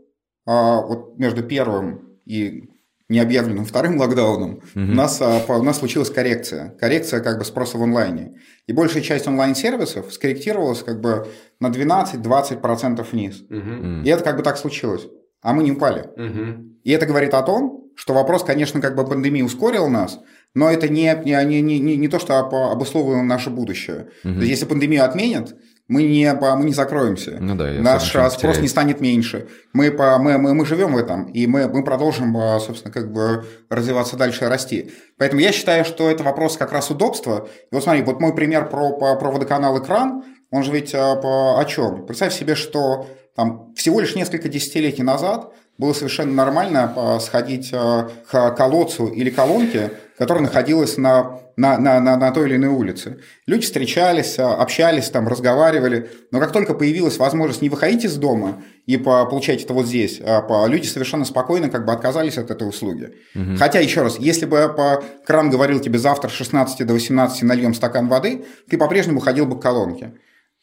вот 0.50 1.20
между 1.20 1.44
первым 1.44 2.18
и 2.26 2.70
необъявленным 3.10 3.66
вторым 3.66 3.98
локдауном 3.98 4.52
угу. 4.52 4.62
у, 4.76 4.80
нас, 4.80 5.20
а, 5.22 5.44
у 5.48 5.64
нас 5.64 5.80
случилась 5.80 6.12
коррекция. 6.12 6.76
Коррекция 6.80 7.22
как 7.22 7.40
бы 7.40 7.46
спроса 7.46 7.78
в 7.78 7.84
онлайне. 7.84 8.36
И 8.68 8.74
большая 8.74 9.02
часть 9.02 9.28
онлайн-сервисов 9.28 10.14
скорректировалась 10.14 10.84
как 10.84 11.02
бы 11.02 11.28
на 11.60 11.70
12-20% 11.70 13.06
вниз. 13.12 13.42
Угу. 13.50 14.06
И 14.06 14.10
это 14.10 14.24
как 14.24 14.38
бы 14.38 14.44
так 14.44 14.58
случилось. 14.58 15.08
А 15.42 15.54
мы 15.54 15.64
не 15.64 15.72
упали. 15.72 16.02
Угу. 16.02 16.66
И 16.84 16.92
это 16.92 17.06
говорит 17.08 17.34
о 17.34 17.42
том, 17.42 17.86
что 17.96 18.14
вопрос, 18.14 18.44
конечно, 18.44 18.80
как 18.80 18.96
бы 18.96 19.06
пандемия 19.06 19.44
ускорила 19.44 19.90
нас, 19.90 20.20
но 20.54 20.70
это 20.70 20.88
не, 20.88 21.14
не, 21.26 21.62
не, 21.62 21.80
не, 21.80 21.98
не 21.98 22.08
то, 22.08 22.20
что 22.20 22.40
обусловлено 22.40 23.24
наше 23.24 23.50
будущее. 23.50 24.10
Угу. 24.24 24.34
То 24.34 24.40
есть, 24.40 24.50
если 24.50 24.66
пандемию 24.66 25.04
отменят, 25.04 25.56
мы 25.90 26.04
не, 26.04 26.32
мы 26.34 26.66
не 26.66 26.74
закроемся. 26.74 27.38
Ну 27.42 27.56
да, 27.56 27.66
Наш 27.66 28.10
спрос 28.10 28.38
теряет. 28.38 28.62
не 28.62 28.68
станет 28.68 29.02
меньше. 29.02 29.48
Мы, 29.74 29.90
по, 29.92 30.20
мы, 30.20 30.38
мы, 30.38 30.54
мы 30.54 30.66
живем 30.66 30.94
в 30.94 30.98
этом, 30.98 31.26
и 31.26 31.48
мы, 31.48 31.68
мы 31.68 31.84
продолжим, 31.84 32.38
а, 32.38 32.60
собственно, 32.60 32.94
как 32.94 33.12
бы 33.12 33.44
развиваться 33.70 34.16
дальше 34.16 34.46
и 34.46 34.48
расти. 34.48 34.92
Поэтому 35.18 35.42
я 35.42 35.52
считаю, 35.52 35.84
что 35.84 36.08
это 36.10 36.24
вопрос 36.24 36.58
как 36.58 36.72
раз 36.72 36.92
удобства. 36.92 37.50
И 37.72 37.76
вот 37.76 37.84
смотри, 37.84 38.04
вот 38.04 38.22
мой 38.22 38.36
пример 38.36 38.70
про, 38.70 38.98
про, 38.98 39.16
про 39.16 39.32
водоканал 39.32 39.80
«Экран», 39.80 40.24
он 40.52 40.64
же 40.64 40.72
ведь 40.72 40.94
а, 40.94 41.16
по, 41.16 41.60
о 41.60 41.66
чем? 41.66 42.06
Представь 42.06 42.34
себе, 42.34 42.54
что 42.54 43.08
там, 43.36 43.74
всего 43.74 44.00
лишь 44.00 44.16
несколько 44.16 44.48
десятилетий 44.48 45.04
назад 45.04 45.54
было 45.80 45.94
совершенно 45.94 46.34
нормально 46.34 46.94
а, 46.96 47.20
сходить 47.20 47.72
к 47.72 48.52
колодцу 48.52 49.08
или 49.08 49.32
колонке, 49.32 49.94
которая 50.18 50.44
находилась 50.44 50.98
на 50.98 51.40
на, 51.60 51.78
на, 51.78 52.00
на, 52.00 52.16
на 52.16 52.32
той 52.32 52.48
или 52.48 52.56
иной 52.56 52.70
улице. 52.70 53.20
Люди 53.46 53.66
встречались, 53.66 54.40
а, 54.40 54.56
общались, 54.56 55.10
там, 55.10 55.28
разговаривали, 55.28 56.10
но 56.32 56.40
как 56.40 56.54
только 56.54 56.74
появилась 56.74 57.18
возможность 57.18 57.62
не 57.62 57.68
выходить 57.68 58.06
из 58.06 58.16
дома 58.16 58.64
и 58.86 58.96
по, 58.96 59.26
получать 59.26 59.64
это 59.64 59.74
вот 59.74 59.86
здесь, 59.86 60.22
а 60.26 60.66
люди 60.68 60.88
совершенно 60.88 61.26
спокойно 61.26 61.70
как 61.70 61.86
бы 61.86 61.92
отказались 61.92 62.38
от 62.38 62.50
этой 62.50 62.68
услуги. 62.68 63.14
Угу. 63.36 63.58
Хотя, 63.58 63.80
еще 63.80 64.04
раз, 64.04 64.18
если 64.20 64.46
бы 64.46 64.74
по, 64.74 65.04
кран 65.26 65.50
говорил 65.50 65.82
тебе 65.82 66.00
завтра 66.00 66.30
с 66.30 66.34
16 66.34 66.88
до 66.88 66.94
18 66.94 67.44
нальем 67.44 67.74
стакан 67.74 68.08
воды, 68.08 68.46
ты 68.70 68.78
по-прежнему 68.78 69.20
ходил 69.20 69.46
бы 69.46 69.60
к 69.60 69.62
колонке. 69.62 70.14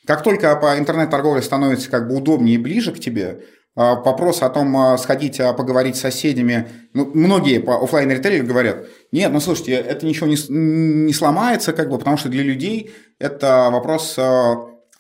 Как 0.07 0.23
только 0.23 0.57
по 0.57 0.79
интернет-торговле 0.79 1.43
становится 1.43 1.91
как 1.91 2.09
бы 2.09 2.17
удобнее 2.17 2.55
и 2.55 2.59
ближе 2.59 2.93
к 2.93 3.01
тебе, 3.01 3.41
а, 3.41 3.66
вопрос 3.77 4.43
о 4.43 4.49
том, 4.49 4.77
а, 4.77 4.99
сходить 4.99 5.39
а, 5.39 5.53
поговорить 5.53 5.97
с 5.97 6.01
соседями. 6.01 6.69
Ну, 6.95 7.11
многие 7.13 7.61
по 7.61 7.83
офлайн 7.85 8.11
ритейлеры 8.11 8.47
говорят, 8.47 8.87
нет, 9.13 9.31
ну 9.31 9.39
слушайте, 9.39 9.73
это 9.73 10.07
ничего 10.07 10.27
не, 10.27 10.37
не 10.49 11.13
сломается, 11.13 11.73
как 11.73 11.91
бы, 11.91 11.99
потому 11.99 12.17
что 12.17 12.31
для 12.31 12.43
людей 12.43 12.91
это 13.19 13.69
вопрос 13.71 14.19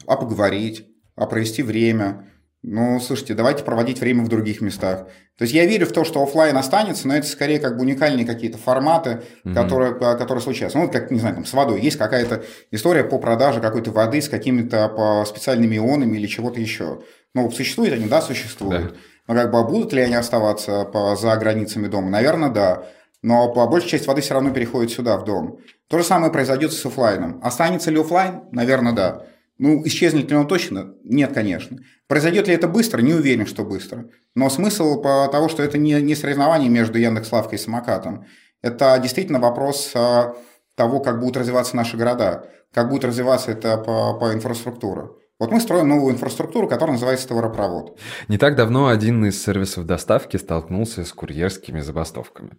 а 0.07 0.17
поговорить, 0.17 0.87
а 1.17 1.27
провести 1.27 1.62
время. 1.62 2.31
Ну, 2.62 2.99
слушайте, 2.99 3.35
давайте 3.35 3.62
проводить 3.62 4.01
время 4.01 4.25
в 4.25 4.29
других 4.29 4.61
местах. 4.61 5.07
То 5.39 5.43
есть 5.43 5.55
я 5.55 5.67
верю 5.67 5.87
в 5.87 5.93
то, 5.93 6.05
что 6.05 6.23
офлайн 6.23 6.57
останется, 6.57 7.07
но 7.07 7.15
это 7.15 7.27
скорее 7.27 7.61
как 7.61 7.77
бы 7.77 7.83
уникальные 7.83 8.27
какие-то 8.27 8.59
форматы, 8.59 9.23
mm-hmm. 9.45 9.55
которые, 9.55 9.95
которые 9.95 10.41
случаются. 10.41 10.79
Ну, 10.79 10.85
вот 10.85 10.93
как, 10.93 11.11
не 11.11 11.21
знаю, 11.21 11.37
там 11.37 11.45
с 11.45 11.53
водой. 11.53 11.81
Есть 11.81 11.97
какая-то 11.97 12.43
история 12.73 13.05
по 13.05 13.19
продаже 13.19 13.61
какой-то 13.61 13.93
воды 13.93 14.21
с 14.21 14.29
какими-то 14.29 15.25
специальными 15.27 15.77
ионами 15.77 16.17
или 16.17 16.27
чего-то 16.27 16.59
еще. 16.59 17.03
Ну, 17.35 17.51
существуют 17.51 17.95
они, 17.95 18.07
да, 18.07 18.21
существуют. 18.23 18.93
Да. 18.93 18.97
Но 19.29 19.35
как 19.35 19.51
бы 19.51 19.65
будут 19.65 19.93
ли 19.93 20.03
они 20.03 20.15
оставаться 20.15 20.85
по, 20.85 21.17
за 21.17 21.37
границами 21.37 21.89
дома? 21.89 22.09
Наверное, 22.11 22.51
да. 22.51 22.87
Но 23.23 23.53
по 23.53 23.67
большей 23.67 23.89
часть 23.89 24.07
воды 24.07 24.21
все 24.21 24.35
равно 24.35 24.51
переходит 24.51 24.91
сюда, 24.91 25.17
в 25.17 25.25
дом. 25.25 25.59
То 25.89 25.99
же 25.99 26.05
самое 26.05 26.33
произойдет 26.33 26.73
с 26.73 26.87
офлайном. 26.87 27.41
Останется 27.43 27.91
ли 27.91 27.99
офлайн? 27.99 28.43
Наверное, 28.53 28.93
да. 28.93 29.27
Ну, 29.59 29.83
исчезнет 29.87 30.31
ли 30.31 30.37
он 30.37 30.47
точно? 30.47 30.95
Нет, 31.03 31.33
конечно. 31.33 31.79
Произойдет 32.09 32.47
ли 32.47 32.55
это 32.55 32.69
быстро? 32.69 33.01
Не 33.01 33.15
уверен, 33.15 33.47
что 33.47 33.65
быстро. 33.65 34.11
Но 34.35 34.51
смысл 34.51 35.01
по 35.01 35.29
того, 35.33 35.49
что 35.49 35.62
это 35.62 35.79
не, 35.79 36.01
не 36.03 36.15
соревнование 36.15 36.69
между 36.69 36.99
Яндекс.Лавкой 36.99 37.59
и 37.59 37.61
самокатом. 37.61 38.27
Это 38.62 38.99
действительно 39.03 39.41
вопрос 39.41 39.93
а, 39.95 40.35
того, 40.75 41.01
как 41.01 41.21
будут 41.21 41.39
развиваться 41.39 41.75
наши 41.75 41.97
города, 41.97 42.47
как 42.73 42.91
будет 42.91 43.05
развиваться 43.05 43.51
это 43.51 43.79
по, 43.79 44.15
по 44.15 44.35
инфраструктуре. 44.35 45.09
Вот 45.38 45.51
мы 45.51 45.61
строим 45.61 45.88
новую 45.88 46.14
инфраструктуру, 46.14 46.66
которая 46.66 46.94
называется 46.94 47.29
товаропровод. 47.29 47.99
Не 48.29 48.38
так 48.38 48.57
давно 48.57 48.88
один 48.88 49.22
из 49.27 49.42
сервисов 49.42 49.85
доставки 49.85 50.38
столкнулся 50.38 51.05
с 51.05 51.12
курьерскими 51.12 51.81
забастовками 51.81 52.53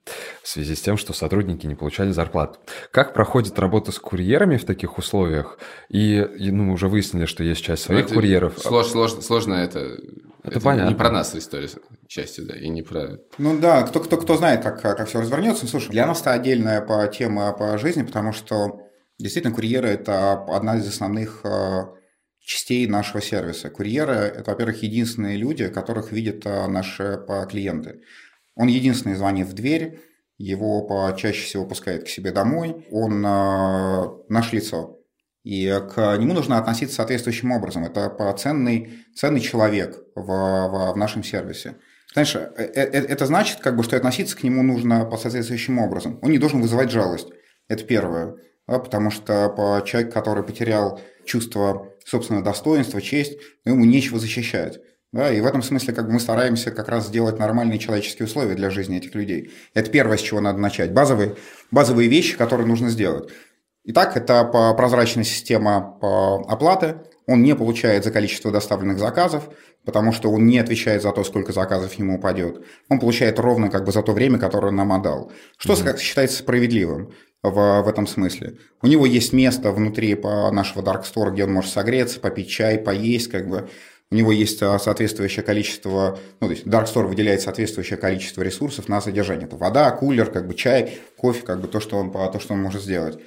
в 0.43 0.47
связи 0.47 0.75
с 0.75 0.81
тем, 0.81 0.95
что 0.95 1.13
сотрудники 1.13 1.65
не 1.65 1.73
получали 1.73 2.11
зарплату. 2.11 2.59
Как 2.91 3.15
проходит 3.15 3.57
работа 3.57 3.91
с 3.91 3.97
курьерами 3.97 4.57
в 4.57 4.65
таких 4.65 4.99
условиях? 4.99 5.57
И, 5.89 6.23
ну, 6.37 6.65
мы 6.65 6.73
уже 6.73 6.87
выяснили, 6.87 7.25
что 7.25 7.43
есть 7.43 7.63
часть 7.63 7.81
своих 7.81 8.05
это 8.05 8.13
курьеров. 8.13 8.59
Слож, 8.59 8.87
слож, 8.87 9.13
сложно 9.13 9.55
это... 9.55 9.79
Это, 10.43 10.59
это 10.59 10.59
понятно. 10.61 10.89
не 10.89 10.95
про 10.95 11.09
нас 11.09 11.35
история, 11.35 11.67
к 11.67 12.09
счастью, 12.09 12.45
да, 12.45 12.55
и 12.55 12.69
не 12.69 12.83
про... 12.83 13.17
Ну 13.39 13.59
да, 13.59 13.81
кто, 13.81 13.99
кто, 13.99 14.17
кто 14.17 14.37
знает, 14.37 14.61
как, 14.61 14.81
как 14.81 15.07
все 15.07 15.19
развернется. 15.19 15.63
Ну, 15.63 15.69
слушай, 15.69 15.89
для 15.89 16.05
нас 16.05 16.21
это 16.21 16.31
отдельная 16.31 16.79
по 16.79 17.05
тема 17.07 17.51
по 17.53 17.77
жизни, 17.79 18.03
потому 18.03 18.31
что 18.33 18.81
действительно 19.17 19.53
курьеры– 19.53 19.89
это 19.89 20.33
одна 20.47 20.77
из 20.77 20.87
основных 20.87 21.41
э, 21.43 21.81
частей 22.47 22.88
нашего 22.88 23.21
сервиса. 23.21 23.69
Курьеры– 23.69 24.13
это, 24.37 24.52
во-первых, 24.52 24.81
единственные 24.81 25.35
люди, 25.35 25.67
которых 25.67 26.13
видят 26.13 26.43
а, 26.45 26.67
наши 26.67 27.19
клиенты. 27.50 28.00
Он 28.56 28.69
единственный 28.69 29.15
звонит 29.15 29.48
в 29.48 29.54
дверь, 29.54 30.00
его 30.37 31.13
чаще 31.17 31.43
всего 31.43 31.65
пускают 31.65 32.06
к 32.06 32.08
себе 32.08 32.31
домой, 32.31 32.87
он 32.89 33.25
э, 33.25 34.10
наше 34.29 34.56
лицо. 34.56 35.00
И 35.43 35.67
к 35.93 36.17
нему 36.17 36.33
нужно 36.33 36.58
относиться 36.58 36.95
соответствующим 36.95 37.52
образом. 37.52 37.83
Это 37.83 38.35
ценный, 38.37 39.06
ценный 39.15 39.41
человек 39.41 39.98
в, 40.15 40.21
в, 40.21 40.93
в 40.93 40.98
нашем 40.98 41.23
сервисе. 41.23 41.75
Знаешь, 42.13 42.35
э, 42.35 42.50
э, 42.56 42.81
это 42.81 43.25
значит, 43.25 43.60
как 43.60 43.75
бы, 43.75 43.83
что 43.83 43.98
относиться 43.98 44.37
к 44.37 44.43
нему 44.43 44.63
нужно 44.63 45.06
по 45.06 45.17
соответствующим 45.17 45.79
образом. 45.79 46.17
Он 46.21 46.31
не 46.31 46.37
должен 46.37 46.62
вызывать 46.62 46.91
жалость. 46.91 47.27
Это 47.67 47.83
первое. 47.83 48.35
да, 48.67 48.79
потому 48.79 49.12
что 49.12 49.83
человек, 49.85 50.13
который 50.13 50.43
потерял 50.43 51.02
чувство 51.25 51.91
собственного 52.08 52.43
достоинства, 52.43 53.01
честь, 53.01 53.37
ну, 53.65 53.73
ему 53.73 53.85
нечего 53.85 54.19
защищать. 54.19 54.79
Да, 55.13 55.31
и 55.31 55.39
в 55.39 55.45
этом 55.45 55.63
смысле 55.63 55.93
как 55.93 56.08
бы 56.08 56.13
мы 56.13 56.19
стараемся 56.19 56.69
как 56.71 56.89
раз 56.89 57.08
сделать 57.08 57.39
нормальные 57.39 57.79
человеческие 57.79 58.25
условия 58.25 58.55
для 58.55 58.69
жизни 58.69 58.97
этих 58.97 59.15
людей. 59.15 59.51
Это 59.73 59.89
первое, 59.89 60.17
с 60.17 60.21
чего 60.21 60.41
надо 60.41 60.60
начать. 60.60 60.91
Базовые, 60.91 61.35
базовые 61.71 62.10
вещи, 62.10 62.37
которые 62.37 62.67
нужно 62.67 62.89
сделать. 62.89 63.29
Итак, 63.85 64.17
это 64.17 64.43
прозрачная 64.43 65.23
система 65.23 65.97
оплаты. 66.47 66.97
Он 67.25 67.41
не 67.41 67.55
получает 67.55 68.03
за 68.03 68.12
количество 68.12 68.51
доставленных 68.51 68.99
заказов, 68.99 69.49
потому 69.88 70.12
что 70.12 70.29
он 70.29 70.46
не 70.46 70.60
отвечает 70.60 71.02
за 71.02 71.13
то, 71.13 71.23
сколько 71.23 71.54
заказов 71.54 71.94
ему 71.94 72.17
упадет. 72.17 72.62
Он 72.90 73.00
получает 73.00 73.40
ровно 73.40 73.69
как 73.69 73.85
бы 73.85 73.94
за 73.94 74.04
то 74.04 74.12
время, 74.12 74.38
которое 74.38 74.67
он 74.67 74.75
нам 74.75 74.92
отдал. 74.92 75.31
Что 75.58 75.73
mm-hmm. 75.73 75.98
считается 75.98 76.40
справедливым 76.40 77.13
в, 77.42 77.81
в 77.83 77.88
этом 77.88 78.06
смысле? 78.06 78.58
У 78.81 78.88
него 78.88 79.06
есть 79.06 79.31
место 79.31 79.71
внутри 79.71 80.13
нашего 80.15 80.81
Dark 80.81 81.06
Store, 81.06 81.31
где 81.31 81.46
он 81.46 81.54
может 81.54 81.71
согреться, 81.71 82.19
попить 82.19 82.50
чай, 82.50 82.77
поесть, 82.77 83.31
как 83.31 83.48
бы 83.48 83.69
у 84.12 84.15
него 84.15 84.33
есть 84.33 84.62
а, 84.62 84.77
соответствующее 84.77 85.44
количество, 85.44 86.19
ну, 86.42 86.48
то 86.48 86.54
есть 86.54 86.65
Dark 86.65 86.94
Store 86.94 87.08
выделяет 87.08 87.42
соответствующее 87.42 87.98
количество 87.98 88.42
ресурсов 88.42 88.90
на 88.90 89.00
содержание. 89.00 89.48
Это 89.48 89.56
вода, 89.56 89.90
кулер, 89.92 90.29
как 90.29 90.48
бы 90.48 90.54
чай, 90.54 91.00
кофе, 91.17 91.44
как 91.44 91.62
бы 91.62 91.69
то, 91.69 91.79
что 91.79 91.96
он, 91.96 92.12
то, 92.12 92.40
что 92.42 92.56
он 92.56 92.62
может 92.62 92.81
сделать. 92.81 93.19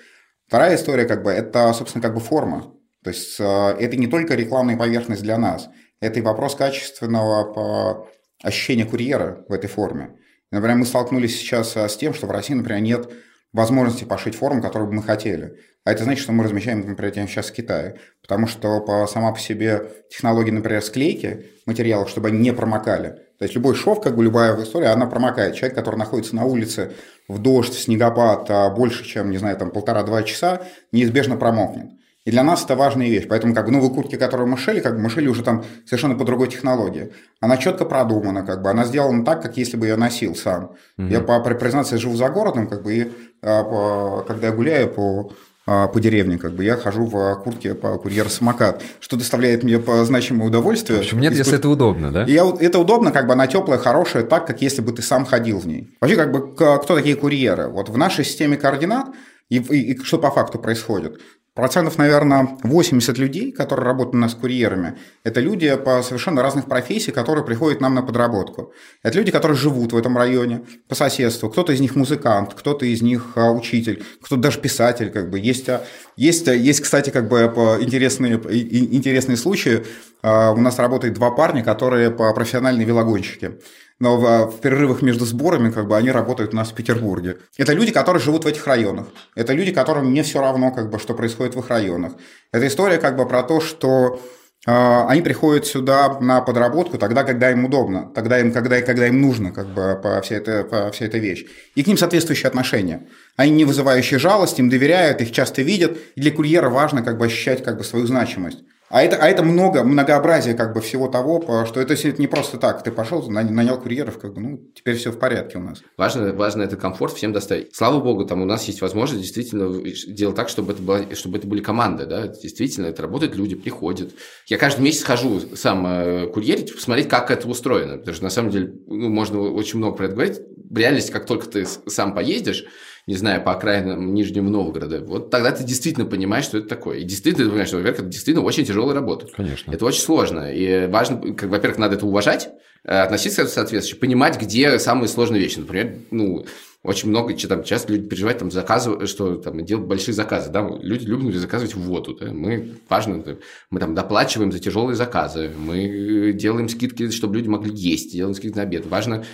Вторая 0.46 0.76
история, 0.76 1.06
как 1.06 1.22
бы, 1.22 1.30
это, 1.30 1.72
собственно, 1.72 2.02
как 2.02 2.12
бы 2.12 2.20
форма. 2.20 2.74
То 3.02 3.08
есть 3.08 3.38
а, 3.40 3.74
это 3.78 3.96
не 3.96 4.08
только 4.08 4.34
рекламная 4.34 4.76
поверхность 4.76 5.22
для 5.22 5.38
нас, 5.38 5.70
это 6.00 6.18
и 6.18 6.22
вопрос 6.22 6.54
качественного 6.54 8.06
ощущения 8.42 8.84
курьера 8.84 9.44
в 9.48 9.52
этой 9.52 9.68
форме. 9.68 10.16
Например, 10.50 10.76
мы 10.78 10.86
столкнулись 10.86 11.36
сейчас 11.36 11.76
а, 11.76 11.88
с 11.88 11.96
тем, 11.96 12.12
что 12.14 12.26
в 12.26 12.30
России, 12.30 12.54
например, 12.54 12.82
нет 12.82 13.10
возможности 13.52 14.04
пошить 14.04 14.34
форму, 14.34 14.62
которую 14.62 14.88
бы 14.88 14.94
мы 14.94 15.02
хотели. 15.02 15.58
А 15.84 15.92
это 15.92 16.04
значит, 16.04 16.22
что 16.22 16.32
мы 16.32 16.44
размещаем, 16.44 16.86
например, 16.86 17.28
сейчас 17.28 17.50
в 17.50 17.52
Китае. 17.52 17.98
Потому 18.22 18.46
что 18.46 18.80
по, 18.80 19.06
сама 19.06 19.32
по 19.32 19.38
себе 19.38 19.90
технология, 20.10 20.52
например, 20.52 20.82
склейки 20.82 21.46
материалов, 21.66 22.10
чтобы 22.10 22.28
они 22.28 22.38
не 22.38 22.52
промокали. 22.52 23.18
То 23.38 23.44
есть 23.44 23.54
любой 23.54 23.74
шов, 23.74 24.00
как 24.00 24.16
бы 24.16 24.24
любая 24.24 24.60
история, 24.62 24.88
она 24.88 25.06
промокает. 25.06 25.54
Человек, 25.54 25.76
который 25.76 25.96
находится 25.96 26.36
на 26.36 26.44
улице 26.44 26.92
в 27.28 27.38
дождь, 27.38 27.72
в 27.72 27.80
снегопад 27.80 28.50
а 28.50 28.70
больше, 28.70 29.04
чем, 29.04 29.30
не 29.30 29.38
знаю, 29.38 29.56
там 29.56 29.70
полтора-два 29.70 30.22
часа, 30.22 30.62
неизбежно 30.92 31.36
промокнет. 31.36 31.90
И 32.30 32.32
для 32.32 32.44
нас 32.44 32.64
это 32.64 32.76
важная 32.76 33.08
вещь. 33.08 33.26
Поэтому 33.28 33.54
как 33.54 33.66
бы 33.66 33.72
новые 33.72 33.90
куртки, 33.90 34.14
которые 34.14 34.46
мы 34.46 34.56
шили, 34.56 34.78
как 34.78 34.94
бы 34.94 35.00
мы 35.00 35.10
шили 35.10 35.26
уже 35.26 35.42
там 35.42 35.64
совершенно 35.84 36.14
по 36.14 36.24
другой 36.24 36.46
технологии. 36.46 37.10
Она 37.40 37.56
четко 37.56 37.84
продумана, 37.84 38.46
как 38.46 38.62
бы 38.62 38.70
она 38.70 38.84
сделана 38.84 39.24
так, 39.24 39.42
как 39.42 39.56
если 39.56 39.76
бы 39.76 39.88
я 39.88 39.96
носил 39.96 40.36
сам. 40.36 40.76
Угу. 40.96 41.08
Я 41.08 41.22
по 41.22 41.40
признаться, 41.40 41.96
я 41.96 42.00
живу 42.00 42.14
за 42.14 42.28
городом, 42.28 42.68
как 42.68 42.84
бы, 42.84 42.94
и 42.94 43.12
а, 43.42 44.22
когда 44.28 44.46
я 44.46 44.52
гуляю 44.52 44.88
по 44.90 45.32
а, 45.66 45.88
по 45.88 45.98
деревне, 45.98 46.38
как 46.38 46.52
бы 46.52 46.62
я 46.62 46.76
хожу 46.76 47.04
в 47.04 47.34
куртке 47.42 47.74
по 47.74 47.98
курьер-самокат, 47.98 48.80
что 49.00 49.16
доставляет 49.16 49.64
мне 49.64 49.80
по 49.80 50.04
значимое 50.04 50.46
удовольствие. 50.46 51.00
Почему 51.00 51.20
нет, 51.20 51.32
если 51.32 51.58
это 51.58 51.68
удобно, 51.68 52.12
да? 52.12 52.24
И 52.26 52.32
я, 52.32 52.48
это 52.60 52.78
удобно, 52.78 53.10
как 53.10 53.26
бы 53.26 53.32
она 53.32 53.48
теплая, 53.48 53.80
хорошая, 53.80 54.22
так, 54.22 54.46
как 54.46 54.62
если 54.62 54.82
бы 54.82 54.92
ты 54.92 55.02
сам 55.02 55.24
ходил 55.24 55.58
в 55.58 55.66
ней. 55.66 55.96
Вообще, 56.00 56.16
как 56.16 56.30
бы, 56.30 56.54
кто 56.54 56.94
такие 56.94 57.16
курьеры? 57.16 57.66
Вот 57.66 57.88
в 57.88 57.96
нашей 57.96 58.24
системе 58.24 58.56
координат 58.56 59.08
и, 59.48 59.56
и, 59.56 59.92
и 59.92 59.98
что 60.04 60.18
по 60.18 60.30
факту 60.30 60.60
происходит? 60.60 61.20
Процентов, 61.60 61.98
наверное, 61.98 62.56
80 62.62 63.18
людей, 63.18 63.52
которые 63.52 63.84
работают 63.84 64.14
у 64.14 64.18
нас 64.18 64.34
курьерами, 64.34 64.96
это 65.24 65.40
люди 65.40 65.76
по 65.76 66.02
совершенно 66.02 66.40
разных 66.40 66.64
профессий, 66.64 67.12
которые 67.12 67.44
приходят 67.44 67.82
нам 67.82 67.94
на 67.94 68.00
подработку. 68.00 68.72
Это 69.02 69.18
люди, 69.18 69.30
которые 69.30 69.58
живут 69.58 69.92
в 69.92 69.96
этом 69.98 70.16
районе 70.16 70.62
по 70.88 70.94
соседству. 70.94 71.50
Кто-то 71.50 71.74
из 71.74 71.80
них 71.80 71.96
музыкант, 71.96 72.54
кто-то 72.54 72.86
из 72.86 73.02
них 73.02 73.32
а, 73.34 73.50
учитель, 73.50 74.02
кто-то 74.22 74.40
даже 74.40 74.58
писатель. 74.58 75.10
Как 75.10 75.28
бы. 75.28 75.38
есть, 75.38 75.68
а, 75.68 75.84
есть, 76.16 76.48
а, 76.48 76.54
есть, 76.54 76.80
кстати, 76.80 77.10
как 77.10 77.28
бы 77.28 77.40
интересные, 77.82 78.36
интересные 78.36 79.36
случаи. 79.36 79.84
У 80.22 80.60
нас 80.60 80.78
работает 80.78 81.12
два 81.12 81.30
парня, 81.30 81.62
которые 81.62 82.10
профессиональные 82.10 82.86
велогонщики 82.86 83.58
но 84.00 84.16
в, 84.16 84.50
в 84.50 84.60
перерывах 84.60 85.02
между 85.02 85.26
сборами 85.26 85.70
как 85.70 85.86
бы 85.86 85.96
они 85.96 86.10
работают 86.10 86.54
у 86.54 86.56
нас 86.56 86.70
в 86.70 86.74
Петербурге. 86.74 87.36
Это 87.58 87.74
люди, 87.74 87.92
которые 87.92 88.22
живут 88.22 88.44
в 88.44 88.48
этих 88.48 88.66
районах. 88.66 89.08
Это 89.36 89.52
люди, 89.52 89.72
которым 89.72 90.12
не 90.12 90.22
все 90.22 90.40
равно, 90.40 90.72
как 90.72 90.90
бы, 90.90 90.98
что 90.98 91.14
происходит 91.14 91.54
в 91.54 91.60
их 91.60 91.68
районах. 91.68 92.14
Это 92.50 92.66
история 92.66 92.96
как 92.96 93.16
бы 93.16 93.28
про 93.28 93.42
то, 93.42 93.60
что 93.60 94.18
э, 94.66 94.70
они 95.06 95.20
приходят 95.20 95.66
сюда 95.66 96.18
на 96.18 96.40
подработку 96.40 96.96
тогда, 96.96 97.24
когда 97.24 97.50
им 97.50 97.66
удобно, 97.66 98.10
тогда 98.14 98.40
им, 98.40 98.52
когда, 98.52 98.80
когда 98.80 99.06
им 99.06 99.20
нужно, 99.20 99.52
как 99.52 99.68
бы, 99.74 100.00
по 100.02 100.18
вся, 100.22 100.36
эта, 100.36 100.64
по 100.64 100.90
вся 100.92 101.04
эта 101.04 101.18
вещь. 101.18 101.44
И 101.74 101.82
к 101.82 101.86
ним 101.86 101.98
соответствующие 101.98 102.48
отношения. 102.48 103.06
Они 103.36 103.52
не 103.52 103.66
вызывающие 103.66 104.18
жалость, 104.18 104.58
им 104.58 104.70
доверяют, 104.70 105.20
их 105.20 105.30
часто 105.30 105.60
видят. 105.60 105.98
И 106.14 106.20
для 106.22 106.30
курьера 106.30 106.70
важно 106.70 107.02
как 107.02 107.18
бы 107.18 107.26
ощущать 107.26 107.62
как 107.62 107.76
бы 107.76 107.84
свою 107.84 108.06
значимость. 108.06 108.60
А 108.90 109.02
это, 109.02 109.16
а 109.16 109.28
это 109.28 109.44
много, 109.44 109.84
многообразие 109.84 110.54
как 110.54 110.74
бы 110.74 110.80
всего 110.80 111.06
того, 111.06 111.64
что 111.64 111.80
это, 111.80 111.94
не 112.20 112.26
просто 112.26 112.58
так. 112.58 112.82
Ты 112.82 112.90
пошел, 112.90 113.22
нанял 113.30 113.80
курьеров, 113.80 114.18
как 114.18 114.34
бы, 114.34 114.40
ну, 114.40 114.60
теперь 114.74 114.96
все 114.96 115.12
в 115.12 115.18
порядке 115.18 115.58
у 115.58 115.62
нас. 115.62 115.80
Важно, 115.96 116.32
важно 116.32 116.62
это 116.62 116.76
комфорт 116.76 117.14
всем 117.14 117.32
доставить. 117.32 117.74
Слава 117.74 118.00
богу, 118.00 118.24
там 118.24 118.42
у 118.42 118.44
нас 118.44 118.64
есть 118.64 118.80
возможность 118.80 119.22
действительно 119.22 119.72
делать 120.08 120.34
так, 120.34 120.48
чтобы 120.48 120.72
это, 120.72 120.82
было, 120.82 121.14
чтобы 121.14 121.38
это 121.38 121.46
были 121.46 121.62
команды, 121.62 122.04
да, 122.04 122.26
действительно, 122.26 122.86
это 122.86 123.02
работают 123.02 123.36
люди, 123.36 123.54
приходят. 123.54 124.10
Я 124.46 124.58
каждый 124.58 124.80
месяц 124.80 125.04
хожу 125.04 125.40
сам 125.54 125.86
э, 125.86 126.26
курьерить, 126.26 126.74
посмотреть, 126.74 127.08
как 127.08 127.30
это 127.30 127.46
устроено, 127.46 127.96
потому 127.96 128.14
что 128.16 128.24
на 128.24 128.30
самом 128.30 128.50
деле 128.50 128.74
ну, 128.88 129.08
можно 129.08 129.40
очень 129.40 129.78
много 129.78 129.96
про 129.98 130.06
это 130.06 130.14
говорить. 130.14 130.40
В 130.68 130.76
реальности, 130.76 131.12
как 131.12 131.26
только 131.26 131.46
ты 131.46 131.64
сам 131.64 132.12
поездишь, 132.12 132.64
не 133.06 133.14
знаю, 133.14 133.42
по 133.42 133.52
окраинам 133.52 134.14
Нижнего 134.14 134.48
Новгорода, 134.48 135.00
вот 135.00 135.30
тогда 135.30 135.52
ты 135.52 135.64
действительно 135.64 136.06
понимаешь, 136.06 136.44
что 136.44 136.58
это 136.58 136.68
такое. 136.68 136.98
И 136.98 137.04
действительно 137.04 137.46
ты 137.46 137.50
понимаешь, 137.50 137.68
что, 137.68 137.78
во-первых, 137.78 138.00
это 138.00 138.08
действительно 138.08 138.44
очень 138.44 138.64
тяжелая 138.64 138.94
работа. 138.94 139.26
Конечно. 139.34 139.72
Это 139.72 139.84
очень 139.84 140.00
сложно. 140.00 140.52
И 140.52 140.86
важно, 140.86 141.34
как, 141.34 141.50
во-первых, 141.50 141.78
надо 141.78 141.96
это 141.96 142.06
уважать, 142.06 142.50
э, 142.84 143.00
относиться 143.00 143.46
соответствующе, 143.46 143.96
понимать, 143.96 144.40
где 144.40 144.78
самые 144.78 145.08
сложные 145.08 145.42
вещи. 145.42 145.58
Например, 145.58 145.96
ну, 146.10 146.44
очень 146.82 147.10
много, 147.10 147.34
там, 147.34 147.62
часто 147.62 147.92
люди 147.92 148.08
переживают, 148.08 148.38
там, 148.38 148.50
заказывают, 148.50 149.08
что 149.08 149.36
там, 149.36 149.64
делают 149.64 149.86
большие 149.86 150.14
заказы, 150.14 150.50
да, 150.50 150.66
люди 150.80 151.04
любят 151.04 151.34
заказывать 151.34 151.74
воду, 151.74 152.16
да, 152.18 152.32
мы, 152.32 152.76
важно, 152.88 153.22
мы 153.68 153.80
там 153.80 153.94
доплачиваем 153.94 154.50
за 154.50 154.60
тяжелые 154.60 154.96
заказы, 154.96 155.50
мы 155.54 156.32
делаем 156.32 156.70
скидки, 156.70 157.10
чтобы 157.10 157.36
люди 157.36 157.48
могли 157.48 157.74
есть, 157.74 158.12
делаем 158.12 158.34
скидки 158.34 158.56
на 158.56 158.62
обед, 158.62 158.86
важно 158.86 159.24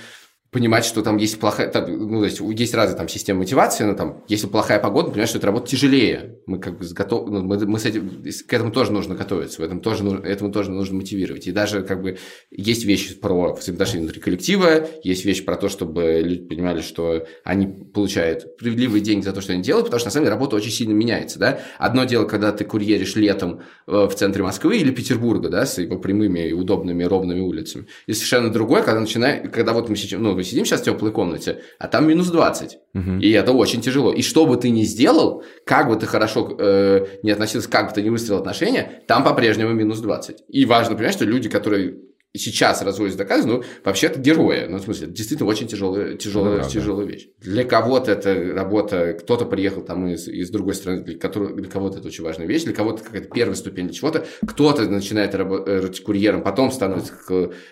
понимать, 0.56 0.86
что 0.86 1.02
там 1.02 1.18
есть 1.18 1.38
плохая, 1.38 1.68
там, 1.68 1.84
ну, 1.86 2.20
то 2.20 2.24
есть 2.24 2.40
есть 2.40 2.72
разные 2.72 2.96
там 2.96 3.10
системы 3.10 3.40
мотивации, 3.40 3.84
но 3.84 3.92
там, 3.92 4.24
если 4.26 4.46
плохая 4.46 4.80
погода, 4.80 5.10
понимаешь, 5.10 5.28
что 5.28 5.36
это 5.36 5.48
работа 5.48 5.66
тяжелее. 5.68 6.38
Мы 6.46 6.58
как 6.58 6.78
бы 6.78 6.86
готовы, 6.86 7.30
ну, 7.30 7.42
мы, 7.42 7.58
мы 7.66 7.78
с 7.78 7.84
этим, 7.84 8.22
к 8.48 8.52
этому 8.54 8.72
тоже 8.72 8.90
нужно 8.90 9.14
готовиться, 9.14 9.60
в 9.60 9.64
этом 9.66 9.80
тоже, 9.80 10.02
этому 10.24 10.50
тоже 10.50 10.70
нужно 10.70 10.96
мотивировать. 10.96 11.46
И 11.46 11.52
даже 11.52 11.82
как 11.82 12.00
бы 12.00 12.16
есть 12.50 12.86
вещи 12.86 13.14
про 13.16 13.52
взаимоотношения 13.52 14.04
внутри 14.04 14.22
коллектива, 14.22 14.88
есть 15.02 15.26
вещи 15.26 15.44
про 15.44 15.56
то, 15.56 15.68
чтобы 15.68 16.22
люди 16.24 16.46
понимали, 16.46 16.80
что 16.80 17.26
они 17.44 17.66
получают 17.66 18.44
справедливые 18.56 19.02
деньги 19.02 19.26
за 19.26 19.34
то, 19.34 19.42
что 19.42 19.52
они 19.52 19.62
делают, 19.62 19.88
потому 19.88 19.98
что 19.98 20.06
на 20.06 20.12
самом 20.12 20.24
деле 20.24 20.36
работа 20.36 20.56
очень 20.56 20.70
сильно 20.70 20.94
меняется, 20.94 21.38
да. 21.38 21.60
Одно 21.76 22.04
дело, 22.04 22.24
когда 22.24 22.50
ты 22.52 22.64
курьеришь 22.64 23.14
летом 23.14 23.60
э, 23.86 23.92
в 23.92 24.14
центре 24.14 24.42
Москвы 24.42 24.78
или 24.78 24.90
Петербурга, 24.90 25.50
да, 25.50 25.66
с 25.66 25.76
его 25.76 25.98
прямыми 25.98 26.48
и 26.48 26.52
удобными 26.54 27.04
ровными 27.04 27.40
улицами. 27.40 27.88
И 28.06 28.14
совершенно 28.14 28.50
другое, 28.50 28.82
когда 28.82 29.00
начинаешь, 29.00 29.50
когда 29.52 29.74
вот 29.74 29.90
мы 29.90 29.96
сейчас, 29.96 30.18
ну, 30.18 30.34
сидим 30.46 30.64
сейчас 30.64 30.80
в 30.80 30.84
теплой 30.84 31.12
комнате, 31.12 31.60
а 31.78 31.88
там 31.88 32.08
минус 32.08 32.28
20. 32.28 32.78
Угу. 32.94 33.10
И 33.20 33.30
это 33.32 33.52
очень 33.52 33.80
тяжело. 33.80 34.12
И 34.12 34.22
что 34.22 34.46
бы 34.46 34.56
ты 34.56 34.70
ни 34.70 34.82
сделал, 34.82 35.42
как 35.64 35.88
бы 35.88 35.96
ты 35.96 36.06
хорошо 36.06 36.56
э, 36.58 37.06
не 37.22 37.30
относился, 37.30 37.68
как 37.68 37.88
бы 37.88 37.94
ты 37.94 38.02
ни 38.02 38.08
выстроил 38.08 38.40
отношения, 38.40 39.02
там 39.06 39.24
по-прежнему 39.24 39.72
минус 39.72 39.98
20. 40.00 40.44
И 40.48 40.64
важно 40.64 40.96
понимать, 40.96 41.14
что 41.14 41.24
люди, 41.24 41.48
которые 41.48 41.96
сейчас 42.38 42.82
разводят 42.82 43.16
доказы, 43.16 43.48
ну, 43.48 43.62
вообще-то 43.84 44.20
герои. 44.20 44.66
Ну, 44.68 44.78
в 44.78 44.82
смысле, 44.82 45.08
действительно 45.08 45.48
очень 45.48 45.66
тяжелая, 45.66 46.16
тяжелая, 46.16 46.62
ну, 46.62 46.68
тяжелая 46.68 47.06
да. 47.06 47.12
вещь. 47.12 47.28
Для 47.40 47.64
кого-то 47.64 48.12
это 48.12 48.34
работа, 48.52 49.14
кто-то 49.14 49.44
приехал 49.44 49.82
там 49.82 50.08
из, 50.08 50.28
из 50.28 50.50
другой 50.50 50.74
страны, 50.74 51.02
для, 51.02 51.18
которого, 51.18 51.54
для 51.54 51.68
кого-то 51.68 51.98
это 51.98 52.08
очень 52.08 52.24
важная 52.24 52.46
вещь, 52.46 52.64
для 52.64 52.74
кого-то 52.74 53.02
какая-то 53.02 53.28
первая 53.28 53.56
ступень 53.56 53.86
для 53.86 53.94
чего-то, 53.94 54.26
кто-то 54.46 54.88
начинает 54.88 55.34
работать 55.34 56.02
курьером, 56.02 56.42
потом 56.42 56.70
становится 56.70 57.12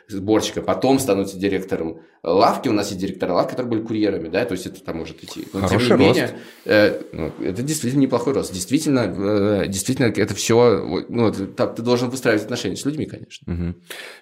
сборщиком, 0.09 0.65
потом 0.65 0.99
становится 0.99 1.39
директором 1.39 2.01
лавки. 2.25 2.69
У 2.69 2.73
нас 2.73 2.89
есть 2.89 3.01
директора 3.01 3.35
лавки, 3.35 3.51
которые 3.51 3.71
были 3.71 3.83
курьерами, 3.83 4.29
да, 4.29 4.45
то 4.45 4.53
есть 4.53 4.67
это 4.67 4.83
там 4.83 4.99
может 4.99 5.23
идти. 5.23 5.47
Но, 5.53 5.61
Хороший 5.61 5.89
тем 5.89 5.99
не 5.99 6.07
рост. 6.07 6.21
менее, 6.21 6.39
э, 6.65 7.03
ну, 7.12 7.33
это 7.41 7.62
действительно 7.62 8.01
неплохой 8.03 8.33
рост. 8.33 8.53
Действительно, 8.53 9.01
э, 9.01 9.69
действительно 9.69 10.07
это 10.07 10.35
все, 10.35 11.05
ну, 11.09 11.33
ты, 11.33 11.47
ты 11.47 11.83
должен 11.83 12.11
выстраивать 12.11 12.45
отношения 12.45 12.77
с 12.77 12.85
людьми, 12.85 13.07
конечно. 13.07 13.53
Угу. 13.53 13.75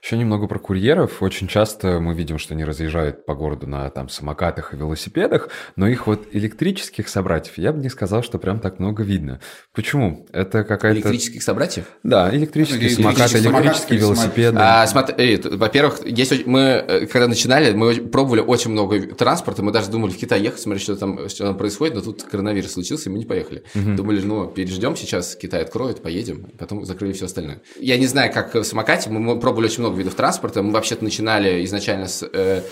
Еще 0.03 0.17
немного 0.17 0.32
много 0.33 0.47
про 0.47 0.59
курьеров. 0.59 1.23
Очень 1.23 1.47
часто 1.47 2.01
мы 2.01 2.15
видим, 2.15 2.39
что 2.39 2.55
они 2.55 2.65
разъезжают 2.65 3.27
по 3.27 3.35
городу 3.35 3.67
на 3.67 3.91
там 3.91 4.09
самокатах 4.09 4.73
и 4.73 4.77
велосипедах, 4.79 5.51
но 5.77 5.87
их 5.87 6.07
вот 6.07 6.27
электрических 6.33 7.09
собратьев 7.09 7.59
я 7.59 7.73
бы 7.73 7.81
не 7.81 7.91
сказал, 7.91 8.23
что 8.23 8.39
прям 8.39 8.59
так 8.59 8.79
много 8.79 9.03
видно. 9.03 9.41
Почему? 9.75 10.27
Это 10.33 10.65
какая-то... 10.65 11.01
Электрических 11.01 11.43
собратьев? 11.43 11.85
Да, 12.03 12.35
электрические 12.35 12.89
ну, 12.89 12.97
самокаты, 12.97 13.39
электрические 13.39 13.99
велосипеды. 13.99 14.59
А, 14.59 14.87
смотри, 14.87 15.39
во-первых, 15.45 16.07
есть, 16.07 16.47
мы, 16.47 16.61
э, 16.61 17.07
когда 17.07 17.29
начинали, 17.29 17.73
мы 17.73 17.95
пробовали 17.97 18.41
очень 18.41 18.71
много 18.71 19.03
транспорта, 19.15 19.63
мы 19.63 19.71
даже 19.71 19.91
думали 19.91 20.13
в 20.13 20.17
Китай 20.17 20.41
ехать, 20.41 20.61
смотреть, 20.61 20.85
что 20.85 20.97
там, 20.97 21.29
что 21.29 21.45
там 21.45 21.59
происходит, 21.59 21.95
но 21.95 22.01
тут 22.01 22.23
коронавирус 22.23 22.73
случился, 22.73 23.11
и 23.11 23.13
мы 23.13 23.19
не 23.19 23.27
поехали. 23.27 23.65
Угу. 23.75 23.97
Думали, 23.97 24.23
ну, 24.23 24.47
переждем 24.47 24.97
сейчас, 24.97 25.37
Китай 25.37 25.63
откроет, 25.63 26.03
поедем, 26.03 26.51
потом 26.59 26.87
закрыли 26.87 27.13
все 27.13 27.27
остальное. 27.27 27.61
Я 27.79 27.99
не 27.99 28.07
знаю, 28.07 28.33
как 28.33 28.55
в 28.55 28.65
самокате, 28.65 29.11
мы 29.11 29.39
пробовали 29.39 29.67
очень 29.67 29.81
много 29.81 29.99
видов 29.99 30.12
транспорта, 30.15 30.63
мы 30.63 30.73
вообще-то 30.73 31.05
начинали 31.05 31.65
изначально 31.65 32.09
с... 32.09 32.23
Э, 32.23 32.63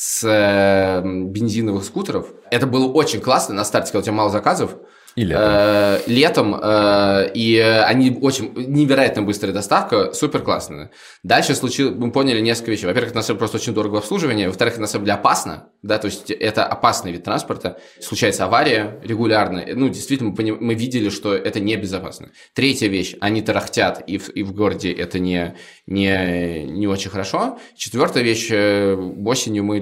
с 0.00 0.22
э, 0.22 1.02
бензиновых 1.02 1.82
скутеров. 1.82 2.28
Это 2.52 2.68
было 2.68 2.86
очень 2.86 3.20
классно 3.20 3.56
на 3.56 3.64
старте, 3.64 3.90
когда 3.90 3.98
у 3.98 4.02
тебя 4.02 4.12
мало 4.12 4.30
заказов. 4.30 4.76
И 5.18 5.24
летом. 5.24 5.42
Э, 5.42 6.00
летом, 6.06 6.60
э, 6.62 7.30
и 7.34 7.58
они 7.58 8.16
очень, 8.20 8.52
невероятно 8.54 9.22
быстрая 9.22 9.52
доставка, 9.52 10.12
супер 10.12 10.42
классная. 10.42 10.92
Дальше 11.24 11.56
случилось, 11.56 11.96
мы 11.96 12.12
поняли 12.12 12.40
несколько 12.40 12.70
вещей. 12.70 12.86
Во-первых, 12.86 13.10
это 13.10 13.16
на 13.16 13.22
самом 13.22 13.38
деле 13.38 13.38
просто 13.40 13.56
очень 13.56 13.74
дорого 13.74 13.94
в 13.94 13.98
обслуживании. 13.98 14.46
Во-вторых, 14.46 14.74
это 14.74 14.82
на 14.82 14.86
самом 14.86 15.06
деле 15.06 15.14
опасно, 15.14 15.70
да, 15.82 15.98
то 15.98 16.06
есть 16.06 16.30
это 16.30 16.64
опасный 16.64 17.10
вид 17.10 17.24
транспорта. 17.24 17.80
Случается 18.00 18.44
авария 18.44 19.00
регулярно. 19.02 19.64
Ну, 19.74 19.88
действительно, 19.88 20.32
мы, 20.38 20.54
мы 20.54 20.74
видели, 20.74 21.08
что 21.08 21.34
это 21.34 21.58
небезопасно. 21.58 22.30
Третья 22.54 22.86
вещь, 22.86 23.16
они 23.20 23.42
тарахтят, 23.42 24.04
и 24.06 24.18
в, 24.18 24.28
и 24.28 24.44
в 24.44 24.52
городе 24.52 24.92
это 24.92 25.18
не, 25.18 25.56
не, 25.88 26.62
не 26.62 26.86
очень 26.86 27.10
хорошо. 27.10 27.58
Четвертая 27.76 28.22
вещь, 28.22 28.50
э, 28.52 28.94
осенью 28.94 29.64
мы 29.64 29.80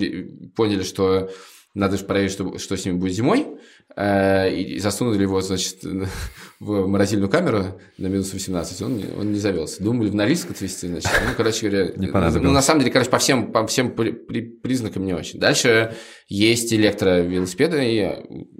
поняли, 0.56 0.82
что 0.82 1.28
надо 1.76 1.98
же 1.98 2.04
проверить, 2.04 2.32
что, 2.32 2.58
что 2.58 2.76
с 2.76 2.84
ними 2.84 2.96
будет 2.96 3.12
зимой. 3.12 3.46
Э, 3.94 4.50
и 4.50 4.78
засунули 4.78 5.22
его, 5.22 5.40
значит, 5.42 5.84
в 6.60 6.86
морозильную 6.86 7.28
камеру 7.28 7.78
на 7.98 8.06
минус 8.06 8.32
18, 8.32 8.82
он, 8.82 9.02
он 9.18 9.32
не 9.32 9.38
завелся. 9.38 9.82
Думали 9.82 10.08
в 10.08 10.14
Норильск 10.14 10.50
отвезти, 10.50 10.88
значит, 10.88 11.10
ну, 11.26 11.34
короче 11.36 11.68
говоря, 11.68 11.92
не 11.96 12.06
понадобилось. 12.06 12.46
ну, 12.46 12.52
на 12.52 12.62
самом 12.62 12.80
деле, 12.80 12.92
короче, 12.92 13.10
по 13.10 13.18
всем, 13.18 13.52
по 13.52 13.66
всем 13.66 13.94
при, 13.94 14.12
при, 14.12 14.40
признакам 14.40 15.04
не 15.04 15.12
очень. 15.12 15.38
Дальше 15.38 15.94
есть 16.28 16.72
электровелосипеды, 16.72 17.84
и 17.84 18.55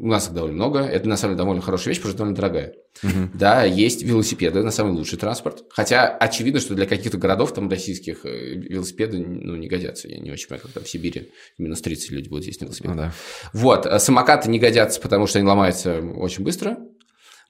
у 0.00 0.06
нас 0.06 0.28
их 0.28 0.34
довольно 0.34 0.56
много. 0.56 0.80
Это, 0.80 1.08
на 1.08 1.16
самом 1.16 1.34
деле, 1.34 1.38
довольно 1.44 1.62
хорошая 1.62 1.88
вещь, 1.88 1.98
потому 1.98 2.10
что 2.10 2.18
довольно 2.18 2.36
дорогая. 2.36 2.74
Угу. 3.02 3.30
Да, 3.34 3.64
есть 3.64 4.02
велосипеды, 4.02 4.62
на 4.62 4.70
самый 4.70 4.92
лучший 4.92 5.18
транспорт. 5.18 5.64
Хотя 5.70 6.08
очевидно, 6.08 6.60
что 6.60 6.74
для 6.74 6.86
каких-то 6.86 7.18
городов 7.18 7.52
там 7.52 7.68
российских 7.68 8.24
э, 8.24 8.54
велосипеды 8.54 9.18
ну, 9.18 9.56
не 9.56 9.66
годятся. 9.66 10.08
Я 10.08 10.18
не 10.18 10.30
очень 10.30 10.48
понимаю, 10.48 10.62
как 10.62 10.72
там 10.72 10.84
в 10.84 10.88
Сибири 10.88 11.30
минус 11.58 11.80
30 11.80 12.10
люди 12.10 12.28
будут 12.28 12.44
ездить 12.44 12.62
на 12.62 12.66
велосипеде. 12.66 12.94
Ну, 12.94 13.00
да. 13.00 13.12
Вот, 13.52 13.86
а 13.86 13.98
самокаты 13.98 14.48
не 14.50 14.58
годятся, 14.58 15.00
потому 15.00 15.26
что 15.26 15.38
они 15.38 15.48
ломаются 15.48 16.00
очень 16.00 16.44
быстро. 16.44 16.78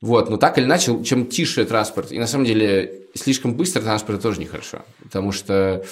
Вот, 0.00 0.30
но 0.30 0.36
так 0.36 0.58
или 0.58 0.64
иначе, 0.64 1.02
чем 1.04 1.26
тише 1.26 1.64
транспорт, 1.64 2.12
и 2.12 2.18
на 2.18 2.28
самом 2.28 2.44
деле 2.44 3.02
слишком 3.14 3.54
быстро 3.54 3.82
транспорт 3.82 4.22
тоже 4.22 4.40
нехорошо, 4.40 4.84
потому 5.02 5.32
что 5.32 5.84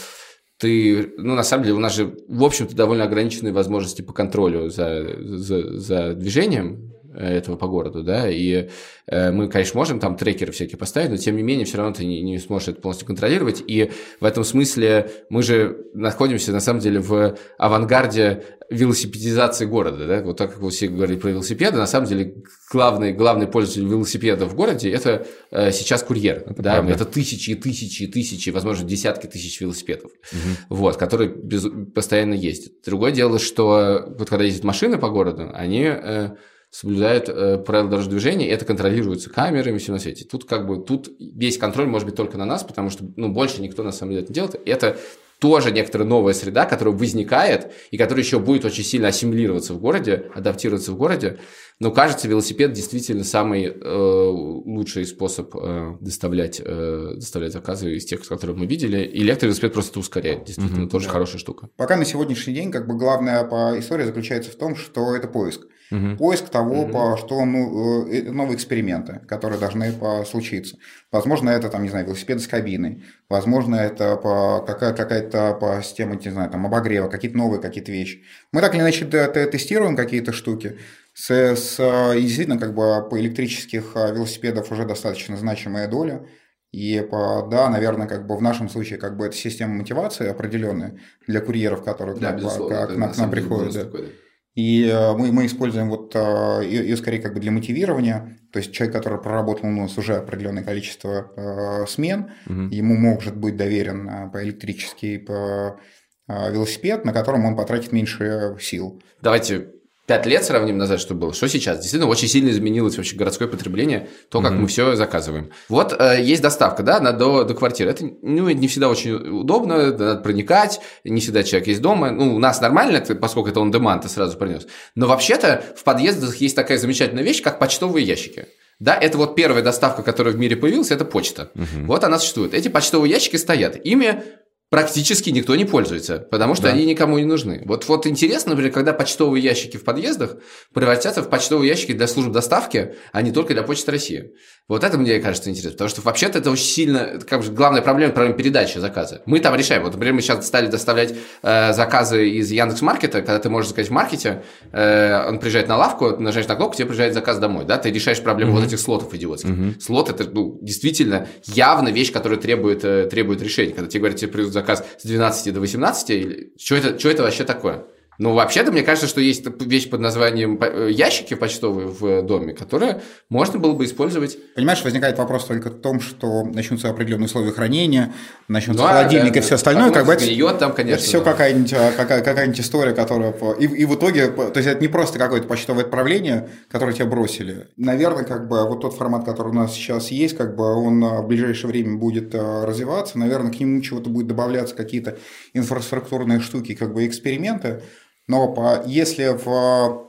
ты, 0.58 1.12
ну, 1.18 1.34
на 1.34 1.42
самом 1.42 1.64
деле, 1.64 1.76
у 1.76 1.80
нас 1.80 1.94
же, 1.94 2.16
в 2.28 2.44
общем-то, 2.44 2.74
довольно 2.74 3.04
ограниченные 3.04 3.52
возможности 3.52 4.02
по 4.02 4.12
контролю 4.12 4.70
за, 4.70 5.06
за, 5.20 5.78
за 5.78 6.14
движением, 6.14 6.94
этого 7.20 7.56
по 7.56 7.66
городу, 7.66 8.02
да, 8.02 8.30
и 8.30 8.68
э, 9.06 9.32
мы, 9.32 9.48
конечно, 9.48 9.78
можем 9.78 10.00
там 10.00 10.16
трекеры 10.16 10.52
всякие 10.52 10.78
поставить, 10.78 11.10
но 11.10 11.16
тем 11.16 11.36
не 11.36 11.42
менее 11.42 11.64
все 11.64 11.78
равно 11.78 11.94
ты 11.94 12.04
не, 12.04 12.22
не 12.22 12.38
сможешь 12.38 12.68
это 12.68 12.80
полностью 12.80 13.06
контролировать, 13.06 13.62
и 13.66 13.90
в 14.20 14.24
этом 14.24 14.44
смысле 14.44 15.10
мы 15.30 15.42
же 15.42 15.86
находимся, 15.94 16.52
на 16.52 16.60
самом 16.60 16.80
деле, 16.80 17.00
в 17.00 17.36
авангарде 17.58 18.44
велосипедизации 18.68 19.64
города, 19.64 20.06
да, 20.06 20.22
вот 20.22 20.36
так 20.36 20.52
как 20.52 20.60
вы 20.60 20.70
все 20.70 20.88
говорили 20.88 21.18
про 21.18 21.30
велосипеды, 21.30 21.76
на 21.76 21.86
самом 21.86 22.08
деле 22.08 22.42
главный, 22.70 23.12
главный 23.12 23.46
пользователь 23.46 23.86
велосипеда 23.88 24.46
в 24.46 24.54
городе 24.54 24.90
это 24.90 25.26
э, 25.50 25.70
сейчас 25.70 26.02
курьер, 26.02 26.42
это 26.46 26.62
да, 26.62 26.74
правда. 26.74 26.92
это 26.92 27.04
тысячи 27.04 27.50
и 27.50 27.54
тысячи 27.54 28.04
и 28.04 28.06
тысячи, 28.06 28.50
возможно, 28.50 28.86
десятки 28.86 29.26
тысяч 29.26 29.60
велосипедов, 29.60 30.10
угу. 30.32 30.76
вот, 30.76 30.96
которые 30.96 31.30
без, 31.30 31.66
постоянно 31.94 32.34
ездят. 32.34 32.72
Другое 32.84 33.12
дело, 33.12 33.38
что 33.38 34.12
вот 34.18 34.28
когда 34.28 34.44
ездят 34.44 34.64
машины 34.64 34.98
по 34.98 35.10
городу, 35.10 35.50
они 35.54 35.84
э, 35.84 36.30
соблюдают 36.76 37.30
э, 37.30 37.56
правила 37.56 37.88
дорожного 37.88 38.20
движения, 38.20 38.48
и 38.48 38.50
это 38.50 38.66
контролируется 38.66 39.30
камерами, 39.30 39.78
все 39.78 39.92
на 39.92 39.98
свете. 39.98 40.26
Тут 40.26 40.44
как 40.44 40.66
бы, 40.66 40.76
тут 40.84 41.08
весь 41.18 41.56
контроль 41.56 41.86
может 41.86 42.04
быть 42.06 42.16
только 42.16 42.36
на 42.36 42.44
нас, 42.44 42.64
потому 42.64 42.90
что, 42.90 43.04
ну, 43.16 43.30
больше 43.30 43.62
никто 43.62 43.82
на 43.82 43.92
самом 43.92 44.12
деле 44.12 44.24
это 44.24 44.30
не 44.30 44.34
делает. 44.34 44.60
Это 44.66 44.98
тоже 45.38 45.70
некоторая 45.70 46.06
новая 46.06 46.34
среда, 46.34 46.66
которая 46.66 46.94
возникает 46.94 47.72
и 47.90 47.96
которая 47.96 48.22
еще 48.22 48.40
будет 48.40 48.66
очень 48.66 48.84
сильно 48.84 49.08
ассимилироваться 49.08 49.72
в 49.72 49.80
городе, 49.80 50.30
адаптироваться 50.34 50.92
в 50.92 50.98
городе. 50.98 51.38
Но 51.78 51.90
кажется, 51.90 52.26
велосипед 52.26 52.72
действительно 52.72 53.22
самый 53.22 53.64
э, 53.64 54.28
лучший 54.64 55.04
способ 55.04 55.54
э, 55.54 55.96
доставлять, 56.00 56.60
э, 56.64 57.12
доставлять 57.16 57.52
заказы 57.52 57.94
из 57.94 58.06
тех, 58.06 58.26
которые 58.26 58.56
мы 58.56 58.66
видели. 58.66 59.10
Электровелосипед 59.12 59.74
просто 59.74 59.90
это 59.90 60.00
ускоряет, 60.00 60.44
действительно, 60.44 60.86
mm-hmm, 60.86 60.90
тоже 60.90 61.06
да. 61.06 61.12
хорошая 61.12 61.38
штука. 61.38 61.68
Пока 61.76 61.96
на 61.96 62.06
сегодняшний 62.06 62.54
день 62.54 62.72
как 62.72 62.86
бы 62.86 62.96
главная 62.96 63.44
по 63.44 63.78
истории 63.78 64.04
заключается 64.04 64.50
в 64.50 64.56
том, 64.56 64.74
что 64.74 65.14
это 65.14 65.28
поиск. 65.28 65.66
Угу. 65.90 66.16
Поиск 66.16 66.48
того, 66.48 66.82
угу. 66.82 66.92
по, 66.92 67.16
что 67.16 67.44
ну, 67.44 68.08
э, 68.08 68.22
новые 68.32 68.56
эксперименты, 68.56 69.20
которые 69.28 69.60
должны 69.60 69.92
по, 69.92 70.24
случиться. 70.24 70.76
Возможно, 71.12 71.50
это 71.50 71.68
там, 71.68 71.82
не 71.84 71.90
знаю, 71.90 72.06
велосипед 72.06 72.40
с 72.40 72.48
кабиной. 72.48 73.04
Возможно, 73.28 73.76
это 73.76 74.16
по, 74.16 74.64
какая, 74.66 74.92
какая-то 74.94 75.56
по 75.60 75.80
системе, 75.82 76.18
не 76.22 76.30
знаю, 76.30 76.50
там 76.50 76.66
обогрева, 76.66 77.08
какие-то 77.08 77.36
новые 77.36 77.60
какие-то 77.60 77.92
вещи. 77.92 78.24
Мы 78.52 78.62
так 78.62 78.74
или 78.74 78.82
иначе 78.82 79.04
тестируем 79.04 79.94
какие-то 79.94 80.32
штуки. 80.32 80.76
С, 81.16 81.30
с, 81.30 81.80
и 82.14 82.20
действительно, 82.20 82.58
как 82.58 82.74
бы 82.74 83.08
по 83.08 83.18
электрических 83.18 83.92
а, 83.94 84.10
велосипедов 84.10 84.70
уже 84.70 84.84
достаточно 84.84 85.34
значимая 85.38 85.88
доля. 85.88 86.26
И 86.72 87.00
по, 87.10 87.48
да, 87.50 87.70
наверное, 87.70 88.06
как 88.06 88.26
бы 88.26 88.36
в 88.36 88.42
нашем 88.42 88.68
случае 88.68 88.98
как 88.98 89.16
бы 89.16 89.24
это 89.24 89.34
система 89.34 89.76
мотивации 89.76 90.28
определенная 90.28 91.00
для 91.26 91.40
курьеров, 91.40 91.82
которые 91.82 92.18
да, 92.18 92.32
к, 92.32 92.42
нам, 92.42 92.50
к, 92.50 93.08
к, 93.08 93.14
к 93.14 93.16
нам 93.16 93.30
приходят. 93.30 93.72
Да. 93.72 93.84
Такой, 93.84 94.02
да. 94.02 94.08
И 94.56 94.86
э, 94.86 95.12
мы, 95.16 95.32
мы 95.32 95.46
используем 95.46 95.88
вот 95.88 96.14
э, 96.14 96.60
ее 96.64 96.98
скорее 96.98 97.20
как 97.20 97.32
бы 97.32 97.40
для 97.40 97.50
мотивирования. 97.50 98.38
То 98.52 98.58
есть 98.58 98.72
человек, 98.72 98.94
который 98.94 99.18
проработал 99.18 99.70
у 99.70 99.72
нас 99.72 99.96
уже 99.96 100.16
определенное 100.16 100.64
количество 100.64 101.32
э, 101.34 101.86
смен, 101.86 102.32
угу. 102.44 102.60
ему 102.70 102.94
может 102.94 103.38
быть 103.38 103.56
доверен 103.56 104.30
по 104.30 104.44
электрический 104.44 105.16
по 105.16 105.80
велосипед, 106.28 107.04
на 107.04 107.12
котором 107.12 107.44
он 107.44 107.56
потратит 107.56 107.92
меньше 107.92 108.56
сил. 108.60 109.00
Давайте 109.22 109.75
пять 110.06 110.24
лет 110.26 110.44
сравним 110.44 110.78
назад, 110.78 111.00
что 111.00 111.14
было, 111.14 111.34
что 111.34 111.48
сейчас. 111.48 111.78
Действительно, 111.78 112.10
очень 112.10 112.28
сильно 112.28 112.50
изменилось 112.50 112.96
вообще 112.96 113.16
городское 113.16 113.48
потребление, 113.48 114.08
то, 114.30 114.40
как 114.40 114.52
mm-hmm. 114.52 114.56
мы 114.56 114.66
все 114.68 114.96
заказываем. 114.96 115.50
Вот 115.68 115.94
э, 115.98 116.22
есть 116.22 116.42
доставка, 116.42 116.82
да, 116.82 117.00
на, 117.00 117.12
до, 117.12 117.44
до 117.44 117.54
квартиры. 117.54 117.90
Это 117.90 118.04
ну, 118.22 118.48
не 118.48 118.68
всегда 118.68 118.88
очень 118.88 119.14
удобно, 119.14 119.86
надо 119.86 120.16
проникать, 120.16 120.80
не 121.04 121.20
всегда 121.20 121.42
человек 121.42 121.68
есть 121.68 121.82
дома. 121.82 122.10
Ну, 122.10 122.36
у 122.36 122.38
нас 122.38 122.60
нормально, 122.60 123.00
поскольку 123.20 123.48
это 123.48 123.60
он 123.60 123.70
demand, 123.70 124.02
ты 124.02 124.08
сразу 124.08 124.38
принес. 124.38 124.66
Но 124.94 125.06
вообще-то 125.06 125.64
в 125.76 125.84
подъездах 125.84 126.36
есть 126.36 126.54
такая 126.54 126.78
замечательная 126.78 127.24
вещь, 127.24 127.42
как 127.42 127.58
почтовые 127.58 128.06
ящики. 128.06 128.46
Да, 128.78 128.94
это 128.94 129.16
вот 129.16 129.34
первая 129.34 129.62
доставка, 129.62 130.02
которая 130.02 130.34
в 130.34 130.38
мире 130.38 130.54
появилась, 130.54 130.90
это 130.90 131.04
почта. 131.04 131.50
Угу. 131.54 131.86
Вот 131.86 132.04
она 132.04 132.18
существует. 132.18 132.52
Эти 132.52 132.68
почтовые 132.68 133.10
ящики 133.10 133.36
стоят. 133.36 133.84
Ими 133.84 134.22
практически 134.70 135.30
никто 135.30 135.54
не 135.54 135.64
пользуется, 135.64 136.18
потому 136.18 136.54
что 136.54 136.64
да. 136.64 136.70
они 136.70 136.84
никому 136.84 137.18
не 137.18 137.24
нужны. 137.24 137.62
Вот, 137.64 137.86
вот 137.88 138.06
интересно, 138.06 138.50
например, 138.50 138.72
когда 138.72 138.92
почтовые 138.92 139.42
ящики 139.42 139.76
в 139.76 139.84
подъездах 139.84 140.36
превратятся 140.74 141.22
в 141.22 141.30
почтовые 141.30 141.68
ящики 141.68 141.92
для 141.92 142.08
служб 142.08 142.30
доставки, 142.30 142.94
а 143.12 143.22
не 143.22 143.30
только 143.30 143.54
для 143.54 143.62
Почты 143.62 143.92
России. 143.92 144.32
Вот 144.68 144.82
это 144.82 144.98
мне 144.98 145.20
кажется 145.20 145.48
интересно, 145.48 145.72
потому 145.72 145.90
что 145.90 146.00
вообще-то 146.00 146.38
это 146.38 146.50
очень 146.50 146.64
сильно, 146.64 147.20
как 147.20 147.44
бы 147.44 147.52
главная 147.52 147.82
проблема, 147.82 148.12
проблема 148.12 148.36
передачи 148.36 148.78
заказа. 148.78 149.22
Мы 149.24 149.38
там 149.38 149.54
решаем. 149.54 149.84
Вот, 149.84 149.92
например, 149.92 150.14
мы 150.14 150.22
сейчас 150.22 150.44
стали 150.44 150.66
доставлять 150.66 151.14
э, 151.42 151.72
заказы 151.72 152.28
из 152.30 152.50
Яндекс 152.50 152.82
Маркета, 152.82 153.20
когда 153.20 153.38
ты 153.38 153.48
можешь 153.48 153.68
заказать 153.68 153.90
в 153.90 153.92
маркете, 153.92 154.42
э, 154.72 155.28
он 155.28 155.38
приезжает 155.38 155.68
на 155.68 155.76
лавку, 155.76 156.16
нажимаешь 156.18 156.48
на 156.48 156.56
кнопку, 156.56 156.76
тебе 156.76 156.86
приезжает 156.86 157.14
заказ 157.14 157.38
домой, 157.38 157.64
да, 157.64 157.78
ты 157.78 157.92
решаешь 157.92 158.20
проблему 158.20 158.52
mm-hmm. 158.52 158.56
вот 158.56 158.66
этих 158.66 158.80
слотов 158.80 159.14
идиотских. 159.14 159.50
Mm-hmm. 159.50 159.80
Слот 159.80 160.10
это 160.10 160.24
ну, 160.24 160.58
действительно 160.60 161.28
явно 161.44 161.90
вещь, 161.90 162.10
которая 162.10 162.40
требует, 162.40 162.84
э, 162.84 163.06
требует 163.06 163.42
решения. 163.42 163.72
Когда 163.72 163.88
тебе 163.88 164.00
говорят, 164.00 164.18
тебе 164.18 164.32
придут 164.32 164.52
заказ 164.52 164.84
с 164.98 165.06
12 165.06 165.54
до 165.54 165.60
18, 165.60 166.10
или... 166.10 166.52
что, 166.58 166.74
это, 166.74 166.98
что 166.98 167.08
это 167.08 167.22
вообще 167.22 167.44
такое? 167.44 167.84
Ну, 168.18 168.34
вообще-то, 168.34 168.72
мне 168.72 168.82
кажется, 168.82 169.06
что 169.06 169.20
есть 169.20 169.44
вещь 169.60 169.90
под 169.90 170.00
названием 170.00 170.58
э, 170.60 170.90
ящики 170.90 171.34
почтовые 171.34 171.88
в 171.88 172.22
доме, 172.22 172.54
которые 172.54 173.02
можно 173.28 173.58
было 173.58 173.74
бы 173.74 173.84
использовать. 173.84 174.38
Понимаешь, 174.54 174.82
возникает 174.82 175.18
вопрос 175.18 175.44
только 175.44 175.70
в 175.70 175.80
том, 175.80 176.00
что 176.00 176.44
начнутся 176.44 176.88
определенные 176.88 177.26
условия 177.26 177.52
хранения, 177.52 178.12
начнутся 178.48 178.82
ну, 178.82 178.88
холодильник 178.88 179.32
да, 179.34 179.38
и 179.40 179.42
все 179.42 179.54
остальное. 179.56 179.90
Как 179.90 180.06
бы 180.06 180.12
это, 180.12 180.54
там, 180.54 180.72
конечно, 180.72 180.96
это 180.96 181.04
все 181.04 181.22
да. 181.22 181.32
какая-нибудь, 181.32 181.72
а, 181.74 181.92
какая, 181.96 182.22
какая-нибудь 182.22 182.60
история, 182.60 182.92
которая... 182.92 183.34
И, 183.58 183.64
и 183.64 183.84
в 183.84 183.94
итоге, 183.94 184.28
то 184.28 184.52
есть 184.54 184.68
это 184.68 184.80
не 184.80 184.88
просто 184.88 185.18
какое-то 185.18 185.46
почтовое 185.46 185.84
отправление, 185.84 186.48
которое 186.70 186.92
тебя 186.92 187.06
бросили. 187.06 187.68
Наверное, 187.76 188.24
как 188.24 188.48
бы 188.48 188.66
вот 188.66 188.80
тот 188.80 188.94
формат, 188.94 189.24
который 189.24 189.48
у 189.48 189.54
нас 189.54 189.74
сейчас 189.74 190.10
есть, 190.10 190.36
как 190.36 190.56
бы 190.56 190.64
он 190.64 191.04
а, 191.04 191.22
в 191.22 191.26
ближайшее 191.26 191.70
время 191.70 191.96
будет 191.96 192.34
а, 192.34 192.64
развиваться. 192.64 193.18
Наверное, 193.18 193.52
к 193.52 193.60
нему 193.60 193.80
чего-то 193.82 194.10
будет 194.10 194.26
добавляться 194.26 194.74
какие-то 194.74 195.18
инфраструктурные 195.52 196.40
штуки, 196.40 196.74
как 196.74 196.94
бы 196.94 197.06
эксперименты. 197.06 197.82
Но 198.28 198.82
если 198.86 199.28
в, 199.28 199.44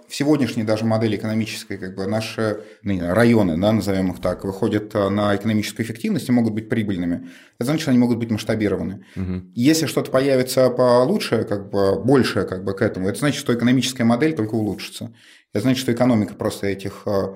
в 0.07 0.15
сегодняшней 0.15 0.63
даже 0.63 0.85
модели 0.85 1.17
экономической 1.17 1.77
как 1.77 1.95
бы 1.95 2.07
наши 2.07 2.63
ну, 2.81 3.13
районы, 3.13 3.57
да, 3.57 3.71
назовем 3.71 4.11
их 4.11 4.19
так, 4.21 4.43
выходят 4.43 4.95
э, 4.95 5.09
на 5.09 5.35
экономическую 5.35 5.85
эффективность 5.85 6.27
и 6.27 6.31
могут 6.31 6.53
быть 6.53 6.67
прибыльными, 6.67 7.29
это 7.59 7.65
значит, 7.65 7.81
что 7.81 7.91
они 7.91 7.99
могут 7.99 8.17
быть 8.17 8.31
масштабированы. 8.31 9.05
Угу. 9.15 9.51
Если 9.53 9.85
что-то 9.85 10.09
появится 10.09 10.69
получше, 10.71 11.43
как 11.43 11.69
бы 11.69 12.03
большее 12.03 12.47
как 12.47 12.63
бы 12.63 12.73
к 12.73 12.81
этому, 12.81 13.07
это 13.07 13.19
значит, 13.19 13.39
что 13.39 13.53
экономическая 13.53 14.03
модель 14.03 14.35
только 14.35 14.55
улучшится. 14.55 15.13
Это 15.53 15.61
значит, 15.61 15.81
что 15.81 15.93
экономика 15.93 16.33
просто 16.33 16.67
этих, 16.67 17.03
э, 17.05 17.35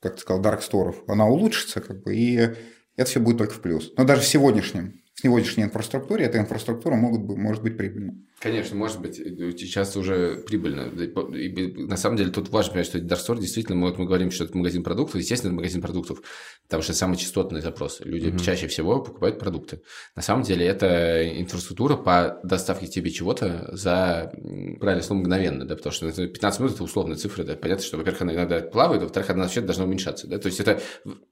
как 0.00 0.14
ты 0.14 0.20
сказал, 0.22 0.40
дарксторов, 0.40 0.96
она 1.06 1.26
улучшится, 1.26 1.82
как 1.82 2.02
бы, 2.02 2.16
и 2.16 2.36
это 2.96 3.10
все 3.10 3.20
будет 3.20 3.36
только 3.36 3.52
в 3.52 3.60
плюс. 3.60 3.92
Но 3.98 4.04
даже 4.04 4.22
в 4.22 4.26
сегодняшнем 4.26 5.03
сегодняшней 5.24 5.64
инфраструктуре 5.64 6.26
эта 6.26 6.38
инфраструктура 6.38 6.96
могут, 6.96 7.38
может 7.38 7.62
быть 7.62 7.78
прибыльна. 7.78 8.14
Конечно, 8.40 8.76
может 8.76 9.00
быть, 9.00 9.16
сейчас 9.16 9.96
уже 9.96 10.44
прибыльно. 10.46 10.82
И 11.34 11.86
на 11.86 11.96
самом 11.96 12.18
деле 12.18 12.30
тут 12.30 12.50
важно 12.50 12.72
понимать, 12.72 12.88
что 12.88 12.98
Darkstore 12.98 13.40
действительно, 13.40 13.78
мы, 13.78 13.88
вот 13.88 13.98
мы 13.98 14.04
говорим, 14.04 14.30
что 14.30 14.44
это 14.44 14.54
магазин 14.54 14.82
продуктов, 14.82 15.18
естественно, 15.18 15.52
это 15.52 15.56
магазин 15.56 15.80
продуктов, 15.80 16.20
потому 16.64 16.82
что 16.82 16.92
самый 16.92 17.16
частотный 17.16 17.62
запрос. 17.62 18.00
Люди 18.00 18.26
mm-hmm. 18.26 18.44
чаще 18.44 18.66
всего 18.68 19.00
покупают 19.00 19.38
продукты. 19.38 19.80
На 20.14 20.20
самом 20.20 20.42
деле 20.42 20.66
это 20.66 21.26
инфраструктура 21.40 21.96
по 21.96 22.38
доставке 22.44 22.86
тебе 22.86 23.10
чего-то 23.10 23.70
за, 23.72 24.30
правильно 24.78 25.02
слово, 25.02 25.20
мгновенно, 25.20 25.64
да, 25.64 25.74
потому 25.74 25.94
что 25.94 26.12
15 26.12 26.60
минут– 26.60 26.74
это 26.74 26.84
условная 26.84 27.16
цифра, 27.16 27.44
да, 27.44 27.56
понятно, 27.56 27.82
что, 27.82 27.96
во-первых, 27.96 28.20
она 28.20 28.34
иногда 28.34 28.60
плавает, 28.60 29.00
а 29.00 29.04
во-вторых, 29.04 29.30
она 29.30 29.44
вообще 29.44 29.62
должна 29.62 29.84
уменьшаться, 29.84 30.26
да, 30.26 30.36
то 30.36 30.48
есть 30.48 30.60
это 30.60 30.82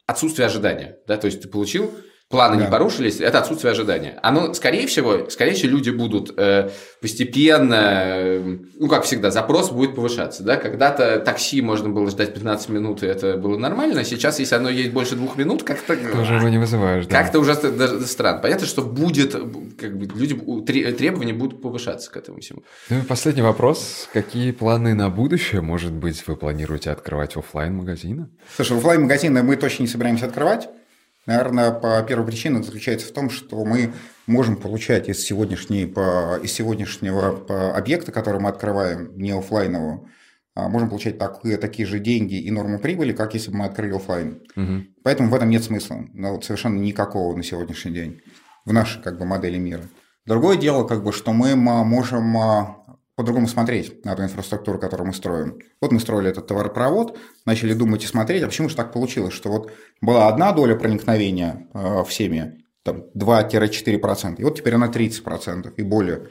отсутствие 0.07 0.47
ожидания, 0.47 0.99
да, 1.07 1.18
то 1.18 1.26
есть 1.26 1.43
ты 1.43 1.49
получил 1.49 1.93
планы 2.32 2.56
да. 2.56 2.64
не 2.64 2.70
порушились, 2.70 3.20
это 3.20 3.38
отсутствие 3.38 3.72
ожидания. 3.72 4.18
Оно, 4.22 4.54
скорее 4.54 4.86
всего, 4.86 5.28
скорее 5.28 5.52
всего, 5.52 5.72
люди 5.72 5.90
будут 5.90 6.32
э, 6.36 6.70
постепенно, 7.00 7.74
э, 7.76 8.58
ну, 8.80 8.88
как 8.88 9.04
всегда, 9.04 9.30
запрос 9.30 9.70
будет 9.70 9.94
повышаться, 9.94 10.42
да, 10.42 10.56
когда-то 10.56 11.20
такси 11.20 11.60
можно 11.60 11.90
было 11.90 12.10
ждать 12.10 12.32
15 12.32 12.70
минут, 12.70 13.02
и 13.02 13.06
это 13.06 13.36
было 13.36 13.58
нормально, 13.58 14.02
сейчас, 14.02 14.40
если 14.40 14.54
оно 14.54 14.70
есть 14.70 14.92
больше 14.92 15.14
двух 15.14 15.36
минут, 15.36 15.62
как-то... 15.62 15.92
Уже 15.92 16.36
его 16.36 16.48
не 16.48 16.58
вызываешь, 16.58 17.04
да. 17.06 17.22
Как-то 17.22 17.38
уже 17.38 17.54
странно. 18.06 18.40
Понятно, 18.40 18.66
что 18.66 18.80
будет, 18.80 19.32
как 19.78 19.98
бы, 19.98 20.08
люди, 20.18 20.34
требования 20.64 21.34
будут 21.34 21.60
повышаться 21.60 22.10
к 22.10 22.16
этому 22.16 22.40
всему. 22.40 22.62
Ну 22.88 22.98
и 22.98 23.02
последний 23.02 23.42
вопрос. 23.42 24.08
Какие 24.10 24.52
планы 24.52 24.94
на 24.94 25.10
будущее, 25.10 25.60
может 25.60 25.92
быть, 25.92 26.26
вы 26.26 26.36
планируете 26.36 26.90
открывать 26.90 27.36
офлайн 27.36 27.74
магазины 27.74 28.28
Слушай, 28.56 28.78
офлайн 28.78 29.02
магазины 29.02 29.42
мы 29.42 29.56
точно 29.56 29.82
не 29.82 29.88
собираемся 29.88 30.26
открывать. 30.26 30.68
Наверное, 31.26 31.70
по 31.70 32.02
первой 32.02 32.26
причине 32.26 32.62
заключается 32.62 33.06
в 33.06 33.12
том, 33.12 33.30
что 33.30 33.64
мы 33.64 33.92
можем 34.26 34.56
получать 34.56 35.08
из, 35.08 35.22
сегодняшней, 35.24 35.86
по, 35.86 36.38
из 36.42 36.52
сегодняшнего 36.52 37.32
по 37.36 37.76
объекта, 37.76 38.10
который 38.10 38.40
мы 38.40 38.48
открываем, 38.48 39.16
не 39.16 39.30
офлайнового, 39.30 40.08
а 40.54 40.68
можем 40.68 40.88
получать 40.88 41.18
такие, 41.18 41.56
такие 41.56 41.86
же 41.86 41.98
деньги 41.98 42.34
и 42.34 42.50
норму 42.50 42.78
прибыли, 42.78 43.12
как 43.12 43.34
если 43.34 43.50
бы 43.50 43.58
мы 43.58 43.64
открыли 43.66 43.94
офлайн. 43.94 44.42
Угу. 44.56 44.84
Поэтому 45.04 45.30
в 45.30 45.34
этом 45.34 45.48
нет 45.48 45.62
смысла, 45.62 46.04
ну, 46.12 46.32
вот 46.32 46.44
совершенно 46.44 46.78
никакого 46.78 47.36
на 47.36 47.42
сегодняшний 47.42 47.92
день 47.92 48.20
в 48.64 48.72
нашей 48.72 49.02
как 49.02 49.18
бы, 49.18 49.24
модели 49.24 49.58
мира. 49.58 49.82
Другое 50.24 50.56
дело, 50.56 50.86
как 50.86 51.02
бы, 51.02 51.12
что 51.12 51.32
мы 51.32 51.56
можем 51.56 52.36
а, 52.36 52.81
по-другому 53.22 53.46
смотреть 53.46 54.04
на 54.04 54.12
эту 54.12 54.24
инфраструктуру, 54.24 54.78
которую 54.78 55.06
мы 55.06 55.14
строим. 55.14 55.58
Вот 55.80 55.92
мы 55.92 56.00
строили 56.00 56.30
этот 56.30 56.48
товаропровод, 56.48 57.16
начали 57.46 57.72
думать 57.72 58.02
и 58.02 58.06
смотреть, 58.06 58.42
а 58.42 58.48
почему 58.48 58.68
же 58.68 58.74
так 58.74 58.92
получилось, 58.92 59.32
что 59.32 59.48
вот 59.48 59.72
была 60.00 60.26
одна 60.26 60.52
доля 60.52 60.74
проникновения 60.74 61.68
э, 61.72 62.02
в 62.02 62.12
семьи, 62.12 62.64
там 62.82 63.04
2-4%, 63.16 64.36
и 64.38 64.44
вот 64.44 64.58
теперь 64.58 64.74
она 64.74 64.88
30% 64.88 65.72
и 65.76 65.82
более. 65.82 66.28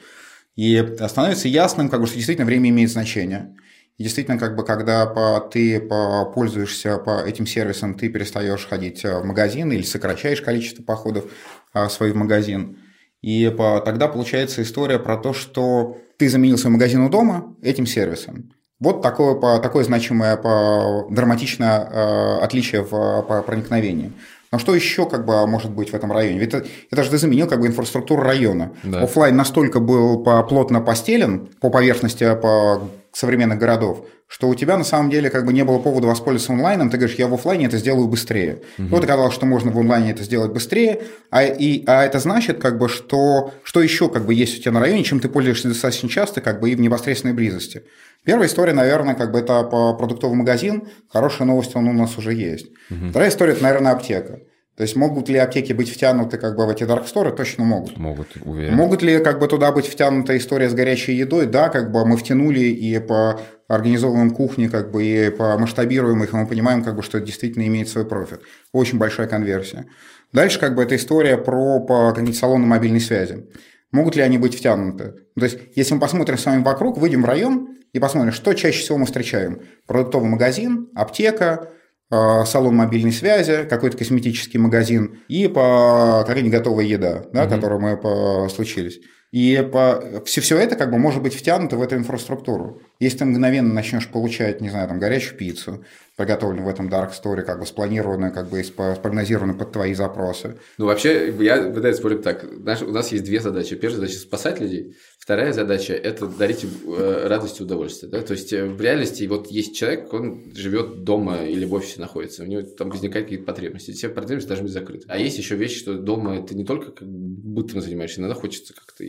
И 0.57 0.95
становится 1.07 1.47
ясным, 1.47 1.87
как 1.87 2.01
бы, 2.01 2.07
что 2.07 2.17
действительно 2.17 2.45
время 2.45 2.69
имеет 2.69 2.91
значение. 2.91 3.55
И 3.97 4.03
действительно, 4.03 4.37
как 4.37 4.57
бы, 4.57 4.65
когда 4.65 5.39
ты 5.39 5.79
по, 5.79 6.25
пользуешься 6.25 6.97
по 6.97 7.21
этим 7.21 7.47
сервисам, 7.47 7.95
ты 7.95 8.09
перестаешь 8.09 8.67
ходить 8.67 9.03
в 9.03 9.23
магазин 9.23 9.71
или 9.71 9.83
сокращаешь 9.83 10.41
количество 10.41 10.83
походов 10.83 11.31
а, 11.71 11.87
свой 11.87 12.11
в 12.11 12.15
магазин. 12.15 12.79
И 13.21 13.53
тогда 13.85 14.07
получается 14.07 14.63
история 14.63 14.97
про 14.97 15.17
то, 15.17 15.33
что 15.33 15.97
ты 16.21 16.29
заменил 16.29 16.59
свой 16.59 16.73
магазин 16.73 17.01
у 17.01 17.09
дома 17.09 17.55
этим 17.63 17.87
сервисом. 17.87 18.51
Вот 18.79 19.01
такое, 19.01 19.33
по, 19.33 19.57
такое 19.57 19.83
значимое, 19.83 20.37
по, 20.37 21.07
драматичное 21.09 21.79
э, 21.79 22.37
отличие 22.43 22.83
в, 22.83 23.23
по 23.23 23.41
проникновению. 23.41 24.13
Но 24.51 24.59
что 24.59 24.75
еще 24.75 25.09
как 25.09 25.25
бы 25.25 25.47
может 25.47 25.71
быть 25.71 25.89
в 25.89 25.95
этом 25.95 26.11
районе? 26.11 26.37
Ведь 26.37 26.53
это, 26.53 26.67
это 26.91 27.03
же 27.03 27.09
ты 27.09 27.17
заменил 27.17 27.47
как 27.47 27.59
бы 27.59 27.65
инфраструктуру 27.65 28.21
района. 28.21 28.71
Да. 28.83 29.01
Оффлайн 29.01 29.35
настолько 29.35 29.79
был 29.79 30.23
плотно 30.23 30.79
постелен 30.79 31.49
по 31.59 31.71
поверхности 31.71 32.35
по 32.39 32.87
современных 33.13 33.59
городов, 33.59 34.05
что 34.27 34.47
у 34.47 34.55
тебя 34.55 34.77
на 34.77 34.83
самом 34.83 35.09
деле 35.09 35.29
как 35.29 35.45
бы 35.45 35.53
не 35.53 35.63
было 35.63 35.79
повода 35.79 36.07
воспользоваться 36.07 36.53
онлайном, 36.53 36.89
ты 36.89 36.97
говоришь, 36.97 37.17
я 37.17 37.27
в 37.27 37.33
офлайне 37.33 37.65
это 37.65 37.77
сделаю 37.77 38.07
быстрее. 38.07 38.61
Угу. 38.77 38.87
Вот 38.87 39.03
оказалось, 39.03 39.33
что 39.33 39.45
можно 39.45 39.71
в 39.71 39.77
онлайне 39.77 40.11
это 40.11 40.23
сделать 40.23 40.51
быстрее, 40.51 41.03
а, 41.29 41.43
и, 41.43 41.83
а 41.87 42.05
это 42.05 42.19
значит, 42.19 42.59
как 42.59 42.77
бы, 42.77 42.87
что, 42.87 43.53
что 43.63 43.81
еще 43.81 44.09
как 44.09 44.25
бы 44.25 44.33
есть 44.33 44.59
у 44.59 44.61
тебя 44.61 44.71
на 44.71 44.79
районе, 44.79 45.03
чем 45.03 45.19
ты 45.19 45.27
пользуешься 45.27 45.67
достаточно 45.67 46.07
часто, 46.07 46.39
как 46.39 46.61
бы 46.61 46.69
и 46.69 46.75
в 46.75 46.79
непосредственной 46.79 47.33
близости. 47.33 47.83
Первая 48.23 48.47
история, 48.47 48.73
наверное, 48.73 49.15
как 49.15 49.31
бы 49.31 49.39
это 49.39 49.63
по 49.63 49.93
продуктовый 49.95 50.37
магазин, 50.37 50.87
хорошая 51.09 51.47
новость, 51.47 51.75
он 51.75 51.87
у 51.87 51.93
нас 51.93 52.17
уже 52.17 52.33
есть. 52.33 52.67
Угу. 52.89 53.09
Вторая 53.09 53.29
история, 53.29 53.53
это, 53.53 53.63
наверное, 53.63 53.91
аптека. 53.91 54.39
То 54.81 54.85
есть 54.85 54.95
могут 54.95 55.29
ли 55.29 55.37
аптеки 55.37 55.73
быть 55.73 55.91
втянуты 55.91 56.39
как 56.39 56.55
бы 56.55 56.65
в 56.65 56.69
эти 56.69 56.85
дарксторы? 56.85 57.31
Точно 57.31 57.63
могут. 57.63 57.97
Могут, 57.97 58.29
уверен. 58.43 58.73
Могут 58.73 59.03
ли 59.03 59.19
как 59.19 59.37
бы 59.37 59.47
туда 59.47 59.71
быть 59.71 59.85
втянута 59.85 60.35
история 60.35 60.71
с 60.71 60.73
горячей 60.73 61.13
едой? 61.13 61.45
Да, 61.45 61.69
как 61.69 61.91
бы 61.91 62.03
мы 62.03 62.17
втянули 62.17 62.61
и 62.61 62.97
по 62.97 63.39
организовываем 63.67 64.31
кухни, 64.31 64.65
как 64.65 64.89
бы 64.89 65.03
и 65.03 65.29
по 65.29 65.55
масштабируем 65.59 66.23
их, 66.23 66.33
и 66.33 66.35
мы 66.35 66.47
понимаем, 66.47 66.83
как 66.83 66.95
бы, 66.95 67.03
что 67.03 67.19
это 67.19 67.27
действительно 67.27 67.67
имеет 67.67 67.89
свой 67.89 68.07
профит. 68.07 68.41
Очень 68.73 68.97
большая 68.97 69.27
конверсия. 69.27 69.85
Дальше 70.33 70.59
как 70.59 70.73
бы 70.73 70.81
это 70.81 70.95
история 70.95 71.37
про 71.37 71.79
по 71.81 72.11
какие-то 72.11 72.39
салоны 72.39 72.65
мобильной 72.65 73.01
связи. 73.01 73.45
Могут 73.91 74.15
ли 74.15 74.23
они 74.23 74.39
быть 74.39 74.55
втянуты? 74.55 75.13
То 75.37 75.45
есть, 75.45 75.59
если 75.75 75.93
мы 75.93 75.99
посмотрим 75.99 76.39
с 76.39 76.45
вами 76.47 76.63
вокруг, 76.63 76.97
выйдем 76.97 77.21
в 77.21 77.25
район 77.25 77.77
и 77.93 77.99
посмотрим, 77.99 78.31
что 78.31 78.55
чаще 78.55 78.79
всего 78.79 78.97
мы 78.97 79.05
встречаем. 79.05 79.61
Продуктовый 79.85 80.27
магазин, 80.27 80.89
аптека, 80.95 81.69
салон 82.11 82.75
мобильной 82.75 83.13
связи, 83.13 83.65
какой-то 83.69 83.97
косметический 83.97 84.59
магазин 84.59 85.19
и 85.29 85.47
по 85.47 86.23
какая-нибудь 86.27 86.51
готовая 86.51 86.85
еда, 86.85 87.23
да, 87.31 87.43
угу. 87.43 87.55
которую 87.55 87.79
мы 87.79 87.97
по, 87.97 88.49
случились. 88.53 88.99
И 89.31 89.65
по, 89.71 90.21
все, 90.25 90.41
все 90.41 90.57
это 90.57 90.75
как 90.75 90.91
бы 90.91 90.97
может 90.97 91.23
быть 91.23 91.33
втянуто 91.33 91.77
в 91.77 91.81
эту 91.81 91.95
инфраструктуру. 91.95 92.81
Если 92.99 93.19
ты 93.19 93.25
мгновенно 93.25 93.73
начнешь 93.73 94.09
получать, 94.09 94.59
не 94.59 94.69
знаю, 94.69 94.89
там, 94.89 94.99
горячую 94.99 95.37
пиццу, 95.37 95.85
приготовленную 96.17 96.65
в 96.65 96.69
этом 96.69 96.89
Dark 96.89 97.11
Story, 97.11 97.43
как 97.43 97.59
бы 97.59 97.65
спланированную, 97.65 98.33
как 98.33 98.49
бы 98.49 98.61
спрогнозированную 98.61 99.57
под 99.57 99.71
твои 99.71 99.93
запросы. 99.93 100.57
Ну, 100.77 100.85
вообще, 100.85 101.33
я 101.39 101.63
давайте 101.63 101.97
спорим 101.97 102.21
так. 102.21 102.45
Наш, 102.59 102.81
у 102.81 102.91
нас 102.91 103.13
есть 103.13 103.23
две 103.23 103.39
задачи. 103.39 103.75
Первая 103.75 104.01
задача– 104.01 104.19
спасать 104.19 104.59
людей. 104.59 104.97
Вторая 105.21 105.53
задача– 105.53 105.93
это 106.03 106.25
дарить 106.25 106.65
э, 106.65 107.27
радость 107.27 107.59
и 107.59 107.63
удовольствие. 107.63 108.11
Да? 108.11 108.23
То 108.23 108.33
есть, 108.33 108.51
э, 108.53 108.65
в 108.65 108.81
реальности 108.81 109.23
вот 109.25 109.51
есть 109.51 109.75
человек, 109.75 110.11
он 110.11 110.51
живет 110.55 111.03
дома 111.03 111.45
или 111.45 111.63
в 111.63 111.73
офисе 111.75 112.01
находится, 112.01 112.41
у 112.41 112.47
него 112.47 112.63
там 112.63 112.89
возникают 112.89 113.27
какие-то 113.27 113.45
потребности. 113.45 113.91
Все 113.91 114.09
потребности 114.09 114.47
должны 114.47 114.63
быть 114.63 114.73
закрыты. 114.73 115.05
А 115.07 115.19
есть 115.19 115.37
еще 115.37 115.55
вещи, 115.55 115.77
что 115.77 115.93
дома 115.93 116.37
это 116.37 116.57
не 116.57 116.65
только 116.65 116.91
как 116.91 117.07
бытом 117.07 117.81
занимаешься, 117.81 118.19
иногда 118.19 118.33
хочется 118.33 118.73
как-то 118.73 119.03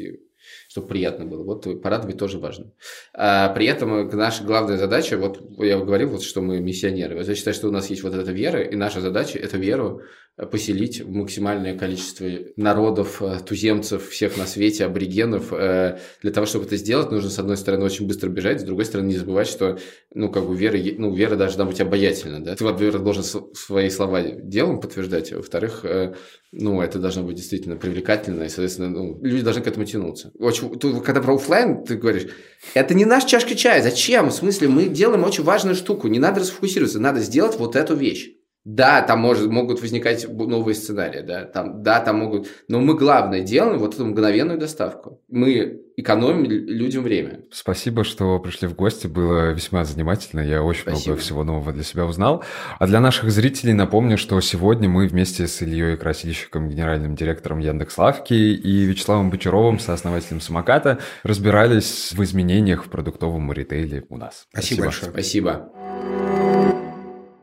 чтобы 0.69 0.89
приятно 0.89 1.25
было. 1.25 1.45
Вот 1.45 1.81
порадовать 1.81 2.19
тоже 2.19 2.39
важно. 2.39 2.73
А 3.15 3.49
при 3.51 3.67
этом 3.67 4.09
наша 4.11 4.45
главная 4.45 4.77
задача, 4.77 5.17
вот 5.17 5.41
я 5.59 5.79
говорил, 5.79 6.11
вот, 6.11 6.23
что 6.23 6.41
мы 6.43 6.61
миссионеры. 6.61 7.23
Я 7.25 7.35
считаю, 7.35 7.55
что 7.55 7.69
у 7.69 7.73
нас 7.73 7.89
есть 7.91 8.03
вот 8.03 8.15
эта 8.15 8.33
вера, 8.33 8.61
и 8.61 8.75
наша 8.77 9.01
задача 9.01 9.39
эту 9.39 9.59
веру 9.59 10.03
поселить 10.47 11.05
максимальное 11.05 11.77
количество 11.77 12.27
народов, 12.57 13.23
э, 13.23 13.39
туземцев, 13.45 14.09
всех 14.09 14.37
на 14.37 14.47
свете, 14.47 14.85
аборигенов. 14.85 15.53
Э, 15.53 15.99
для 16.23 16.31
того, 16.33 16.47
чтобы 16.47 16.65
это 16.65 16.77
сделать, 16.77 17.11
нужно, 17.11 17.31
с 17.31 17.39
одной 17.39 17.57
стороны, 17.57 17.85
очень 17.85 18.07
быстро 18.07 18.29
бежать, 18.29 18.61
с 18.61 18.65
другой 18.65 18.85
стороны, 18.85 19.09
не 19.09 19.17
забывать, 19.17 19.49
что, 19.49 19.79
ну, 20.15 20.31
как 20.31 20.47
бы 20.47 20.57
вера, 20.57 20.79
ну, 20.99 21.15
вера 21.15 21.37
должна 21.37 21.65
быть 21.65 21.81
обаятельна, 21.81 22.43
да. 22.43 22.57
Ты, 22.57 22.65
во-первых, 22.65 23.03
должен 23.03 23.25
свои 23.55 23.91
слова 23.91 24.23
делом 24.23 24.81
подтверждать, 24.81 25.33
а 25.33 25.37
во-вторых, 25.37 25.85
э, 25.85 26.15
ну, 26.53 26.81
это 26.83 26.99
должно 26.99 27.23
быть 27.23 27.37
действительно 27.37 27.77
привлекательно, 27.77 28.45
и, 28.45 28.49
соответственно, 28.49 28.91
ну, 28.91 29.19
люди 29.23 29.43
должны 29.43 29.63
к 29.63 29.67
этому 29.67 29.87
тянуться. 29.87 30.33
Очень, 30.39 30.79
тут, 30.79 31.03
когда 31.05 31.23
про 31.23 31.35
офлайн 31.35 31.85
ты 31.85 31.97
говоришь, 31.97 32.27
это 32.75 32.95
не 32.95 33.05
наш 33.05 33.25
чашка 33.25 33.55
чая, 33.55 33.83
зачем? 33.83 34.29
В 34.29 34.35
смысле, 34.35 34.69
мы 34.69 34.89
делаем 34.89 35.25
очень 35.25 35.45
важную 35.45 35.75
штуку, 35.75 36.09
не 36.09 36.19
надо 36.19 36.41
расфокусироваться, 36.41 37.01
надо 37.01 37.21
сделать 37.21 37.59
вот 37.59 37.77
эту 37.77 37.95
вещь. 37.95 38.31
Да, 38.65 39.03
там 39.03 39.19
может, 39.19 39.51
могут 39.51 39.81
возникать 39.81 40.27
новые 40.29 40.77
сценарии, 40.77 41.23
да, 41.23 41.45
там, 41.45 41.83
да, 41.83 41.99
там 41.99 42.19
могут, 42.19 42.47
но 42.69 42.81
мы 42.81 42.97
главное 42.97 43.41
делаем 43.41 43.79
вот 43.79 43.95
эту 43.95 44.07
мгновенную 44.07 44.57
доставку. 44.57 45.21
Мы 45.29 45.83
экономим 45.97 46.45
людям 46.45 47.03
время. 47.03 47.41
Спасибо, 47.51 48.05
что 48.05 48.39
пришли 48.39 48.69
в 48.69 48.77
гости, 48.77 49.09
было 49.09 49.51
весьма 49.51 49.85
занимательно, 49.85 50.41
я 50.41 50.63
очень 50.63 50.83
Спасибо. 50.83 51.11
много 51.11 51.21
всего 51.21 51.45
нового 51.45 51.73
для 51.73 51.83
себя 51.83 52.07
узнал. 52.07 52.45
А 52.79 52.87
для 52.87 53.01
наших 53.01 53.33
зрителей 53.33 53.73
напомню, 53.73 54.17
что 54.17 54.41
сегодня 54.41 54.89
мы 54.89 55.09
вместе 55.09 55.49
с 55.49 55.61
Ильей 55.61 55.97
Красильщиком, 55.97 56.69
генеральным 56.69 57.17
директором 57.17 57.59
Яндекс.Лавки 57.59 58.35
и 58.35 58.85
Вячеславом 58.85 59.31
Бочаровым, 59.31 59.81
сооснователем 59.81 60.41
самоката, 60.41 61.01
разбирались 61.25 62.13
в 62.13 62.23
изменениях 62.23 62.85
в 62.85 62.91
продуктовом 62.91 63.53
ритейле 63.53 64.05
у 64.09 64.17
нас. 64.17 64.47
Спасибо, 64.53 64.83
Спасибо. 64.83 64.85
большое. 64.85 65.11
Спасибо. 65.11 65.82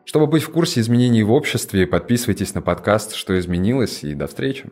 Чтобы 0.10 0.26
быть 0.26 0.42
в 0.42 0.50
курсе 0.50 0.80
изменений 0.80 1.22
в 1.22 1.32
обществе, 1.32 1.86
подписывайтесь 1.86 2.56
на 2.56 2.64
подкаст 2.64 3.14
«Что 3.14 3.40
изменилось» 3.40 4.04
и 4.04 4.16
до 4.16 4.26
встречи. 4.26 4.66